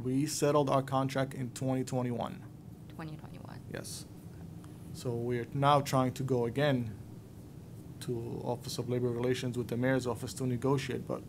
We 0.04 0.26
settled 0.26 0.70
our 0.70 0.82
contract 0.82 1.34
in 1.34 1.52
twenty 1.52 1.84
twenty-one. 1.84 2.42
Twenty 2.96 3.16
twenty-one? 3.18 3.60
Yes. 3.74 4.06
So 4.94 5.12
we're 5.12 5.48
now 5.54 5.82
trying 5.82 6.14
to 6.14 6.24
go 6.24 6.46
again 6.46 6.92
to 8.02 8.42
Office 8.44 8.78
of 8.78 8.90
Labor 8.90 9.10
Relations 9.10 9.58
with 9.58 9.68
the 9.68 9.78
mayor's 9.78 10.08
office 10.08 10.34
to 10.36 10.46
negotiate, 10.48 11.08
but 11.08 11.22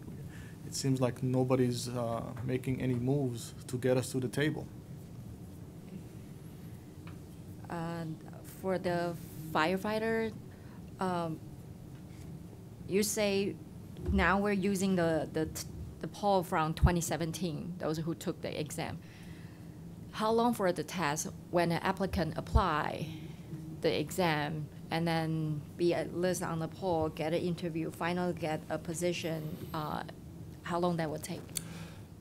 it 0.73 0.77
seems 0.77 1.03
like 1.03 1.23
nobody's 1.23 1.91
uh, 1.91 2.23
making 2.47 2.81
any 2.81 2.95
moves 2.95 3.53
to 3.66 3.77
get 3.77 3.99
us 3.99 4.11
to 4.11 4.18
the 4.18 4.29
table. 4.29 4.66
For 8.62 8.79
the 8.79 9.14
firefighter, 9.53 10.33
um, 10.99 11.39
you 12.89 13.03
say 13.03 13.55
now 14.12 14.39
we're 14.39 14.53
using 14.53 14.97
the, 14.97 15.29
the, 15.35 15.47
the 16.01 16.09
poll 16.09 16.43
from 16.43 16.73
2017, 16.73 17.75
those 17.79 17.99
who 17.99 18.14
took 18.14 18.41
the 18.41 18.59
exam. 18.59 18.99
How 20.12 20.31
long 20.31 20.55
for 20.55 20.73
the 20.73 20.85
test 20.85 21.27
when 21.51 21.70
an 21.70 21.83
applicant 21.83 22.33
apply 22.39 23.09
the 23.83 23.99
exam 23.99 24.68
and 24.91 25.07
then 25.07 25.61
be 25.77 25.93
a 25.93 26.05
list 26.14 26.43
on 26.43 26.61
the 26.61 26.68
poll, 26.68 27.11
get 27.11 27.35
an 27.35 27.43
interview, 27.43 27.91
finally 27.91 28.33
get 28.33 28.62
a 28.70 28.79
position? 28.79 29.55
Uh, 29.75 30.05
how 30.62 30.78
long 30.78 30.96
that 30.96 31.10
would 31.10 31.22
take? 31.22 31.42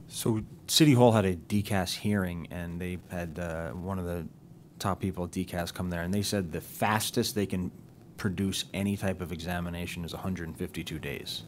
So 0.08 0.42
City 0.68 0.94
Hall 0.94 1.14
had 1.14 1.26
a 1.26 1.36
DCAS 1.36 1.96
hearing, 1.96 2.48
and 2.52 2.80
they 2.80 2.98
had 3.10 3.40
uh, 3.40 3.70
one 3.72 3.98
of 3.98 4.06
the 4.06 4.28
top 4.80 5.00
people 5.00 5.24
at 5.26 5.32
DCAS 5.32 5.74
come 5.74 5.90
there, 5.90 6.02
and 6.02 6.14
they 6.14 6.22
said 6.22 6.52
the 6.52 6.62
fastest 6.62 7.36
they 7.36 7.46
can 7.46 7.72
produce 8.18 8.66
any 8.74 8.98
type 8.98 9.22
of 9.22 9.32
examination 9.32 10.04
is 10.04 10.14
152 10.14 11.00
days. 11.00 11.44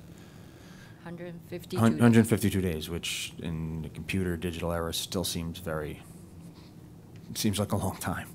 152. 1.03 1.77
Hun- 1.77 1.93
152 1.93 2.61
days, 2.61 2.89
which 2.89 3.33
in 3.39 3.81
the 3.81 3.89
computer 3.89 4.37
digital 4.37 4.71
era 4.71 4.93
still 4.93 5.25
seems 5.25 5.59
very, 5.59 6.01
seems 7.35 7.59
like 7.59 7.73
a 7.73 7.77
long 7.77 7.97
time. 7.97 8.29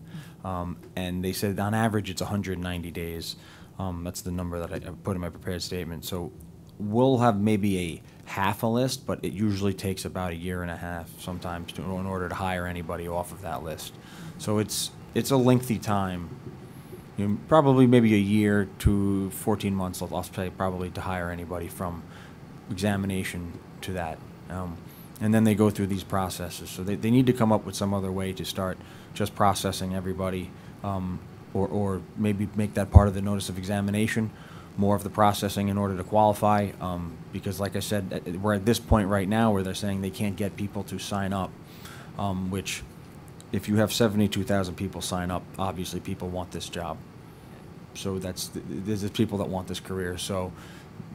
Um, 0.45 0.77
and 0.95 1.25
they 1.25 1.33
said 1.33 1.59
on 1.59 1.75
average 1.75 2.11
it's 2.11 2.21
190 2.21 2.91
days. 2.91 3.37
Um, 3.79 4.05
that's 4.05 4.21
the 4.21 4.31
number 4.31 4.59
that 4.59 4.73
I 4.73 4.89
I 4.89 4.93
put 5.03 5.17
in 5.17 5.21
my 5.21 5.31
prepared 5.31 5.63
statement. 5.63 6.05
So 6.05 6.33
we'll 6.79 7.19
have 7.19 7.41
maybe 7.41 7.79
a 7.79 8.03
half 8.29 8.63
a 8.63 8.67
list, 8.67 9.07
but 9.07 9.25
it 9.25 9.33
usually 9.33 9.75
takes 9.75 10.05
about 10.05 10.33
a 10.33 10.37
year 10.37 10.63
and 10.63 10.71
a 10.71 10.77
half 10.77 11.09
sometimes 11.21 11.73
to, 11.73 11.83
in 11.83 12.07
order 12.07 12.29
to 12.29 12.35
hire 12.35 12.67
anybody 12.67 13.09
off 13.09 13.33
of 13.33 13.43
that 13.43 13.63
list. 13.63 13.95
So 14.39 14.59
it's 14.59 14.91
it's 15.15 15.31
a 15.31 15.37
lengthy 15.37 15.79
time. 15.79 16.29
You 17.17 17.29
know, 17.29 17.39
probably 17.49 17.87
maybe 17.87 18.15
a 18.15 18.19
year 18.19 18.69
to 18.81 19.31
14 19.31 19.75
months. 19.75 20.01
I'll, 20.03 20.23
say 20.23 20.51
probably 20.51 20.91
to 20.91 21.01
hire 21.01 21.31
anybody 21.31 21.67
from 21.67 22.03
examination 22.71 23.55
to 23.81 23.95
that. 23.95 24.19
Um, 24.51 24.77
and 25.21 25.35
then 25.35 25.43
they 25.43 25.57
go 25.57 25.71
through 25.71 25.89
these 25.89 26.05
processes. 26.05 26.71
So 26.71 26.85
they, 26.85 26.95
they 26.95 27.11
need 27.11 27.27
to 27.27 27.33
come 27.33 27.51
up 27.51 27.65
with 27.65 27.75
some 27.75 27.93
other 27.93 28.13
way 28.13 28.33
to 28.35 28.45
start 28.45 28.79
just 29.15 29.35
processing 29.35 29.95
everybody, 29.97 30.51
um, 30.85 31.19
or, 31.55 31.67
or 31.67 32.03
maybe 32.17 32.49
make 32.55 32.75
that 32.75 32.93
part 32.93 33.09
of 33.09 33.15
the 33.15 33.23
notice 33.23 33.49
of 33.49 33.59
examination, 33.59 34.31
more 34.79 34.95
of 34.97 35.03
the 35.03 35.11
processing 35.11 35.69
in 35.69 35.77
order 35.77 35.97
to 35.97 36.05
qualify. 36.05 36.71
Um, 36.81 37.13
because 37.33 37.61
like 37.61 37.77
I 37.77 37.81
said, 37.81 38.23
at- 38.27 38.41
we're 38.41 38.55
at 38.55 38.65
this 38.65 38.79
point 38.79 39.09
right 39.09 39.29
now 39.29 39.51
where 39.51 39.63
they're 39.63 39.75
saying 39.75 40.01
they 40.01 40.11
can't 40.11 40.37
get 40.37 40.57
people 40.57 40.85
to 40.85 40.99
sign 40.99 41.33
up, 41.35 41.51
um, 42.19 42.51
which 42.51 42.83
if 43.53 43.69
you 43.69 43.77
have 43.77 43.93
72,000 43.93 44.77
people 44.77 45.01
sign 45.01 45.31
up, 45.31 45.43
obviously 45.59 46.01
people 46.01 46.29
want 46.29 46.53
this 46.53 46.69
job. 46.69 46.97
So 47.95 48.19
that's, 48.19 48.51
there's 48.55 49.03
the 49.03 49.11
people 49.11 49.39
that 49.39 49.49
want 49.49 49.67
this 49.67 49.81
career. 49.81 50.17
So 50.17 50.53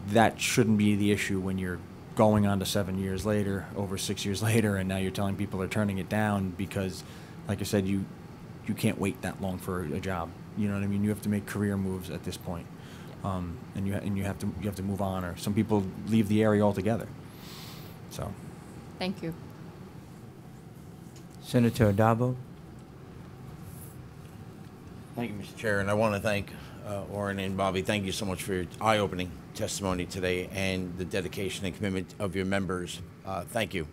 that 0.09 0.41
shouldn't 0.41 0.77
be 0.77 0.95
the 0.95 1.11
issue 1.11 1.39
when 1.39 1.57
you're 1.57 1.79
going 2.15 2.45
on 2.45 2.59
to 2.59 2.65
seven 2.65 2.99
years 2.99 3.25
later, 3.25 3.65
over 3.77 3.97
six 3.97 4.25
years 4.25 4.43
later, 4.49 4.75
and 4.75 4.89
now 4.89 4.97
you're 4.97 5.11
telling 5.11 5.37
people 5.37 5.59
they're 5.59 5.69
turning 5.69 5.99
it 5.99 6.09
down 6.09 6.49
because, 6.57 7.03
like 7.47 7.61
I 7.61 7.63
said, 7.63 7.87
you, 7.87 8.03
you 8.67 8.73
can't 8.73 8.99
wait 8.99 9.21
that 9.21 9.41
long 9.41 9.57
for 9.57 9.83
a 9.83 9.99
job. 9.99 10.29
You 10.57 10.67
know 10.67 10.75
what 10.75 10.83
I 10.83 10.87
mean? 10.87 11.03
You 11.03 11.09
have 11.09 11.21
to 11.23 11.29
make 11.29 11.45
career 11.45 11.77
moves 11.77 12.09
at 12.09 12.23
this 12.23 12.37
point. 12.37 12.65
Um, 13.23 13.57
and 13.75 13.87
you, 13.87 13.93
and 13.93 14.17
you 14.17 14.23
have 14.23 14.37
to, 14.39 14.47
you 14.59 14.65
have 14.65 14.75
to 14.75 14.83
move 14.83 15.01
on, 15.01 15.23
or 15.23 15.37
some 15.37 15.53
people 15.53 15.85
leave 16.07 16.27
the 16.27 16.43
area 16.43 16.61
altogether. 16.61 17.07
So. 18.09 18.31
Thank 18.99 19.23
you. 19.23 19.33
Senator 21.41 21.91
Addabbo? 21.91 22.35
Thank 25.15 25.31
you, 25.31 25.37
Mr. 25.37 25.55
Chair, 25.57 25.79
and 25.79 25.89
I 25.89 25.93
want 25.93 26.15
to 26.15 26.19
thank 26.19 26.51
uh, 26.87 27.03
Oren 27.11 27.39
and 27.39 27.55
Bobby. 27.55 27.81
Thank 27.81 28.05
you 28.05 28.11
so 28.11 28.25
much 28.25 28.43
for 28.43 28.53
your 28.53 28.65
eye-opening 28.81 29.31
testimony 29.53 30.05
today 30.05 30.49
and 30.53 30.97
the 30.97 31.05
dedication 31.05 31.65
and 31.65 31.75
commitment 31.75 32.13
of 32.19 32.35
your 32.35 32.45
members. 32.45 32.99
Uh, 33.25 33.43
Thank 33.43 33.73
you. 33.73 33.87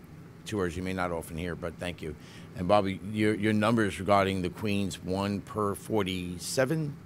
Two 0.47 0.57
words 0.57 0.77
you 0.77 0.83
may 0.83 0.95
not 0.95 1.13
often 1.13 1.37
hear, 1.37 1.55
but 1.55 1.75
thank 1.79 2.03
you. 2.03 2.17
And 2.57 2.67
Bobby, 2.67 2.99
your, 3.13 3.35
your 3.35 3.53
numbers 3.53 4.01
regarding 4.01 4.43
the 4.43 4.49
Queens, 4.49 5.03
one 5.03 5.41
per 5.43 5.75
47? 5.75 6.97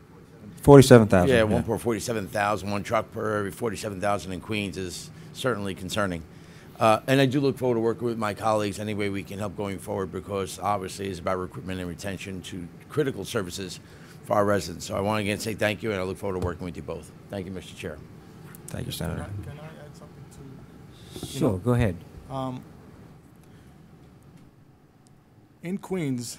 47,000. 0.63 1.29
Yeah, 1.29 1.43
one 1.45 1.63
per 1.63 1.79
47,000, 1.79 2.71
one 2.71 2.83
truck 2.83 3.11
per 3.13 3.39
every 3.39 3.51
47,000 3.51 4.33
in 4.33 4.41
Queens 4.41 4.77
is 4.77 5.11
certainly 5.33 5.75
concerning. 5.75 6.23
Uh, 6.79 7.01
and 7.07 7.21
I 7.21 7.27
do 7.27 7.41
look 7.41 7.57
forward 7.57 7.77
to 7.77 7.81
working 7.81 8.07
with 8.07 8.19
my 8.19 8.35
colleagues 8.35 8.81
any 8.81 8.95
way 8.95 9.09
we 9.09 9.23
can 9.23 9.39
help 9.39 9.57
going 9.57 9.79
forward 9.79 10.11
because 10.11 10.59
obviously 10.59 11.09
it's 11.09 11.21
about 11.21 11.39
recruitment 11.39 11.79
and 11.79 11.89
retention 11.89 12.43
to 12.43 12.67
critical 12.89 13.25
services 13.25 13.79
for 14.25 14.35
our 14.35 14.45
residents. 14.45 14.87
So 14.87 14.97
I 14.97 15.01
want 15.01 15.19
to 15.19 15.23
again 15.23 15.39
say 15.39 15.55
thank 15.55 15.83
you 15.83 15.93
and 15.93 16.01
I 16.01 16.03
look 16.03 16.17
forward 16.17 16.41
to 16.41 16.45
working 16.45 16.65
with 16.65 16.77
you 16.77 16.83
both. 16.83 17.13
Thank 17.31 17.47
you, 17.47 17.53
Mr. 17.53 17.77
Chair. 17.77 17.99
Thank 18.69 18.87
you, 18.87 18.93
Can 18.93 19.07
I, 19.07 19.15
Senator. 19.15 19.31
can 19.45 19.53
I 19.59 19.85
add 19.85 19.97
something 19.97 21.21
to? 21.21 21.27
Sure, 21.27 21.53
know, 21.53 21.59
go 21.59 21.75
ahead. 21.75 21.97
Um, 22.31 22.65
in 25.63 25.79
Queens, 25.79 26.39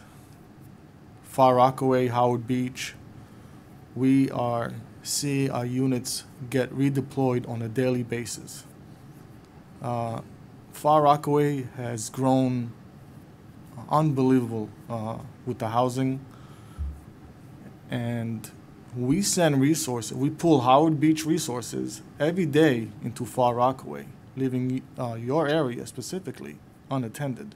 Far 1.23 1.55
Rockaway, 1.55 2.07
Howard 2.07 2.45
Beach, 2.45 2.93
we 3.95 4.29
are 4.31 4.73
see 5.03 5.49
our 5.49 5.65
units 5.65 6.23
get 6.49 6.71
redeployed 6.71 7.47
on 7.47 7.61
a 7.61 7.67
daily 7.67 8.03
basis. 8.03 8.63
Uh, 9.81 10.21
Far 10.73 11.03
Rockaway 11.03 11.67
has 11.77 12.09
grown 12.09 12.73
unbelievable 13.89 14.69
uh, 14.89 15.19
with 15.45 15.59
the 15.59 15.69
housing, 15.69 16.19
and 17.89 18.49
we 18.95 19.21
send 19.21 19.61
resources. 19.61 20.17
We 20.17 20.29
pull 20.29 20.61
Howard 20.61 20.99
Beach 20.99 21.25
resources 21.25 22.01
every 22.19 22.45
day 22.45 22.89
into 23.03 23.25
Far 23.25 23.55
Rockaway, 23.55 24.07
leaving 24.35 24.81
uh, 24.97 25.13
your 25.13 25.47
area 25.47 25.85
specifically 25.85 26.57
unattended. 26.89 27.55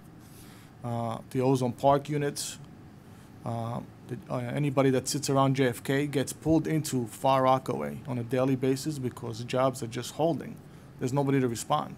Uh, 0.84 1.18
the 1.32 1.42
Ozone 1.42 1.74
Park 1.74 2.08
units, 2.10 2.58
uh, 4.12 4.34
uh, 4.34 4.38
anybody 4.38 4.90
that 4.92 5.08
sits 5.08 5.30
around 5.30 5.56
JFK 5.56 6.10
gets 6.10 6.34
pulled 6.34 6.68
into 6.68 7.08
Far 7.08 7.44
Rockaway 7.44 8.00
on 8.08 8.18
a 8.18 8.24
daily 8.24 8.56
basis 8.56 9.00
because 9.00 9.44
jobs 9.44 9.84
are 9.84 9.88
just 9.88 10.16
holding. 10.16 10.56
There's 11.00 11.14
nobody 11.14 11.40
to 11.40 11.48
respond. 11.48 11.96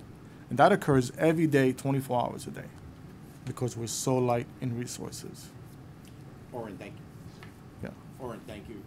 And 0.49 0.57
that 0.57 0.71
occurs 0.71 1.11
every 1.17 1.47
day, 1.47 1.71
24 1.71 2.25
hours 2.25 2.47
a 2.47 2.51
day, 2.51 2.67
because 3.45 3.77
we're 3.77 3.87
so 3.87 4.17
light 4.17 4.47
in 4.59 4.77
resources. 4.77 5.49
Oren, 6.51 6.77
thank 6.77 6.93
you. 6.93 7.89
Yeah. 7.89 7.89
Oren, 8.19 8.41
thank 8.47 8.67
you. 8.67 8.81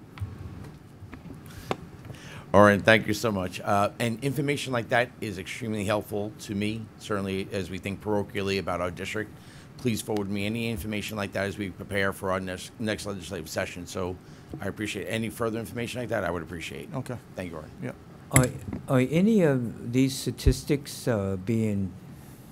Oren, 2.52 2.80
thank 2.80 3.08
you 3.08 3.14
so 3.14 3.32
much. 3.32 3.60
Uh, 3.60 3.90
and 3.98 4.22
information 4.22 4.72
like 4.72 4.90
that 4.90 5.10
is 5.20 5.38
extremely 5.38 5.84
helpful 5.84 6.32
to 6.40 6.54
me, 6.54 6.86
certainly 6.98 7.48
as 7.50 7.68
we 7.68 7.78
think 7.78 8.00
parochially 8.00 8.60
about 8.60 8.80
our 8.80 8.92
district. 8.92 9.32
Please 9.78 10.00
forward 10.00 10.30
me 10.30 10.46
any 10.46 10.70
information 10.70 11.16
like 11.16 11.32
that 11.32 11.44
as 11.44 11.58
we 11.58 11.70
prepare 11.70 12.12
for 12.12 12.32
our 12.32 12.40
next, 12.40 12.72
next 12.78 13.06
legislative 13.06 13.48
session. 13.48 13.86
So 13.86 14.16
I 14.60 14.68
appreciate 14.68 15.06
any 15.06 15.28
further 15.28 15.58
information 15.58 16.00
like 16.00 16.08
that. 16.10 16.24
I 16.24 16.30
would 16.30 16.42
appreciate. 16.42 16.88
Okay. 16.94 17.16
Thank 17.36 17.50
you, 17.50 17.56
Oren. 17.56 17.70
Yeah. 17.82 17.92
Are, 18.30 18.46
are 18.88 19.00
any 19.00 19.42
of 19.42 19.92
these 19.92 20.16
statistics 20.16 21.06
uh, 21.06 21.36
being 21.44 21.92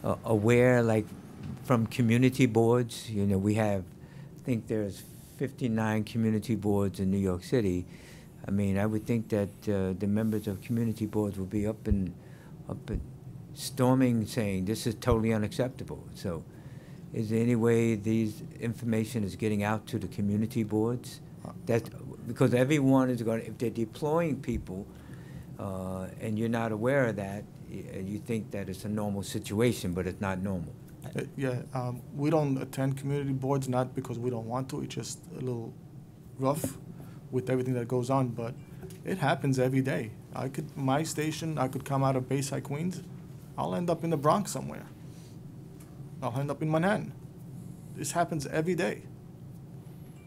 uh, 0.04 0.16
aware, 0.24 0.82
like 0.82 1.06
from 1.64 1.86
community 1.86 2.46
boards? 2.46 3.10
You 3.10 3.26
know, 3.26 3.38
we 3.38 3.54
have, 3.54 3.82
I 3.82 4.44
think 4.44 4.66
there's 4.66 5.02
59 5.38 6.04
community 6.04 6.54
boards 6.54 7.00
in 7.00 7.10
New 7.10 7.18
York 7.18 7.42
City. 7.42 7.86
I 8.46 8.50
mean, 8.50 8.78
I 8.78 8.86
would 8.86 9.06
think 9.06 9.28
that 9.30 9.48
uh, 9.68 9.94
the 9.98 10.06
members 10.06 10.46
of 10.46 10.60
community 10.60 11.06
boards 11.06 11.38
will 11.38 11.46
be 11.46 11.66
up 11.66 11.86
and 11.86 12.14
up 12.68 12.90
and 12.90 13.00
storming, 13.54 14.26
saying 14.26 14.64
this 14.64 14.86
is 14.86 14.94
totally 14.96 15.32
unacceptable. 15.32 16.04
So, 16.14 16.44
is 17.12 17.30
there 17.30 17.40
any 17.40 17.56
way 17.56 17.94
these 17.94 18.42
information 18.60 19.24
is 19.24 19.36
getting 19.36 19.62
out 19.62 19.86
to 19.88 19.98
the 19.98 20.08
community 20.08 20.62
boards? 20.62 21.20
That 21.66 21.90
because 22.26 22.54
everyone 22.54 23.10
is 23.10 23.22
going, 23.22 23.42
if 23.42 23.58
they're 23.58 23.70
deploying 23.70 24.40
people, 24.40 24.86
uh, 25.58 26.06
and 26.20 26.38
you're 26.38 26.48
not 26.48 26.72
aware 26.72 27.06
of 27.06 27.16
that, 27.16 27.44
you 27.68 28.18
think 28.18 28.50
that 28.50 28.68
it's 28.68 28.84
a 28.84 28.88
normal 28.88 29.22
situation, 29.22 29.92
but 29.92 30.06
it's 30.06 30.20
not 30.20 30.40
normal. 30.40 30.72
Uh, 31.04 31.22
Yeah, 31.36 31.62
um, 31.74 32.00
we 32.16 32.30
don't 32.30 32.60
attend 32.60 32.96
community 32.96 33.32
boards, 33.32 33.68
not 33.68 33.94
because 33.94 34.18
we 34.18 34.30
don't 34.30 34.46
want 34.46 34.68
to, 34.70 34.82
it's 34.82 34.94
just 34.94 35.18
a 35.36 35.40
little 35.40 35.72
rough 36.38 36.78
with 37.30 37.50
everything 37.50 37.74
that 37.74 37.88
goes 37.88 38.10
on, 38.10 38.28
but 38.28 38.54
it 39.04 39.18
happens 39.18 39.58
every 39.58 39.80
day. 39.80 40.10
I 40.34 40.48
could, 40.48 40.76
my 40.76 41.02
station, 41.02 41.58
I 41.58 41.68
could 41.68 41.84
come 41.84 42.04
out 42.04 42.16
of 42.16 42.28
Bayside, 42.28 42.64
Queens, 42.64 43.02
I'll 43.56 43.74
end 43.74 43.90
up 43.90 44.04
in 44.04 44.10
the 44.10 44.16
Bronx 44.16 44.50
somewhere. 44.52 44.86
I'll 46.22 46.38
end 46.38 46.50
up 46.50 46.62
in 46.62 46.70
Manhattan. 46.70 47.12
This 47.96 48.12
happens 48.12 48.46
every 48.46 48.74
day. 48.74 49.02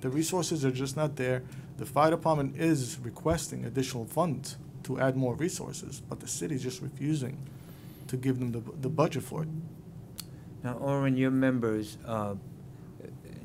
The 0.02 0.10
resources 0.10 0.66
are 0.66 0.72
just 0.72 0.98
not 0.98 1.16
there. 1.16 1.44
The 1.78 1.86
fire 1.86 2.12
department 2.12 2.58
is 2.58 3.00
requesting 3.02 3.66
additional 3.66 4.06
funds 4.06 4.58
to 4.84 5.00
add 5.00 5.16
more 5.16 5.36
resources, 5.36 6.02
but 6.08 6.20
the 6.20 6.28
city's 6.28 6.62
just 6.62 6.82
refusing 6.82 7.38
to 8.08 8.18
give 8.18 8.40
them 8.40 8.52
the, 8.52 8.62
the 8.82 8.90
budget 8.90 9.24
for 9.24 9.44
it. 9.44 9.50
Now, 10.64 10.74
Oren, 10.74 11.18
your 11.18 11.32
members, 11.32 11.98
uh, 12.06 12.36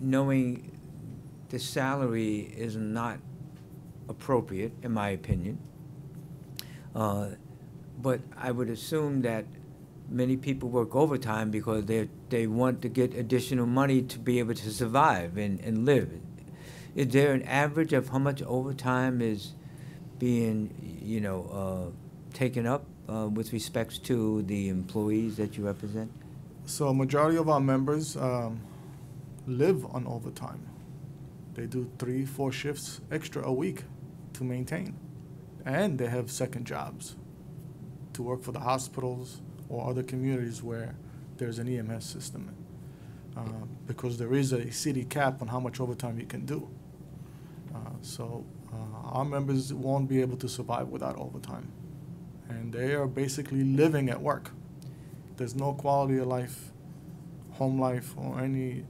knowing 0.01 0.79
the 1.49 1.59
salary 1.59 2.53
is 2.57 2.77
not 2.77 3.19
appropriate, 4.09 4.73
in 4.83 4.93
my 4.93 5.11
opinion, 5.11 5.59
uh, 6.95 7.29
but 8.03 8.21
I 8.37 8.51
would 8.51 8.69
assume 8.69 9.23
that 9.23 9.45
many 10.11 10.37
people 10.37 10.69
work 10.69 10.95
overtime 10.95 11.51
because 11.51 11.87
they 11.87 12.09
they 12.29 12.47
want 12.47 12.83
to 12.83 12.89
get 12.89 13.15
additional 13.15 13.67
money 13.67 14.03
to 14.03 14.19
be 14.19 14.39
able 14.41 14.55
to 14.55 14.71
survive 14.71 15.39
and, 15.39 15.61
and 15.61 15.87
live. 15.87 16.11
Is 16.95 17.09
there 17.09 17.33
an 17.33 17.43
average 17.45 17.93
of 17.93 18.09
how 18.09 18.19
much 18.19 18.43
overtime 18.43 19.23
is 19.23 19.55
being, 20.19 20.99
you 21.03 21.21
know, 21.21 21.93
uh, 21.93 22.35
taken 22.35 22.67
up 22.67 22.85
uh, 23.09 23.29
with 23.29 23.53
respects 23.53 23.99
to 23.99 24.43
the 24.43 24.69
employees 24.69 25.37
that 25.37 25.57
you 25.57 25.65
represent? 25.65 26.11
So 26.67 26.89
a 26.89 26.95
majority 26.95 27.39
of 27.39 27.49
our 27.49 27.61
members 27.61 28.17
um, 28.17 28.61
live 29.47 29.85
on 29.87 30.07
overtime. 30.07 30.67
They 31.55 31.67
do 31.67 31.91
three, 31.99 32.25
four 32.25 32.53
shifts 32.53 33.01
extra 33.11 33.45
a 33.45 33.53
week 33.53 33.85
to 34.35 34.45
maintain, 34.45 34.97
and 35.65 35.99
they 35.99 36.07
have 36.07 36.31
second 36.31 36.67
jobs 36.67 37.17
to 38.15 38.23
work 38.23 38.43
for 38.43 38.53
the 38.53 38.61
hospitals 38.61 39.41
or 39.71 39.89
other 39.89 40.03
communities 40.03 40.63
where 40.63 40.95
there's 41.39 41.59
an 41.59 41.69
EMS 41.69 42.05
system, 42.05 42.55
uh, 43.37 43.43
because 43.87 44.19
there 44.19 44.35
is 44.35 44.53
a 44.53 44.71
city 44.71 45.05
cap 45.05 45.41
on 45.41 45.49
how 45.49 45.61
much 45.61 45.81
overtime 45.81 46.19
you 46.19 46.27
can 46.27 46.45
do. 46.45 46.69
Uh, 47.75 47.79
so 48.03 48.45
uh, 48.73 49.09
our 49.09 49.25
members 49.25 49.73
won't 49.73 50.09
be 50.09 50.21
able 50.21 50.37
to 50.37 50.49
survive 50.49 50.89
without 50.89 51.17
overtime, 51.17 51.73
and 52.49 52.73
they 52.73 52.93
are 52.95 53.07
basically 53.07 53.65
living 53.65 54.11
at 54.11 54.21
work. 54.21 54.51
There's 55.37 55.55
no 55.55 55.73
quality 55.73 56.19
of 56.19 56.27
life, 56.27 56.73
home 57.53 57.81
life, 57.81 58.15
or 58.17 58.41
any 58.41 58.85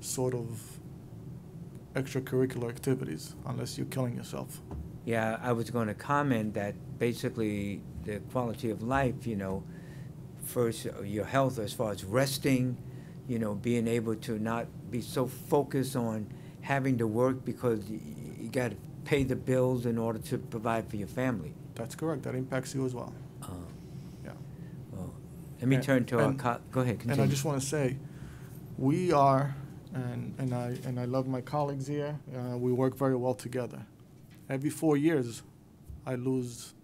sort 0.00 0.34
of 0.34 0.78
extracurricular 1.94 2.68
activities 2.68 3.34
unless 3.46 3.76
you're 3.76 3.86
killing 3.86 4.16
yourself. 4.16 4.60
Yeah, 5.04 5.38
I 5.42 5.52
was 5.52 5.68
going 5.70 5.88
to 5.88 5.94
comment 5.94 6.54
that 6.54 6.74
basically 6.98 7.82
the 8.04 8.20
quality 8.30 8.70
of 8.70 8.82
life, 8.82 9.26
you 9.26 9.36
know, 9.36 9.64
first 10.42 10.86
uh, 10.86 11.02
your 11.02 11.24
health 11.24 11.58
as 11.58 11.72
far 11.72 11.92
as 11.92 12.04
resting, 12.04 12.76
you 13.28 13.38
know, 13.38 13.54
being 13.54 13.86
able 13.88 14.16
to 14.16 14.38
not 14.38 14.66
be 14.90 15.00
so 15.00 15.26
focused 15.26 15.96
on 15.96 16.26
having 16.60 16.98
to 16.98 17.06
work 17.06 17.44
because 17.44 17.88
you 17.90 18.48
got 18.50 18.70
to 18.72 18.76
pay 19.04 19.24
the 19.24 19.36
bills 19.36 19.86
in 19.86 19.98
order 19.98 20.18
to 20.18 20.38
provide 20.38 20.88
for 20.88 20.96
your 20.96 21.08
family. 21.08 21.54
That's 21.74 21.94
correct. 21.94 22.22
That 22.24 22.34
impacts 22.34 22.74
you 22.74 22.84
as 22.86 22.94
well. 22.94 23.12
Uh, 23.42 23.46
Yeah. 24.24 24.32
well, 24.92 25.12
let 25.60 25.68
me 25.68 25.76
And- 25.76 25.84
turn 25.84 26.04
to 26.06 26.18
our 26.18 26.22
and- 26.30 26.38
co- 26.38 26.60
go 26.70 26.80
ahead. 26.82 27.00
And 27.08 27.20
I 27.20 27.26
just 27.26 27.44
want 27.44 27.60
to 27.60 27.66
say, 27.66 27.96
we 28.78 29.12
are, 29.12 29.54
and, 29.94 30.34
and 30.38 30.54
I 30.54 30.76
and 30.84 30.98
I 31.00 31.04
love 31.04 31.26
my 31.26 31.40
colleagues 31.40 31.86
here. 31.86 32.18
Uh, 32.34 32.56
we 32.56 32.72
work 32.72 32.96
very 32.96 33.16
well 33.16 33.34
together. 33.34 33.86
Every 34.48 34.70
four 34.70 34.96
years, 34.96 35.42
I 36.06 36.14
lose 36.14 36.74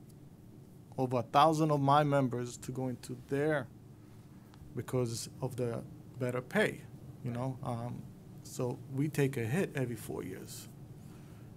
over 0.99 1.21
a 1.21 1.23
thousand 1.23 1.71
of 1.71 1.81
my 1.81 2.03
members 2.03 2.57
to 2.59 2.73
go 2.73 2.89
into 2.89 3.17
there 3.29 3.69
because 4.77 5.31
of 5.41 5.57
the 5.57 5.83
better 6.19 6.43
pay. 6.43 6.83
You 7.25 7.31
know, 7.31 7.57
um, 7.63 8.03
so 8.43 8.79
we 8.95 9.09
take 9.09 9.37
a 9.37 9.45
hit 9.45 9.71
every 9.75 9.97
four 9.97 10.23
years, 10.23 10.69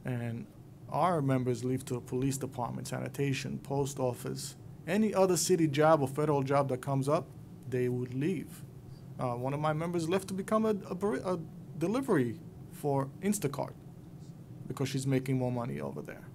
and 0.05 0.45
our 0.89 1.21
members 1.21 1.63
leave 1.63 1.83
to 1.85 1.95
the 1.95 2.01
police 2.01 2.37
department, 2.37 2.87
sanitation, 2.87 3.59
post 3.59 3.99
office, 3.99 4.55
any 4.87 5.13
other 5.13 5.37
city 5.37 5.67
job 5.67 6.01
or 6.01 6.07
federal 6.07 6.43
job 6.43 6.69
that 6.69 6.81
comes 6.81 7.07
up, 7.07 7.27
they 7.69 7.89
would 7.89 8.13
leave. 8.13 8.63
Uh, 9.19 9.33
one 9.35 9.53
of 9.53 9.59
my 9.59 9.73
members 9.73 10.09
left 10.09 10.27
to 10.27 10.33
become 10.33 10.65
a, 10.65 10.75
a, 10.89 11.33
a 11.33 11.39
delivery 11.77 12.39
for 12.71 13.07
Instacart 13.21 13.73
because 14.67 14.89
she's 14.89 15.05
making 15.05 15.37
more 15.37 15.51
money 15.51 15.79
over 15.79 16.01
there. 16.01 16.27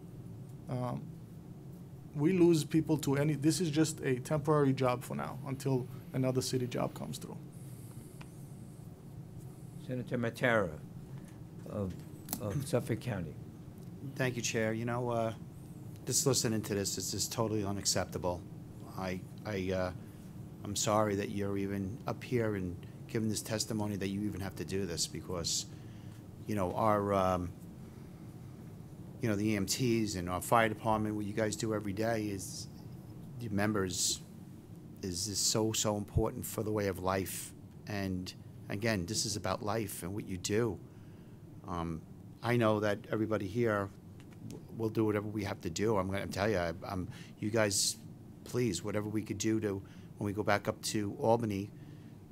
Um, 0.68 1.02
we 2.16 2.32
lose 2.32 2.64
people 2.64 2.96
to 2.96 3.16
any. 3.16 3.34
This 3.34 3.60
is 3.60 3.70
just 3.70 4.00
a 4.00 4.16
temporary 4.16 4.72
job 4.72 5.04
for 5.04 5.14
now 5.14 5.38
until 5.46 5.86
another 6.14 6.40
city 6.40 6.66
job 6.66 6.94
comes 6.94 7.18
through. 7.18 7.36
Senator 9.86 10.18
Mattera 10.18 10.70
of, 11.68 11.92
of 12.40 12.66
Suffolk 12.66 13.00
County. 13.00 13.34
Thank 14.16 14.36
you, 14.36 14.42
Chair. 14.42 14.72
You 14.72 14.86
know, 14.86 15.10
uh, 15.10 15.32
just 16.06 16.26
listening 16.26 16.62
to 16.62 16.74
this, 16.74 16.96
this 16.96 17.12
is 17.12 17.28
totally 17.28 17.64
unacceptable. 17.64 18.40
I, 18.98 19.20
I, 19.44 19.72
uh, 19.72 19.90
I'm 20.64 20.74
sorry 20.74 21.16
that 21.16 21.30
you're 21.30 21.58
even 21.58 21.98
up 22.06 22.24
here 22.24 22.56
and 22.56 22.76
giving 23.08 23.28
this 23.28 23.42
testimony 23.42 23.96
that 23.96 24.08
you 24.08 24.22
even 24.22 24.40
have 24.40 24.56
to 24.56 24.64
do 24.64 24.86
this 24.86 25.06
because, 25.06 25.66
you 26.46 26.54
know, 26.54 26.72
our, 26.72 27.12
um, 27.12 27.50
you 29.20 29.28
know, 29.28 29.36
the 29.36 29.56
EMTs 29.56 30.16
and 30.16 30.28
our 30.28 30.40
fire 30.40 30.68
department, 30.68 31.14
what 31.14 31.24
you 31.24 31.32
guys 31.32 31.56
do 31.56 31.74
every 31.74 31.92
day 31.92 32.24
is, 32.26 32.68
the 33.40 33.48
members 33.48 34.20
is, 35.02 35.28
is 35.28 35.38
so, 35.38 35.72
so 35.72 35.96
important 35.96 36.44
for 36.44 36.62
the 36.62 36.70
way 36.70 36.88
of 36.88 36.98
life. 36.98 37.52
And 37.86 38.32
again, 38.68 39.06
this 39.06 39.26
is 39.26 39.36
about 39.36 39.64
life 39.64 40.02
and 40.02 40.14
what 40.14 40.26
you 40.26 40.36
do. 40.36 40.78
Um, 41.66 42.02
I 42.42 42.56
know 42.56 42.80
that 42.80 42.98
everybody 43.10 43.46
here 43.46 43.88
will 44.76 44.90
do 44.90 45.04
whatever 45.04 45.26
we 45.28 45.44
have 45.44 45.60
to 45.62 45.70
do. 45.70 45.96
I'm 45.96 46.08
going 46.08 46.22
to 46.22 46.28
tell 46.28 46.48
you, 46.48 46.58
I- 46.58 46.72
I'm, 46.86 47.08
you 47.38 47.50
guys, 47.50 47.96
please, 48.44 48.84
whatever 48.84 49.08
we 49.08 49.22
could 49.22 49.38
do 49.38 49.60
to, 49.60 49.82
when 50.18 50.26
we 50.26 50.32
go 50.32 50.42
back 50.42 50.68
up 50.68 50.80
to 50.82 51.16
Albany 51.20 51.70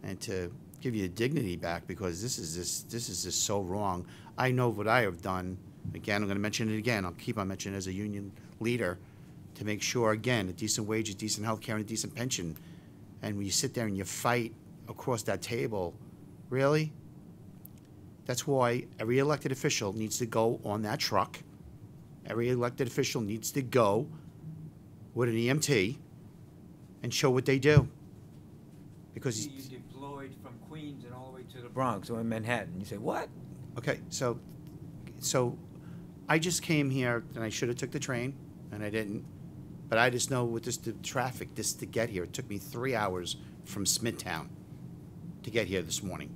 and 0.02 0.20
to 0.22 0.52
give 0.80 0.94
you 0.94 1.08
dignity 1.08 1.56
back 1.56 1.86
because 1.86 2.22
this 2.22 2.38
is 2.38 2.56
just, 2.56 2.90
this 2.90 3.08
is 3.08 3.24
just 3.24 3.44
so 3.44 3.60
wrong. 3.62 4.06
I 4.36 4.50
know 4.50 4.68
what 4.68 4.86
I 4.86 5.02
have 5.02 5.22
done. 5.22 5.56
Again, 5.92 6.22
I'm 6.22 6.28
going 6.28 6.36
to 6.36 6.40
mention 6.42 6.72
it 6.72 6.78
again. 6.78 7.04
I'll 7.04 7.12
keep 7.12 7.38
on 7.38 7.48
mentioning 7.48 7.74
it 7.74 7.78
as 7.78 7.86
a 7.86 7.92
union 7.92 8.32
leader 8.60 8.98
to 9.56 9.64
make 9.64 9.82
sure, 9.82 10.12
again, 10.12 10.48
a 10.48 10.52
decent 10.52 10.86
wage, 10.88 11.10
a 11.10 11.14
decent 11.14 11.44
health 11.46 11.60
care, 11.60 11.76
and 11.76 11.84
a 11.84 11.88
decent 11.88 12.14
pension. 12.14 12.56
And 13.22 13.36
when 13.36 13.44
you 13.46 13.52
sit 13.52 13.74
there 13.74 13.86
and 13.86 13.96
you 13.96 14.04
fight 14.04 14.52
across 14.88 15.22
that 15.24 15.42
table, 15.42 15.94
really? 16.50 16.92
That's 18.26 18.46
why 18.46 18.86
every 18.98 19.18
elected 19.18 19.52
official 19.52 19.92
needs 19.92 20.18
to 20.18 20.26
go 20.26 20.60
on 20.64 20.82
that 20.82 20.98
truck. 20.98 21.38
Every 22.26 22.48
elected 22.48 22.88
official 22.88 23.20
needs 23.20 23.52
to 23.52 23.62
go 23.62 24.08
with 25.14 25.28
an 25.28 25.36
EMT 25.36 25.98
and 27.02 27.12
show 27.12 27.30
what 27.30 27.44
they 27.44 27.58
do. 27.58 27.86
Because, 29.12 29.46
You 29.46 29.78
deployed 29.78 30.34
from 30.42 30.54
Queens 30.68 31.04
and 31.04 31.14
all 31.14 31.26
the 31.26 31.36
way 31.36 31.42
to 31.54 31.62
the 31.62 31.68
Bronx 31.68 32.10
or 32.10 32.20
in 32.20 32.28
Manhattan. 32.28 32.80
You 32.80 32.86
say, 32.86 32.96
what? 32.96 33.28
okay, 33.78 34.00
so, 34.08 34.38
so 35.18 35.56
I 36.28 36.38
just 36.38 36.62
came 36.62 36.90
here 36.90 37.24
and 37.34 37.44
I 37.44 37.48
should 37.48 37.68
have 37.68 37.78
took 37.78 37.90
the 37.90 38.00
train 38.00 38.34
and 38.72 38.82
I 38.82 38.90
didn't. 38.90 39.24
But 39.88 39.98
I 39.98 40.10
just 40.10 40.30
know 40.30 40.44
with 40.44 40.64
this, 40.64 40.76
the 40.76 40.92
traffic, 40.92 41.54
just 41.54 41.78
to 41.80 41.86
get 41.86 42.08
here, 42.08 42.24
it 42.24 42.32
took 42.32 42.48
me 42.48 42.58
three 42.58 42.94
hours 42.94 43.36
from 43.64 43.84
Smithtown 43.84 44.48
to 45.42 45.50
get 45.50 45.66
here 45.66 45.82
this 45.82 46.02
morning. 46.02 46.34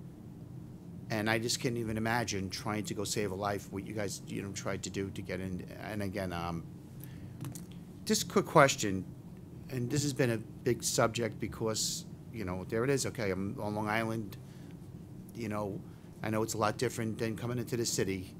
And 1.11 1.31
I 1.31 1.39
just 1.39 1.61
can't 1.61 1.79
even 1.79 1.97
imagine 1.97 2.51
trying 2.51 2.85
to 2.85 2.95
go 2.95 3.05
save 3.05 3.31
a 3.31 3.35
life, 3.35 3.73
what 3.73 3.87
you 3.87 3.95
guys, 3.95 4.21
you 4.29 4.43
know, 4.43 4.53
tried 4.53 4.83
to 4.83 4.91
do 4.91 5.09
to 5.11 5.23
get 5.23 5.41
in. 5.41 5.67
And 5.91 6.03
again, 6.03 6.35
um, 6.35 6.65
just 8.05 8.29
quick 8.29 8.45
question, 8.45 9.05
and 9.71 9.91
this 9.91 10.03
has 10.03 10.13
been 10.13 10.31
a 10.31 10.39
big 10.39 10.83
subject 10.83 11.41
because, 11.41 12.05
you 12.33 12.45
know, 12.45 12.65
there 12.69 12.85
it 12.85 12.91
is, 12.91 13.07
okay, 13.07 13.31
I'm 13.31 13.57
on 13.61 13.75
Long 13.75 13.89
Island, 13.89 14.37
you 15.35 15.49
know, 15.49 15.81
I 16.23 16.31
know 16.31 16.43
it's 16.43 16.55
a 16.55 16.59
lot 16.59 16.79
different 16.79 17.19
than 17.19 17.37
coming 17.37 17.59
into 17.59 17.77
the 17.77 17.87
city, 17.87 18.35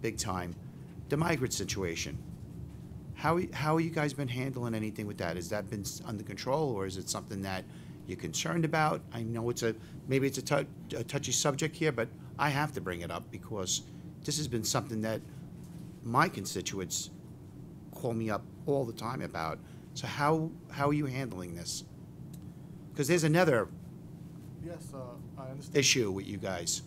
big 0.00 0.16
time. 0.16 0.54
The 1.08 1.16
migrant 1.16 1.52
situation, 1.52 2.18
how, 3.14 3.38
how 3.52 3.76
you 3.78 3.90
guys 3.90 4.12
been 4.12 4.28
handling 4.28 4.74
anything 4.74 5.06
with 5.06 5.18
that? 5.18 5.36
Has 5.36 5.48
that 5.50 5.70
been 5.70 5.84
under 6.06 6.24
control, 6.24 6.70
or 6.70 6.86
is 6.86 6.96
it 6.96 7.08
something 7.08 7.42
that 7.42 7.64
you're 8.06 8.18
concerned 8.18 8.64
about? 8.64 9.02
I 9.12 9.22
know 9.22 9.50
it's 9.50 9.62
a, 9.62 9.74
maybe 10.08 10.26
it's 10.26 10.38
a 10.38 10.66
a 10.96 11.04
touchy 11.04 11.32
subject 11.32 11.76
here, 11.76 11.92
but 11.92 12.08
I 12.38 12.48
have 12.48 12.72
to 12.72 12.80
bring 12.80 13.02
it 13.02 13.10
up 13.10 13.30
because 13.30 13.82
this 14.24 14.38
has 14.38 14.48
been 14.48 14.64
something 14.64 15.02
that 15.02 15.20
my 16.02 16.28
constituents 16.28 17.10
call 17.92 18.12
me 18.12 18.30
up 18.30 18.42
all 18.66 18.84
the 18.84 18.92
time 18.92 19.22
about. 19.22 19.58
So 19.94 20.06
how, 20.06 20.50
how 20.70 20.88
are 20.88 20.92
you 20.92 21.06
handling 21.06 21.54
this? 21.54 21.84
Because 22.92 23.08
there's 23.08 23.24
another 23.24 23.68
Yes, 24.64 24.92
uh, 24.94 25.44
issue 25.74 26.10
with 26.10 26.26
you 26.26 26.38
guys. 26.38 26.82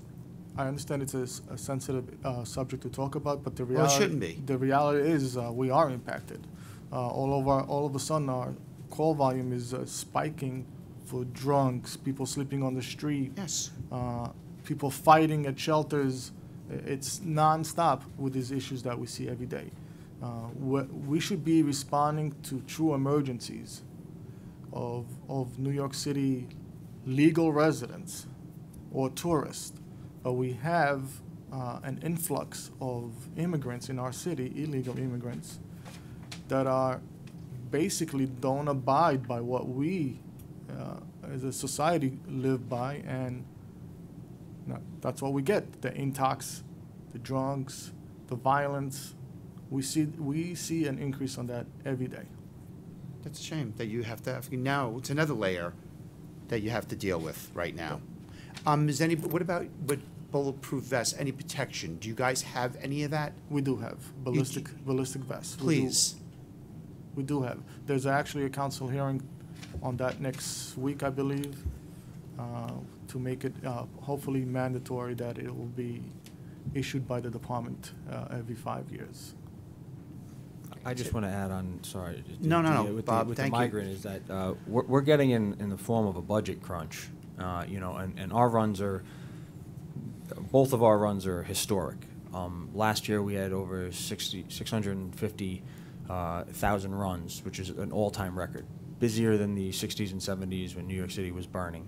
I 0.57 0.67
understand 0.67 1.01
it's 1.03 1.13
a 1.13 1.21
s- 1.23 1.41
a 1.51 1.57
sensitive 1.57 2.05
uh, 2.25 2.43
subject 2.43 2.81
to 2.83 2.89
talk 2.89 3.15
about, 3.15 3.43
but 3.43 3.55
the 3.55 3.63
Well, 3.65 3.71
it 3.71 3.75
reality. 3.77 3.95
shouldn't 3.97 4.19
be. 4.19 4.41
The 4.45 4.57
reality 4.57 5.07
is, 5.09 5.37
uh, 5.37 5.51
we 5.53 5.69
are 5.69 5.89
impacted. 5.89 6.45
Uh, 6.91 7.07
All 7.07 7.33
over, 7.33 7.61
all 7.67 7.85
of 7.85 7.95
a 7.95 7.99
sudden, 7.99 8.29
our 8.29 8.53
call 8.89 9.13
volume 9.13 9.51
is 9.53 9.73
uh, 9.73 9.85
spiking 9.85 10.65
for 11.05 11.25
drunks, 11.25 11.95
people 11.97 12.25
sleeping 12.25 12.63
on 12.63 12.73
the 12.73 12.81
street. 12.81 13.31
Yes. 13.37 13.71
uh, 13.91 14.29
People 14.63 14.89
fighting 14.91 15.45
at 15.45 15.57
shelters. 15.59 16.31
I- 16.69 16.73
It's 16.93 17.19
nonstop 17.19 18.01
with 18.17 18.33
these 18.33 18.51
issues 18.51 18.81
that 18.83 18.97
we 18.99 19.07
see 19.07 19.29
every 19.29 19.45
day. 19.47 19.67
Uh, 20.21 20.47
we- 20.59 20.89
We 21.13 21.19
should 21.19 21.43
be 21.45 21.61
responding 21.63 22.33
to 22.49 22.59
true 22.61 22.93
emergencies 22.93 23.83
of, 24.73 25.05
of 25.29 25.59
New 25.59 25.71
York 25.71 25.93
City 25.93 26.47
legal 27.05 27.53
residents 27.53 28.27
or 28.91 29.09
tourists. 29.09 29.73
But 30.27 30.33
we 30.33 30.51
have 30.61 31.03
uh, 31.53 31.79
an 31.83 32.01
influx 32.03 32.71
of 32.81 33.13
immigrants 33.37 33.87
in 33.87 33.97
our 33.97 34.11
city, 34.11 34.51
illegal 34.61 34.97
immigrants, 34.97 35.59
that 36.49 36.67
are 36.67 36.99
basically 37.71 38.25
don't 38.25 38.67
abide 38.67 39.25
by 39.25 39.39
what 39.39 39.69
we 39.69 40.19
uh, 40.69 40.97
as 41.33 41.45
a 41.45 41.53
society 41.53 42.19
live 42.27 42.67
by, 42.67 42.95
and 43.07 43.45
that's 44.99 45.21
what 45.21 45.31
we 45.31 45.41
get: 45.41 45.81
the 45.81 45.91
intox, 45.91 46.63
the 47.13 47.19
drugs, 47.19 47.93
the 48.27 48.35
violence. 48.35 49.15
We 49.69 49.81
see 49.81 50.07
we 50.19 50.55
see 50.55 50.87
an 50.87 50.99
increase 50.99 51.37
on 51.37 51.47
that 51.47 51.67
every 51.85 52.09
day. 52.09 52.25
That's 53.23 53.39
a 53.39 53.43
shame 53.43 53.75
that 53.77 53.85
you 53.85 54.03
have 54.03 54.21
to 54.23 54.33
have, 54.33 54.51
now, 54.51 54.97
it's 54.97 55.09
another 55.09 55.33
layer 55.33 55.71
that 56.49 56.59
you 56.63 56.69
have 56.71 56.85
to 56.89 56.97
deal 56.97 57.17
with 57.17 57.49
right 57.53 57.73
now. 57.73 58.01
Um, 58.65 58.89
is 58.89 58.99
any, 58.99 59.15
what 59.15 59.41
about, 59.41 59.67
with 59.85 60.01
bulletproof 60.41 60.83
vests, 60.83 61.15
any 61.17 61.31
protection? 61.31 61.97
Do 61.99 62.07
you 62.07 62.15
guys 62.15 62.41
have 62.43 62.75
any 62.81 63.03
of 63.03 63.11
that? 63.11 63.33
We 63.49 63.61
do 63.61 63.75
have 63.77 63.97
ballistic 64.23 64.65
ballistic 64.85 65.21
vests. 65.23 65.55
We 65.57 65.59
do- 65.75 65.81
Please. 65.81 66.15
We 67.15 67.23
do 67.23 67.41
have. 67.41 67.57
There's 67.87 68.05
actually 68.05 68.45
a 68.45 68.49
council 68.49 68.87
hearing 68.87 69.19
on 69.81 69.97
that 69.97 70.21
next 70.21 70.77
week, 70.77 71.01
I 71.01 71.09
believe, 71.09 71.55
uh, 72.37 72.71
to 73.07 73.19
make 73.19 73.43
it 73.45 73.53
uh, 73.65 73.85
hopefully 74.01 74.45
mandatory 74.45 75.15
that 75.15 75.39
it 75.39 75.49
will 75.57 75.73
be 75.85 76.03
issued 76.75 77.07
by 77.07 77.19
the 77.19 77.31
department 77.31 77.91
uh, 78.11 78.27
every 78.39 78.55
five 78.55 78.85
years. 78.91 79.33
I 80.85 80.93
just 80.93 81.11
want 81.13 81.25
to 81.25 81.31
add 81.31 81.49
on, 81.51 81.79
sorry. 81.81 82.23
the- 82.39 82.47
No, 82.47 82.61
no, 82.61 82.69
the- 82.69 82.75
no, 82.75 82.83
with 82.83 82.95
the- 82.97 83.11
Bob, 83.11 83.27
With 83.27 83.37
the 83.37 83.43
thank 83.43 83.53
you. 83.53 83.59
migrant 83.59 83.89
is 83.89 84.03
that, 84.03 84.21
uh, 84.29 84.53
we're, 84.67 84.83
we're 84.91 85.01
getting 85.11 85.31
in, 85.31 85.55
in 85.59 85.69
the 85.69 85.77
form 85.77 86.05
of 86.05 86.15
a 86.17 86.21
budget 86.21 86.61
crunch, 86.61 87.07
uh, 87.39 87.65
you 87.67 87.79
know, 87.79 87.95
and, 87.95 88.17
and 88.19 88.31
our 88.31 88.47
runs 88.49 88.79
are, 88.79 89.03
both 90.51 90.73
of 90.73 90.83
our 90.83 90.97
runs 90.97 91.25
are 91.25 91.43
historic. 91.43 91.97
Um, 92.33 92.69
last 92.73 93.07
year, 93.07 93.21
we 93.21 93.35
had 93.35 93.53
over 93.53 93.91
sixty, 93.91 94.45
six 94.49 94.69
hundred 94.69 94.97
and 94.97 95.15
fifty, 95.15 95.63
uh, 96.09 96.43
runs, 96.87 97.41
which 97.43 97.59
is 97.59 97.69
an 97.69 97.91
all-time 97.91 98.37
record. 98.37 98.65
Busier 98.99 99.37
than 99.37 99.55
the 99.55 99.71
sixties 99.71 100.11
and 100.11 100.21
seventies 100.21 100.75
when 100.75 100.87
New 100.87 100.95
York 100.95 101.11
City 101.11 101.31
was 101.31 101.47
burning. 101.47 101.87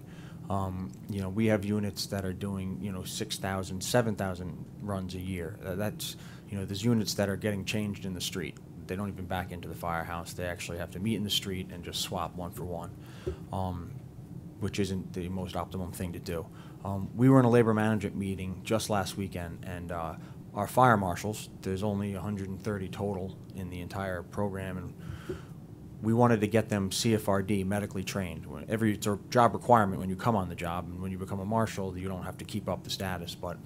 Um, 0.49 0.91
you 1.09 1.21
know, 1.21 1.29
we 1.29 1.45
have 1.47 1.63
units 1.63 2.07
that 2.07 2.25
are 2.25 2.33
doing, 2.33 2.79
you 2.81 2.91
know, 2.91 3.03
6,000, 3.03 3.81
7,000 3.83 4.65
runs 4.81 5.13
a 5.13 5.19
year. 5.19 5.59
Uh, 5.63 5.75
That's, 5.75 6.15
you 6.49 6.57
know, 6.57 6.65
there's 6.65 6.83
units 6.83 7.13
that 7.15 7.29
are 7.29 7.35
getting 7.35 7.65
changed 7.65 8.03
in 8.05 8.15
the 8.15 8.21
street. 8.21 8.57
They 8.87 8.95
don't 8.95 9.09
even 9.09 9.25
back 9.25 9.51
into 9.51 9.67
the 9.67 9.75
firehouse. 9.75 10.33
They 10.33 10.45
actually 10.45 10.79
have 10.79 10.89
to 10.91 10.99
meet 10.99 11.17
in 11.17 11.23
the 11.23 11.29
street 11.29 11.69
and 11.71 11.83
just 11.83 12.01
swap 12.01 12.35
one 12.35 12.49
for 12.49 12.63
one, 12.63 12.89
um, 13.53 13.91
which 14.59 14.79
isn't 14.79 15.13
the 15.13 15.29
most 15.29 15.55
optimum 15.55 15.91
thing 15.91 16.13
to 16.13 16.19
do. 16.19 16.47
Um, 16.83 17.09
we 17.15 17.29
were 17.29 17.39
in 17.39 17.45
a 17.45 17.49
labor 17.49 17.73
management 17.73 18.15
meeting 18.15 18.61
just 18.63 18.89
last 18.89 19.17
weekend, 19.17 19.65
and 19.65 19.91
uh, 19.91 20.15
our 20.53 20.67
fire 20.67 20.97
marshals, 20.97 21.49
there's 21.61 21.83
only 21.83 22.13
130 22.13 22.87
total 22.89 23.37
in 23.55 23.69
the 23.69 23.81
entire 23.81 24.23
program, 24.23 24.77
and 24.77 25.37
we 26.01 26.13
wanted 26.13 26.39
to 26.41 26.47
get 26.47 26.69
them 26.69 26.89
CFRD, 26.89 27.65
medically 27.65 28.03
trained. 28.03 28.45
Every, 28.69 28.93
it's 28.93 29.07
a 29.07 29.19
job 29.29 29.53
requirement 29.53 29.99
when 29.99 30.09
you 30.09 30.15
come 30.15 30.35
on 30.35 30.47
the 30.47 30.55
job, 30.55 30.85
and 30.85 31.01
when 31.01 31.11
you 31.11 31.17
become 31.17 31.41
a 31.41 31.45
marshal, 31.45 31.97
you 31.97 32.07
don't 32.07 32.23
have 32.23 32.37
to 32.37 32.45
keep 32.45 32.69
up 32.69 32.83
the 32.83 32.89
status, 32.89 33.35
but 33.35 33.57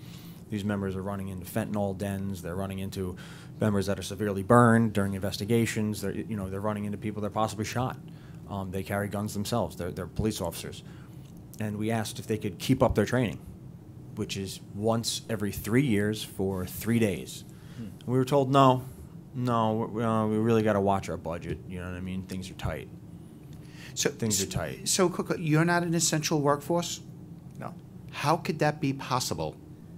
these 0.49 0.65
members 0.65 0.95
are 0.95 1.03
running 1.03 1.29
into 1.29 1.45
fentanyl 1.45 1.97
dens, 1.97 2.41
they're 2.41 2.55
running 2.55 2.79
into 2.79 3.15
members 3.61 3.85
that 3.85 3.99
are 3.99 4.03
severely 4.03 4.43
burned 4.43 4.93
during 4.93 5.13
investigations, 5.13 6.01
they're, 6.01 6.15
you 6.15 6.35
know, 6.35 6.49
they're 6.49 6.61
running 6.61 6.85
into 6.85 6.97
people 6.97 7.21
that 7.21 7.27
are 7.27 7.31
possibly 7.31 7.65
shot. 7.65 7.97
Um, 8.49 8.71
they 8.71 8.83
carry 8.83 9.07
guns 9.07 9.33
themselves, 9.33 9.75
they're, 9.75 9.91
they're 9.91 10.07
police 10.07 10.41
officers. 10.41 10.83
And 11.59 11.77
we 11.77 11.91
asked 11.91 12.19
if 12.19 12.27
they 12.27 12.37
could 12.37 12.59
keep 12.59 12.81
up 12.81 12.95
their 12.95 13.05
training, 13.05 13.39
which 14.15 14.37
is 14.37 14.59
once 14.73 15.21
every 15.29 15.51
three 15.51 15.85
years 15.85 16.23
for 16.23 16.65
three 16.65 16.99
days. 16.99 17.43
We 18.05 18.17
were 18.17 18.25
told, 18.25 18.51
no, 18.51 18.83
no, 19.33 19.89
we, 19.91 20.03
uh, 20.03 20.25
we 20.25 20.37
really 20.37 20.63
got 20.63 20.73
to 20.73 20.81
watch 20.81 21.09
our 21.09 21.17
budget. 21.17 21.57
You 21.67 21.79
know 21.79 21.85
what 21.85 21.95
I 21.95 22.01
mean? 22.01 22.23
Things 22.23 22.49
are 22.49 22.55
tight. 22.55 22.89
So 23.93 24.09
Things 24.09 24.41
are 24.41 24.47
tight. 24.47 24.87
So, 24.87 25.09
Coco, 25.09 25.37
you're 25.37 25.65
not 25.65 25.83
an 25.83 25.93
essential 25.93 26.41
workforce? 26.41 27.01
No. 27.59 27.73
How 28.11 28.37
could 28.37 28.59
that 28.59 28.81
be 28.81 28.93
possible? 28.93 29.55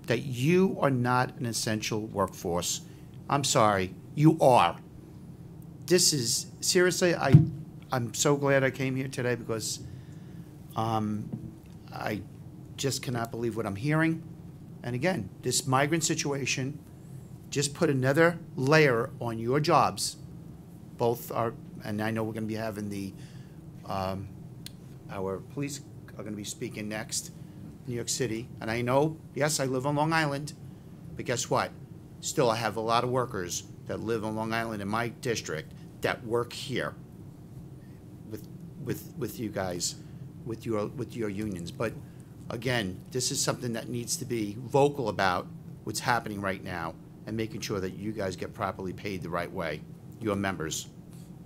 That 0.08 0.24
you 0.24 0.78
are 0.80 0.90
not 0.90 1.38
an 1.38 1.46
essential 1.46 2.02
workforce? 2.02 2.82
I'm 3.30 3.44
sorry, 3.44 3.94
you 4.14 4.38
are. 4.40 4.78
This 5.88 6.14
is, 6.14 6.48
seriously, 6.62 7.16
I, 7.16 7.34
I'm 7.92 8.14
so 8.14 8.36
glad 8.36 8.64
I 8.64 8.70
came 8.70 8.96
here 8.96 9.08
today 9.08 9.36
because 9.36 9.80
um, 10.76 11.30
I 11.96 12.22
just 12.78 13.02
cannot 13.02 13.32
believe 13.32 13.56
what 13.56 13.66
I'm 13.66 13.76
hearing. 13.76 14.24
And 14.84 14.96
again, 14.96 15.30
this 15.42 15.66
migrant 15.66 16.04
situation 16.04 16.80
just 17.50 17.74
put 17.74 17.90
another 17.90 18.38
layer 18.56 19.10
on 19.20 19.40
your 19.40 19.60
jobs. 19.60 20.18
Both 20.98 21.32
are, 21.32 21.54
and 21.84 22.02
I 22.02 22.12
know 22.12 22.24
we're 22.24 22.34
gonna 22.34 22.46
be 22.46 22.56
having 22.56 22.90
the, 22.90 23.14
um, 23.86 24.28
our 25.10 25.40
police 25.40 25.82
are 26.18 26.24
gonna 26.24 26.36
be 26.36 26.44
speaking 26.44 26.90
next, 26.90 27.32
New 27.88 27.96
York 27.96 28.10
City. 28.10 28.48
And 28.62 28.70
I 28.70 28.82
know, 28.82 29.18
yes, 29.34 29.60
I 29.60 29.66
live 29.66 29.86
on 29.86 29.96
Long 29.96 30.14
Island, 30.14 30.54
but 31.16 31.26
guess 31.26 31.50
what? 31.50 31.72
Still, 32.22 32.50
I 32.50 32.56
have 32.56 32.76
a 32.78 32.82
lot 32.82 33.04
of 33.04 33.10
workers 33.10 33.64
that 33.88 34.00
live 34.00 34.26
on 34.26 34.36
Long 34.36 34.54
Island 34.54 34.82
in 34.82 34.88
my 34.88 35.10
district 35.10 35.72
that 36.02 36.26
work 36.26 36.52
here 36.54 36.96
with, 38.30 38.48
with, 38.84 39.14
with 39.18 39.40
you 39.40 39.50
guys, 39.50 39.96
with 40.46 40.66
your, 40.66 40.88
with 40.88 41.16
your 41.16 41.30
unions. 41.30 41.72
But 41.72 41.94
again, 42.50 43.00
this 43.12 43.32
is 43.32 43.42
something 43.42 43.74
that 43.74 43.90
needs 43.90 44.16
to 44.18 44.26
be 44.26 44.56
vocal 44.60 45.10
about 45.10 45.48
what's 45.84 46.00
happening 46.00 46.42
right 46.42 46.64
now 46.64 46.96
and 47.28 47.36
making 47.36 47.62
sure 47.62 47.80
that 47.80 47.94
you 47.94 48.12
guys 48.12 48.36
get 48.36 48.54
properly 48.54 48.94
paid 48.94 49.24
the 49.24 49.30
right 49.30 49.52
way, 49.52 49.82
your 50.20 50.36
members. 50.36 50.88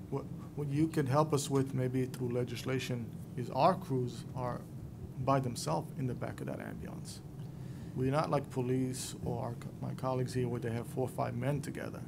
What, 0.09 0.25
what 0.55 0.67
you 0.67 0.87
can 0.87 1.05
help 1.05 1.33
us 1.33 1.49
with, 1.49 1.73
maybe 1.73 2.05
through 2.05 2.29
legislation, 2.29 3.05
is 3.37 3.49
our 3.51 3.75
crews 3.75 4.25
are 4.35 4.61
by 5.23 5.39
themselves 5.39 5.91
in 5.97 6.07
the 6.07 6.13
back 6.13 6.41
of 6.41 6.47
that 6.47 6.59
ambulance. 6.59 7.21
We're 7.95 8.11
not 8.11 8.29
like 8.29 8.49
police 8.51 9.15
or 9.25 9.43
our 9.43 9.55
my 9.81 9.93
colleagues 9.95 10.33
here 10.33 10.47
where 10.47 10.59
they 10.59 10.71
have 10.71 10.87
four 10.87 11.05
or 11.05 11.09
five 11.09 11.35
men 11.35 11.61
together. 11.61 12.01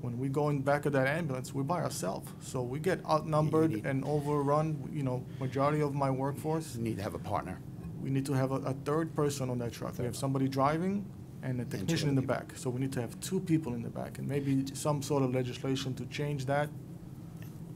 When 0.00 0.18
we 0.18 0.28
go 0.28 0.48
in 0.48 0.60
back 0.62 0.86
of 0.86 0.92
that 0.92 1.06
ambulance, 1.06 1.52
we're 1.54 1.62
by 1.62 1.80
ourselves. 1.82 2.30
So 2.40 2.62
we 2.62 2.78
get 2.78 3.04
outnumbered 3.06 3.70
need- 3.72 3.86
and 3.86 4.04
overrun, 4.04 4.88
you 4.92 5.02
know, 5.02 5.24
majority 5.38 5.80
of 5.82 5.94
my 5.94 6.10
workforce. 6.10 6.76
You 6.76 6.82
need 6.82 6.96
to 6.96 7.02
have 7.02 7.14
a 7.14 7.18
partner. 7.18 7.58
We 8.02 8.10
need 8.10 8.24
to 8.26 8.32
have 8.32 8.50
a, 8.50 8.56
a 8.56 8.72
third 8.72 9.14
person 9.14 9.50
on 9.50 9.58
that 9.58 9.72
truck. 9.72 9.98
We 9.98 10.04
have 10.06 10.16
somebody 10.16 10.48
driving 10.48 11.04
and 11.42 11.60
a 11.60 11.64
two 11.64 11.78
technician 11.78 12.08
in 12.08 12.14
the 12.14 12.22
people. 12.22 12.34
back. 12.36 12.52
So 12.56 12.70
we 12.70 12.80
need 12.80 12.92
to 12.92 13.00
have 13.00 13.18
two 13.20 13.40
people 13.40 13.74
in 13.74 13.82
the 13.82 13.90
back, 13.90 14.18
and 14.18 14.26
maybe 14.28 14.64
some 14.74 15.02
sort 15.02 15.22
of 15.22 15.34
legislation 15.34 15.94
to 15.94 16.06
change 16.06 16.46
that 16.46 16.68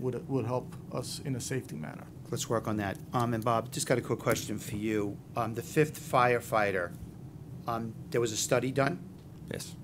would, 0.01 0.27
would 0.29 0.47
help 0.47 0.75
us 0.93 1.21
in 1.25 1.37
a 1.37 1.41
safety 1.41 1.77
manner. 1.77 2.05
Let's 2.31 2.49
work 2.49 2.67
on 2.69 2.77
that. 2.79 2.97
Um, 3.13 3.35
and 3.35 3.45
Bob, 3.45 3.71
just 3.71 3.87
got 3.87 3.99
a 3.99 4.01
quick 4.01 4.19
question 4.19 4.59
for 4.59 4.77
you. 4.77 5.17
Um, 5.37 5.55
the 5.55 5.63
fifth 5.63 6.01
firefighter, 6.01 6.93
um, 7.69 7.95
there 8.11 8.21
was 8.21 8.33
a 8.33 8.37
study 8.37 8.71
done, 8.73 8.99
Yes. 9.53 9.77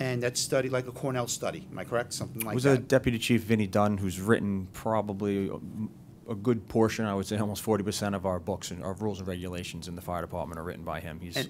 And 0.00 0.22
that 0.22 0.36
study, 0.36 0.68
like 0.68 0.86
a 0.86 0.92
Cornell 0.92 1.26
study, 1.28 1.66
am 1.70 1.78
I 1.78 1.84
correct? 1.84 2.12
Something 2.12 2.42
It 2.42 2.46
like 2.46 2.54
was 2.54 2.64
a? 2.66 2.78
Deputy 2.78 3.18
Chief 3.18 3.42
Vinnie 3.42 3.66
Dunn 3.66 3.96
who's 3.98 4.20
written 4.20 4.66
probably 4.72 5.48
a- 5.48 6.30
a 6.32 6.34
good 6.34 6.66
portion, 6.68 7.04
I 7.04 7.14
would 7.14 7.26
say 7.26 7.36
almost 7.36 7.62
forty 7.62 7.84
percent 7.84 8.14
of 8.14 8.24
our 8.26 8.40
books 8.40 8.70
and 8.70 8.82
our 8.82 8.94
rules 8.94 9.18
and 9.18 9.28
regulations 9.28 9.88
in 9.88 9.94
the 9.94 10.00
fire 10.02 10.22
department 10.22 10.58
are 10.58 10.64
written 10.64 10.84
by 10.84 11.00
him. 11.00 11.20
He's 11.20 11.36
And- 11.36 11.48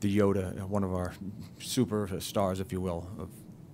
the 0.00 0.16
Yoda, 0.18 0.62
one 0.68 0.84
of 0.84 0.92
our 0.94 1.12
superstars, 1.58 2.60
if 2.60 2.72
you 2.72 2.80
will, 2.80 3.08
of 3.18 3.28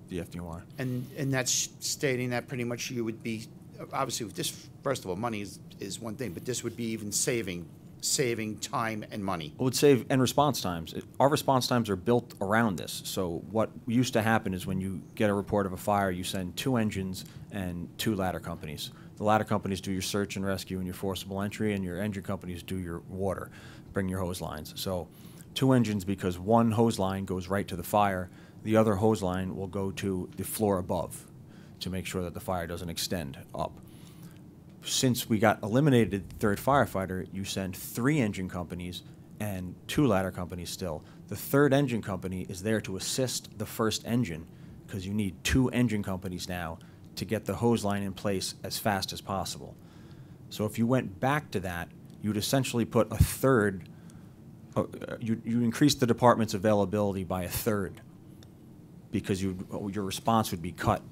the 0.09 0.19
FDNY. 0.21 0.63
And, 0.79 1.07
and 1.17 1.33
that's 1.33 1.69
stating 1.81 2.31
that 2.31 2.49
pretty 2.49 2.65
much 2.65 2.91
you 2.91 3.05
would 3.05 3.23
be, 3.23 3.47
obviously, 3.93 4.27
with 4.27 4.35
this, 4.37 4.69
first 4.83 5.05
of 5.05 5.11
all, 5.11 5.17
money 5.17 5.41
is, 5.41 5.59
is 5.81 6.01
one 6.01 6.15
thing, 6.17 6.33
but 6.33 6.45
this 6.45 6.63
would 6.63 6.77
be 6.77 6.85
even 6.87 7.11
saving, 7.13 7.67
saving 8.03 8.59
time 8.59 9.05
and 9.11 9.25
money. 9.25 9.55
It 9.59 9.63
would 9.63 9.77
save, 9.77 10.05
and 10.11 10.21
response 10.21 10.61
times. 10.61 10.95
Our 11.19 11.29
response 11.29 11.69
times 11.69 11.89
are 11.89 11.97
built 11.97 12.35
around 12.41 12.77
this. 12.77 13.01
So 13.05 13.43
what 13.51 13.71
used 13.87 14.13
to 14.15 14.23
happen 14.23 14.53
is 14.53 14.67
when 14.67 14.81
you 14.81 15.01
get 15.15 15.31
a 15.31 15.35
report 15.35 15.67
of 15.67 15.73
a 15.73 15.77
fire, 15.77 16.11
you 16.11 16.25
send 16.25 16.57
two 16.57 16.77
engines 16.77 17.25
and 17.53 17.89
two 17.99 18.15
ladder 18.15 18.41
companies. 18.41 18.91
The 19.17 19.25
ladder 19.25 19.45
companies 19.45 19.81
do 19.81 19.93
your 19.93 20.03
search 20.03 20.37
and 20.37 20.45
rescue 20.45 20.79
and 20.79 20.87
your 20.87 20.95
forcible 20.95 21.41
entry, 21.41 21.75
and 21.75 21.85
your 21.85 22.01
engine 22.01 22.25
companies 22.25 22.63
do 22.63 22.77
your 22.77 23.03
water, 23.09 23.51
bring 23.93 24.09
your 24.09 24.19
hose 24.19 24.41
lines. 24.41 24.73
So 24.77 25.07
two 25.55 25.73
engines 25.73 26.05
because 26.05 26.39
one 26.39 26.73
hose 26.73 26.99
line 26.99 27.25
goes 27.25 27.49
right 27.49 27.69
to 27.69 27.77
the 27.77 27.83
fire, 27.85 28.31
the 28.65 28.77
other 28.77 28.97
hose 28.97 29.23
line 29.23 29.57
will 29.57 29.69
go 29.69 29.93
to 29.93 30.29
the 30.37 30.45
floor 30.45 30.79
above 30.79 31.25
to 31.81 31.91
make 31.91 32.07
sure 32.07 32.23
that 32.23 32.35
the 32.35 32.41
fire 32.41 32.67
doesn't 32.67 32.91
extend 32.91 33.39
up 33.55 33.73
since 34.85 35.29
we 35.29 35.39
got 35.39 35.63
eliminated 35.63 36.25
third 36.39 36.59
firefighter, 36.59 37.27
you 37.33 37.45
send 37.45 37.77
three 37.77 38.19
engine 38.19 38.49
companies 38.49 39.03
and 39.41 39.75
two 39.87 40.07
ladder 40.07 40.31
companies 40.31 40.71
still. 40.71 41.03
The 41.29 41.37
third 41.37 41.73
engine 41.73 42.03
company 42.03 42.47
is 42.49 42.63
there 42.63 42.81
to 42.83 42.97
assist 42.97 43.59
the 43.59 43.67
first 43.67 44.05
engine 44.07 44.47
because 44.87 45.07
you 45.07 45.15
need 45.15 45.43
two 45.45 45.69
engine 45.71 46.03
companies 46.03 46.49
now 46.49 46.79
to 47.17 47.25
get 47.25 47.45
the 47.45 47.55
hose 47.55 47.85
line 47.85 48.03
in 48.03 48.13
place 48.13 48.55
as 48.63 48.79
fast 48.79 49.13
as 49.13 49.21
possible. 49.21 49.75
So 50.51 50.65
if 50.67 50.79
you 50.79 50.87
went 50.87 51.19
back 51.21 51.51
to 51.53 51.61
that, 51.61 51.89
you'd 52.21 52.37
essentially 52.37 52.85
put 52.85 53.11
a 53.11 53.17
third, 53.17 53.89
uh, 54.77 54.85
you, 55.21 55.41
you 55.45 55.63
increase 55.63 55.95
the 55.95 56.07
department's 56.07 56.55
availability 56.55 57.25
by 57.25 57.45
a 57.45 57.49
third 57.49 58.01
because 59.11 59.43
you, 59.43 59.67
your 59.93 60.05
response 60.05 60.51
would 60.51 60.63
be 60.63 60.73
cut 60.73 61.03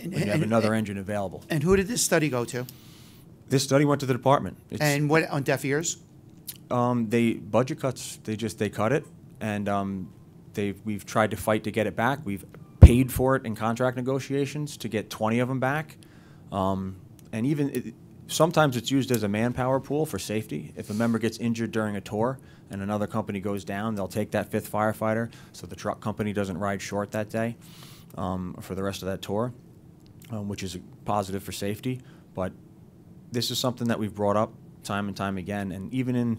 when 0.00 0.12
you 0.12 0.18
have 0.18 0.28
And- 0.36 0.44
another 0.44 0.74
engine 0.74 0.98
available. 0.98 1.44
And 1.48 1.62
who 1.62 1.76
did 1.76 1.88
this 1.88 2.02
study 2.02 2.28
go 2.28 2.44
to? 2.46 2.66
This 3.48 3.62
study 3.62 3.84
went 3.84 4.00
to 4.00 4.06
the 4.06 4.12
department. 4.12 4.56
It's, 4.70 4.80
And 4.80 5.08
what, 5.08 5.28
on 5.30 5.42
deaf 5.42 5.64
ears? 5.64 5.98
um, 6.70 7.08
they 7.08 7.34
budget 7.34 7.80
cuts. 7.80 8.18
They 8.24 8.36
just 8.36 8.58
they 8.58 8.68
cut 8.70 8.92
it, 8.92 9.04
and 9.40 9.68
um, 9.68 10.12
they 10.54 10.74
we've 10.84 11.04
tried 11.06 11.30
to 11.30 11.36
fight 11.36 11.64
to 11.64 11.70
get 11.70 11.86
it 11.86 11.94
back. 11.94 12.20
We've 12.24 12.44
paid 12.80 13.12
for 13.12 13.36
it 13.36 13.44
in 13.46 13.54
contract 13.54 13.96
negotiations 13.96 14.76
to 14.78 14.88
get 14.88 15.10
20 15.10 15.38
of 15.40 15.48
them 15.48 15.60
back, 15.60 15.96
um, 16.52 16.96
and 17.32 17.46
even 17.46 17.70
it, 17.70 17.94
sometimes 18.26 18.76
it's 18.76 18.90
used 18.90 19.10
as 19.12 19.22
a 19.22 19.28
manpower 19.28 19.78
pool 19.80 20.06
for 20.06 20.18
safety. 20.18 20.72
If 20.76 20.90
a 20.90 20.94
member 20.94 21.18
gets 21.18 21.38
injured 21.38 21.70
during 21.72 21.94
a 21.96 22.00
tour 22.00 22.38
and 22.70 22.82
another 22.82 23.06
company 23.06 23.38
goes 23.38 23.64
down, 23.64 23.94
they'll 23.94 24.08
take 24.08 24.32
that 24.32 24.50
fifth 24.50 24.70
firefighter, 24.70 25.30
so 25.52 25.68
the 25.68 25.76
truck 25.76 26.00
company 26.00 26.32
doesn't 26.32 26.58
ride 26.58 26.82
short 26.82 27.12
that 27.12 27.30
day 27.30 27.56
um, 28.16 28.54
for 28.60 28.74
the 28.74 28.82
rest 28.82 29.02
of 29.02 29.06
that 29.08 29.22
tour, 29.22 29.52
um, 30.30 30.48
which 30.48 30.64
is 30.64 30.74
a 30.74 30.80
positive 31.04 31.44
for 31.44 31.52
safety. 31.52 32.00
But 32.34 32.52
this 33.32 33.50
is 33.50 33.58
something 33.58 33.88
that 33.88 33.98
we've 33.98 34.14
brought 34.14 34.36
up 34.36 34.52
time 34.84 35.08
and 35.08 35.16
time 35.16 35.36
again, 35.38 35.72
and 35.72 35.92
even 35.92 36.14
in 36.16 36.38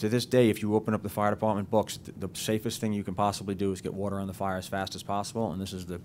to 0.00 0.08
this 0.08 0.26
day, 0.26 0.50
if 0.50 0.60
you 0.60 0.74
open 0.74 0.92
up 0.92 1.02
the 1.04 1.08
fire 1.08 1.30
department 1.30 1.70
books, 1.70 1.98
th- 1.98 2.16
the 2.18 2.28
safest 2.34 2.80
thing 2.80 2.92
you 2.92 3.04
can 3.04 3.14
possibly 3.14 3.54
do 3.54 3.70
is 3.70 3.80
get 3.80 3.94
water 3.94 4.18
on 4.18 4.26
the 4.26 4.34
fire 4.34 4.56
as 4.56 4.66
fast 4.66 4.96
as 4.96 5.02
possible, 5.04 5.52
and 5.52 5.60
this 5.62 5.72
is 5.72 5.86
the 5.86 6.00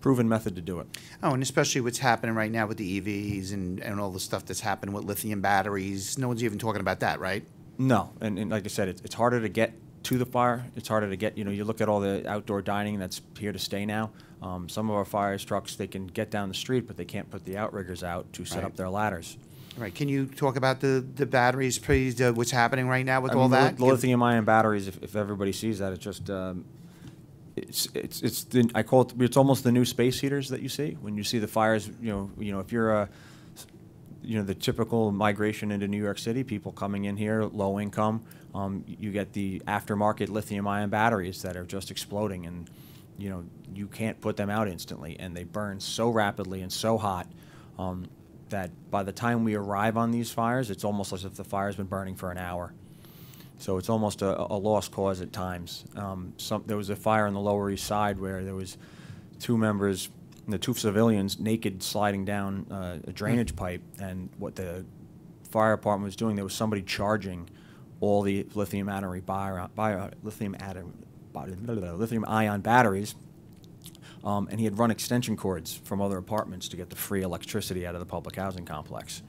proven 0.00 0.28
method 0.28 0.54
to 0.54 0.60
do 0.60 0.78
it. 0.78 0.86
Oh, 1.22 1.32
and 1.32 1.42
especially 1.42 1.80
what's 1.80 1.98
happening 1.98 2.34
right 2.36 2.50
now 2.52 2.66
with 2.66 2.76
the 2.76 3.00
EVs 3.00 3.52
and, 3.52 3.80
and 3.80 3.98
all 3.98 4.10
the 4.10 4.20
stuff 4.20 4.44
that's 4.44 4.60
happening 4.60 4.94
with 4.94 5.04
lithium 5.04 5.40
batteries. 5.40 6.16
No 6.18 6.28
one's 6.28 6.44
even 6.44 6.58
talking 6.58 6.80
about 6.80 7.00
that, 7.00 7.18
right? 7.18 7.44
No, 7.78 8.12
and, 8.20 8.38
and 8.38 8.50
like 8.52 8.64
I 8.66 8.68
said, 8.68 8.86
it's, 8.88 9.00
it's 9.02 9.14
harder 9.16 9.40
to 9.40 9.48
get 9.48 9.72
to 10.04 10.18
the 10.18 10.26
fire. 10.26 10.66
It's 10.76 10.86
harder 10.86 11.08
to 11.08 11.16
get. 11.16 11.36
You 11.36 11.44
know, 11.44 11.50
you 11.50 11.64
look 11.64 11.80
at 11.80 11.88
all 11.88 11.98
the 12.00 12.28
outdoor 12.28 12.60
dining 12.62 12.98
that's 13.00 13.20
here 13.38 13.50
to 13.52 13.58
stay 13.58 13.84
now. 13.86 14.10
Um, 14.42 14.68
some 14.68 14.90
of 14.90 14.96
our 14.96 15.04
fire 15.06 15.36
trucks 15.38 15.74
they 15.74 15.86
can 15.88 16.06
get 16.06 16.30
down 16.30 16.48
the 16.50 16.54
street, 16.54 16.86
but 16.86 16.96
they 16.98 17.06
can't 17.06 17.30
put 17.30 17.44
the 17.46 17.56
outriggers 17.56 18.04
out 18.04 18.30
to 18.34 18.44
set 18.44 18.58
Right. 18.58 18.66
up 18.66 18.76
their 18.76 18.90
ladders. 18.90 19.38
All 19.76 19.82
right, 19.82 19.94
can 19.94 20.08
you 20.08 20.26
talk 20.26 20.56
about 20.56 20.80
the, 20.80 21.04
the 21.16 21.26
batteries, 21.26 21.80
please, 21.80 22.20
uh, 22.20 22.32
what's 22.32 22.52
happening 22.52 22.86
right 22.86 23.04
now 23.04 23.20
with 23.20 23.32
I 23.32 23.34
all 23.34 23.48
mean, 23.48 23.50
the- 23.50 23.56
that? 23.56 23.80
Lithium 23.80 24.22
ion 24.22 24.44
batteries, 24.44 24.86
if, 24.86 25.02
if 25.02 25.16
everybody 25.16 25.52
sees 25.52 25.80
that, 25.80 25.92
it's 25.92 26.04
just, 26.04 26.30
um, 26.30 26.64
it's, 27.56 27.88
it's, 27.92 28.22
it's 28.22 28.44
the, 28.44 28.70
I 28.74 28.84
call 28.84 29.02
it, 29.02 29.14
it's 29.18 29.36
almost 29.36 29.64
the 29.64 29.72
new 29.72 29.84
space 29.84 30.20
heaters 30.20 30.48
that 30.50 30.60
you 30.60 30.68
see. 30.68 30.96
When 31.00 31.16
you 31.16 31.24
see 31.24 31.40
the 31.40 31.48
fires, 31.48 31.90
you 32.00 32.12
know, 32.12 32.30
you 32.38 32.52
know, 32.52 32.60
if 32.60 32.70
you're 32.70 32.92
a, 32.92 33.08
you 34.22 34.38
know, 34.38 34.44
the 34.44 34.54
typical 34.54 35.10
migration 35.10 35.70
into 35.72 35.88
New 35.88 36.02
York 36.02 36.18
City, 36.18 36.44
people 36.44 36.70
coming 36.72 37.04
in 37.06 37.16
here, 37.16 37.44
low 37.44 37.78
income, 37.80 38.22
um, 38.54 38.84
you 38.86 39.10
get 39.10 39.32
the 39.32 39.60
aftermarket 39.66 40.28
lithium 40.28 40.66
ion 40.68 40.88
batteries 40.88 41.42
that 41.42 41.56
are 41.56 41.64
just 41.64 41.90
exploding 41.90 42.46
and, 42.46 42.70
you 43.18 43.28
know, 43.28 43.44
you 43.74 43.88
can't 43.88 44.20
put 44.20 44.36
them 44.36 44.50
out 44.50 44.68
instantly 44.68 45.16
and 45.18 45.36
they 45.36 45.44
burn 45.44 45.80
so 45.80 46.10
rapidly 46.10 46.62
and 46.62 46.72
so 46.72 46.96
hot, 46.96 47.26
um, 47.78 48.06
that 48.54 48.70
by 48.88 49.02
the 49.02 49.10
time 49.10 49.42
we 49.42 49.56
arrive 49.56 49.96
on 49.96 50.12
these 50.12 50.30
fires, 50.30 50.70
it's 50.70 50.84
almost 50.84 51.12
as 51.12 51.24
if 51.24 51.34
the 51.34 51.42
fire's 51.42 51.74
been 51.74 51.86
burning 51.86 52.14
for 52.14 52.30
an 52.30 52.38
hour. 52.38 52.72
So 53.58 53.78
it's 53.78 53.88
almost 53.88 54.22
a, 54.22 54.40
a 54.40 54.54
lost 54.54 54.92
cause 54.92 55.20
at 55.20 55.32
times. 55.32 55.84
Um, 55.96 56.34
some, 56.36 56.62
there 56.64 56.76
was 56.76 56.88
a 56.88 56.94
fire 56.94 57.26
on 57.26 57.34
the 57.34 57.40
Lower 57.40 57.68
East 57.68 57.84
Side 57.84 58.20
where 58.20 58.44
there 58.44 58.54
was 58.54 58.78
two 59.40 59.58
members, 59.58 60.08
the 60.46 60.56
two 60.56 60.72
civilians, 60.74 61.40
naked 61.40 61.82
sliding 61.82 62.24
down 62.24 62.66
uh, 62.70 62.98
a 63.08 63.12
drainage 63.12 63.56
pipe, 63.56 63.82
and 64.00 64.28
what 64.38 64.54
the 64.54 64.84
fire 65.50 65.74
department 65.74 66.04
was 66.04 66.14
doing, 66.14 66.36
there 66.36 66.44
was 66.44 66.54
somebody 66.54 66.82
charging 66.82 67.50
all 67.98 68.22
the 68.22 68.46
lithium 68.54 68.88
ion 68.88 69.20
bio, 69.26 69.68
bio, 69.74 70.10
lithium 70.22 70.54
atom, 70.60 70.92
lithium 71.34 72.24
ion 72.28 72.60
batteries. 72.60 73.16
Um, 74.24 74.48
and 74.50 74.58
he 74.58 74.64
had 74.64 74.78
run 74.78 74.90
extension 74.90 75.36
cords 75.36 75.80
from 75.84 76.00
other 76.00 76.16
apartments 76.16 76.68
to 76.68 76.76
get 76.76 76.88
the 76.88 76.96
free 76.96 77.22
electricity 77.22 77.86
out 77.86 77.94
of 77.94 78.00
the 78.00 78.06
public 78.06 78.36
housing 78.36 78.64
complex. 78.64 79.22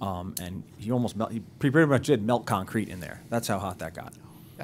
Um, 0.00 0.34
and 0.40 0.64
he 0.76 0.90
almost 0.90 1.16
melt, 1.16 1.30
he 1.30 1.40
pretty 1.58 1.86
much 1.86 2.06
did 2.06 2.22
melt 2.22 2.46
concrete 2.46 2.88
in 2.88 3.00
there. 3.00 3.22
That's 3.30 3.46
how 3.46 3.58
hot 3.58 3.78
that 3.78 3.94
got. 3.94 4.12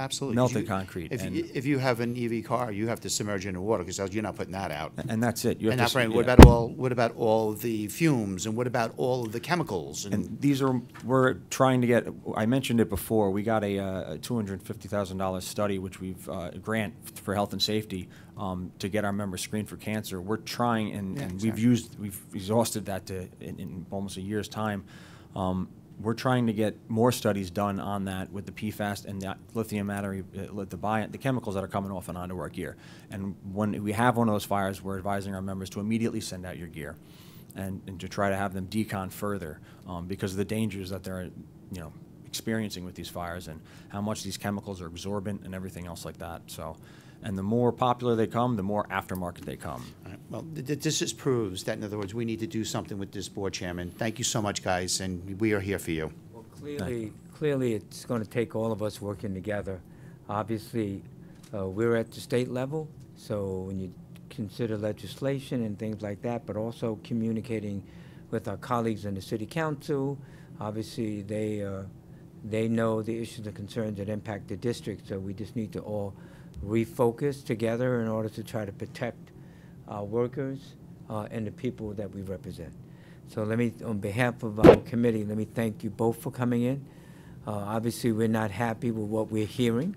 Absolutely. 0.00 0.36
melted 0.36 0.62
You- 0.62 0.66
concrete, 0.66 1.08
If, 1.12 1.22
and- 1.22 1.36
you- 1.36 1.46
if 1.52 1.66
you 1.66 1.78
have 1.78 2.00
an 2.00 2.16
EV 2.16 2.42
car, 2.42 2.72
you 2.72 2.88
have 2.88 3.00
to 3.00 3.10
submerge 3.10 3.44
it 3.44 3.50
in 3.50 3.60
water, 3.60 3.84
because 3.84 4.12
you're 4.14 4.22
not 4.22 4.34
putting 4.34 4.52
that 4.52 4.70
out. 4.70 4.92
And 5.08 5.22
that's 5.22 5.44
it. 5.44 5.60
You 5.60 5.66
have 5.66 5.72
And 5.72 5.78
to 5.78 5.82
that's 5.82 5.92
s- 5.92 5.96
right, 5.96 6.08
what 6.08 6.26
yeah. 6.26 6.32
about 6.32 6.46
all, 6.46 6.68
what 6.68 6.90
about 6.90 7.14
all 7.16 7.52
the 7.52 7.86
fumes, 7.88 8.46
and 8.46 8.56
what 8.56 8.66
about 8.66 8.94
all 8.96 9.26
of 9.26 9.32
the 9.32 9.40
chemicals? 9.40 10.06
And, 10.06 10.14
And 10.14 10.40
these 10.40 10.62
are, 10.62 10.80
we're 11.04 11.34
trying 11.50 11.82
to 11.82 11.86
get, 11.86 12.08
I 12.34 12.46
mentioned 12.46 12.80
it 12.80 12.88
before, 12.88 13.30
we 13.30 13.42
got 13.42 13.62
a, 13.62 13.78
uh, 13.78 14.16
$250,000 14.18 15.42
study, 15.44 15.78
which 15.78 16.00
we've, 16.00 16.28
uh, 16.28 16.50
grant 16.62 16.94
for 17.18 17.34
health 17.34 17.52
and 17.52 17.60
safety, 17.60 18.08
um, 18.38 18.72
to 18.78 18.88
get 18.88 19.04
our 19.04 19.12
members 19.12 19.42
screened 19.42 19.68
for 19.68 19.76
cancer. 19.76 20.20
We're 20.20 20.38
trying, 20.38 20.92
and, 20.92 21.16
Yeah, 21.16 21.22
and 21.24 21.32
we've 21.32 21.44
exactly. 21.52 21.62
used, 21.62 21.98
we've 21.98 22.20
exhausted 22.32 22.86
that 22.86 23.04
to, 23.06 23.28
in, 23.40 23.58
in 23.58 23.86
almost 23.90 24.16
a 24.16 24.22
year's 24.22 24.48
time. 24.48 24.84
Um, 25.36 25.68
We're 26.00 26.14
trying 26.14 26.46
to 26.46 26.52
get 26.52 26.76
more 26.88 27.12
studies 27.12 27.50
done 27.50 27.78
on 27.78 28.06
that 28.06 28.32
with 28.32 28.46
the 28.46 28.52
PFAS 28.52 29.04
and 29.04 29.20
the 29.20 29.36
lithium 29.54 29.88
battery, 29.88 30.24
uh, 30.36 30.64
the 30.64 30.76
bio, 30.76 31.06
the 31.06 31.18
chemicals 31.18 31.54
that 31.54 31.64
are 31.64 31.68
coming 31.68 31.90
off 31.90 32.08
and 32.08 32.16
onto 32.16 32.38
our 32.38 32.48
gear. 32.48 32.76
And 33.10 33.36
when 33.52 33.82
we 33.82 33.92
have 33.92 34.16
one 34.16 34.28
of 34.28 34.34
those 34.34 34.44
fires, 34.44 34.82
we're 34.82 34.96
advising 34.96 35.34
our 35.34 35.42
members 35.42 35.68
to 35.70 35.80
immediately 35.80 36.20
send 36.20 36.46
out 36.46 36.56
your 36.56 36.68
gear 36.68 36.96
and, 37.54 37.82
and 37.86 38.00
to 38.00 38.08
try 38.08 38.30
to 38.30 38.36
have 38.36 38.54
them 38.54 38.66
decon 38.66 39.12
further 39.12 39.60
um, 39.86 40.06
because 40.06 40.32
of 40.32 40.38
the 40.38 40.44
dangers 40.44 40.90
that 40.90 41.02
they're, 41.02 41.24
you 41.72 41.80
know, 41.80 41.92
experiencing 42.26 42.84
with 42.84 42.94
these 42.94 43.08
fires 43.08 43.48
and 43.48 43.60
how 43.88 44.00
much 44.00 44.22
these 44.22 44.36
chemicals 44.36 44.80
are 44.80 44.86
absorbent 44.86 45.42
and 45.44 45.54
everything 45.54 45.86
else 45.86 46.04
like 46.04 46.18
that. 46.18 46.42
So, 46.46 46.76
and 47.22 47.36
the 47.36 47.42
more 47.42 47.72
popular 47.72 48.16
they 48.16 48.26
come, 48.26 48.56
the 48.56 48.62
more 48.62 48.86
aftermarket 48.90 49.44
they 49.44 49.56
come. 49.56 49.84
All 50.04 50.10
right, 50.10 50.20
Well, 50.30 50.46
th- 50.54 50.66
th- 50.66 50.80
this 50.80 50.98
just 50.98 51.18
proves 51.18 51.64
that, 51.64 51.76
in 51.76 51.84
other 51.84 51.98
words, 51.98 52.14
we 52.14 52.24
need 52.24 52.40
to 52.40 52.46
do 52.46 52.64
something 52.64 52.98
with 52.98 53.12
this 53.12 53.28
board, 53.28 53.52
Chairman. 53.52 53.90
Thank 53.90 54.18
you 54.18 54.24
so 54.24 54.40
much, 54.40 54.62
guys, 54.62 55.00
and 55.00 55.40
we 55.40 55.52
are 55.52 55.60
here 55.60 55.78
for 55.78 55.90
you. 55.90 56.12
Well, 56.32 56.44
clearly, 56.58 57.12
clearly, 57.34 57.74
it's 57.74 58.04
going 58.04 58.22
to 58.22 58.28
take 58.28 58.56
all 58.56 58.72
of 58.72 58.82
us 58.82 59.00
working 59.00 59.34
together. 59.34 59.80
Obviously, 60.28 61.02
uh, 61.54 61.68
we're 61.68 61.96
at 61.96 62.12
the 62.12 62.20
state 62.20 62.50
level, 62.50 62.88
so 63.16 63.64
when 63.66 63.78
you 63.80 63.92
consider 64.30 64.78
legislation 64.78 65.64
and 65.64 65.78
things 65.78 66.00
like 66.00 66.22
that, 66.22 66.46
but 66.46 66.56
also 66.56 66.98
communicating 67.04 67.82
with 68.30 68.48
our 68.48 68.56
colleagues 68.56 69.04
in 69.04 69.14
the 69.14 69.20
city 69.20 69.44
council. 69.44 70.16
Obviously, 70.60 71.22
they, 71.22 71.62
uh, 71.62 71.82
they 72.44 72.68
know 72.68 73.02
the 73.02 73.20
issues 73.20 73.46
and 73.46 73.54
concerns 73.54 73.98
that 73.98 74.08
impact 74.08 74.48
the 74.48 74.56
district, 74.56 75.08
so 75.08 75.18
we 75.18 75.34
just 75.34 75.56
need 75.56 75.72
to 75.72 75.80
all 75.80 76.14
refocus 76.64 77.44
together 77.44 78.00
in 78.00 78.08
order 78.08 78.28
to 78.28 78.42
try 78.42 78.64
to 78.64 78.72
protect 78.72 79.30
our 79.88 80.04
workers 80.04 80.74
uh, 81.08 81.26
and 81.30 81.46
the 81.46 81.50
people 81.50 81.92
that 81.94 82.14
we 82.14 82.22
represent. 82.22 82.72
So 83.28 83.42
let 83.44 83.58
me, 83.58 83.72
on 83.84 83.98
behalf 83.98 84.42
of 84.42 84.58
our 84.60 84.76
committee, 84.76 85.24
let 85.24 85.36
me 85.36 85.44
thank 85.44 85.84
you 85.84 85.90
both 85.90 86.20
for 86.20 86.30
coming 86.30 86.62
in. 86.62 86.84
Uh, 87.46 87.52
Obviously, 87.52 88.12
we're 88.12 88.28
not 88.28 88.50
happy 88.50 88.90
with 88.90 89.06
what 89.06 89.30
we're 89.30 89.46
hearing. 89.46 89.94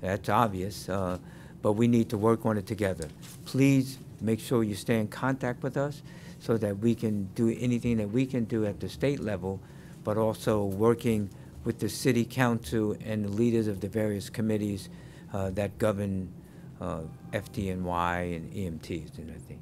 That's 0.00 0.28
obvious, 0.28 0.88
uh, 0.88 1.18
but 1.62 1.72
we 1.72 1.88
need 1.88 2.10
to 2.10 2.18
work 2.18 2.44
on 2.44 2.58
it 2.58 2.66
together. 2.66 3.08
Please 3.44 3.98
make 4.20 4.40
sure 4.40 4.62
you 4.62 4.74
stay 4.74 5.00
in 5.00 5.08
contact 5.08 5.62
with 5.62 5.76
us 5.76 6.02
so 6.38 6.56
that 6.58 6.78
we 6.78 6.94
can 6.94 7.24
do 7.34 7.56
anything 7.58 7.96
that 7.96 8.10
we 8.10 8.26
can 8.26 8.44
do 8.44 8.66
at 8.66 8.78
the 8.80 8.88
state 8.88 9.20
level, 9.20 9.60
but 10.04 10.16
also 10.16 10.64
working 10.64 11.30
with 11.64 11.78
the 11.80 11.88
city 11.88 12.24
council 12.24 12.96
and 13.04 13.24
the 13.24 13.28
leaders 13.28 13.66
of 13.66 13.80
the 13.80 13.88
various 13.88 14.30
committees 14.30 14.88
uh, 15.32 15.50
that 15.50 15.78
govern 15.78 16.32
uh, 16.80 17.02
FDNY 17.32 18.36
and 18.36 18.52
EMTs 18.52 19.18
and 19.18 19.30
everything. 19.30 19.60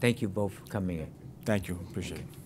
Thank 0.00 0.22
you 0.22 0.28
both 0.28 0.54
for 0.54 0.64
coming 0.66 1.00
in. 1.00 1.08
Thank 1.44 1.68
you, 1.68 1.78
appreciate 1.90 2.20
it. 2.20 2.39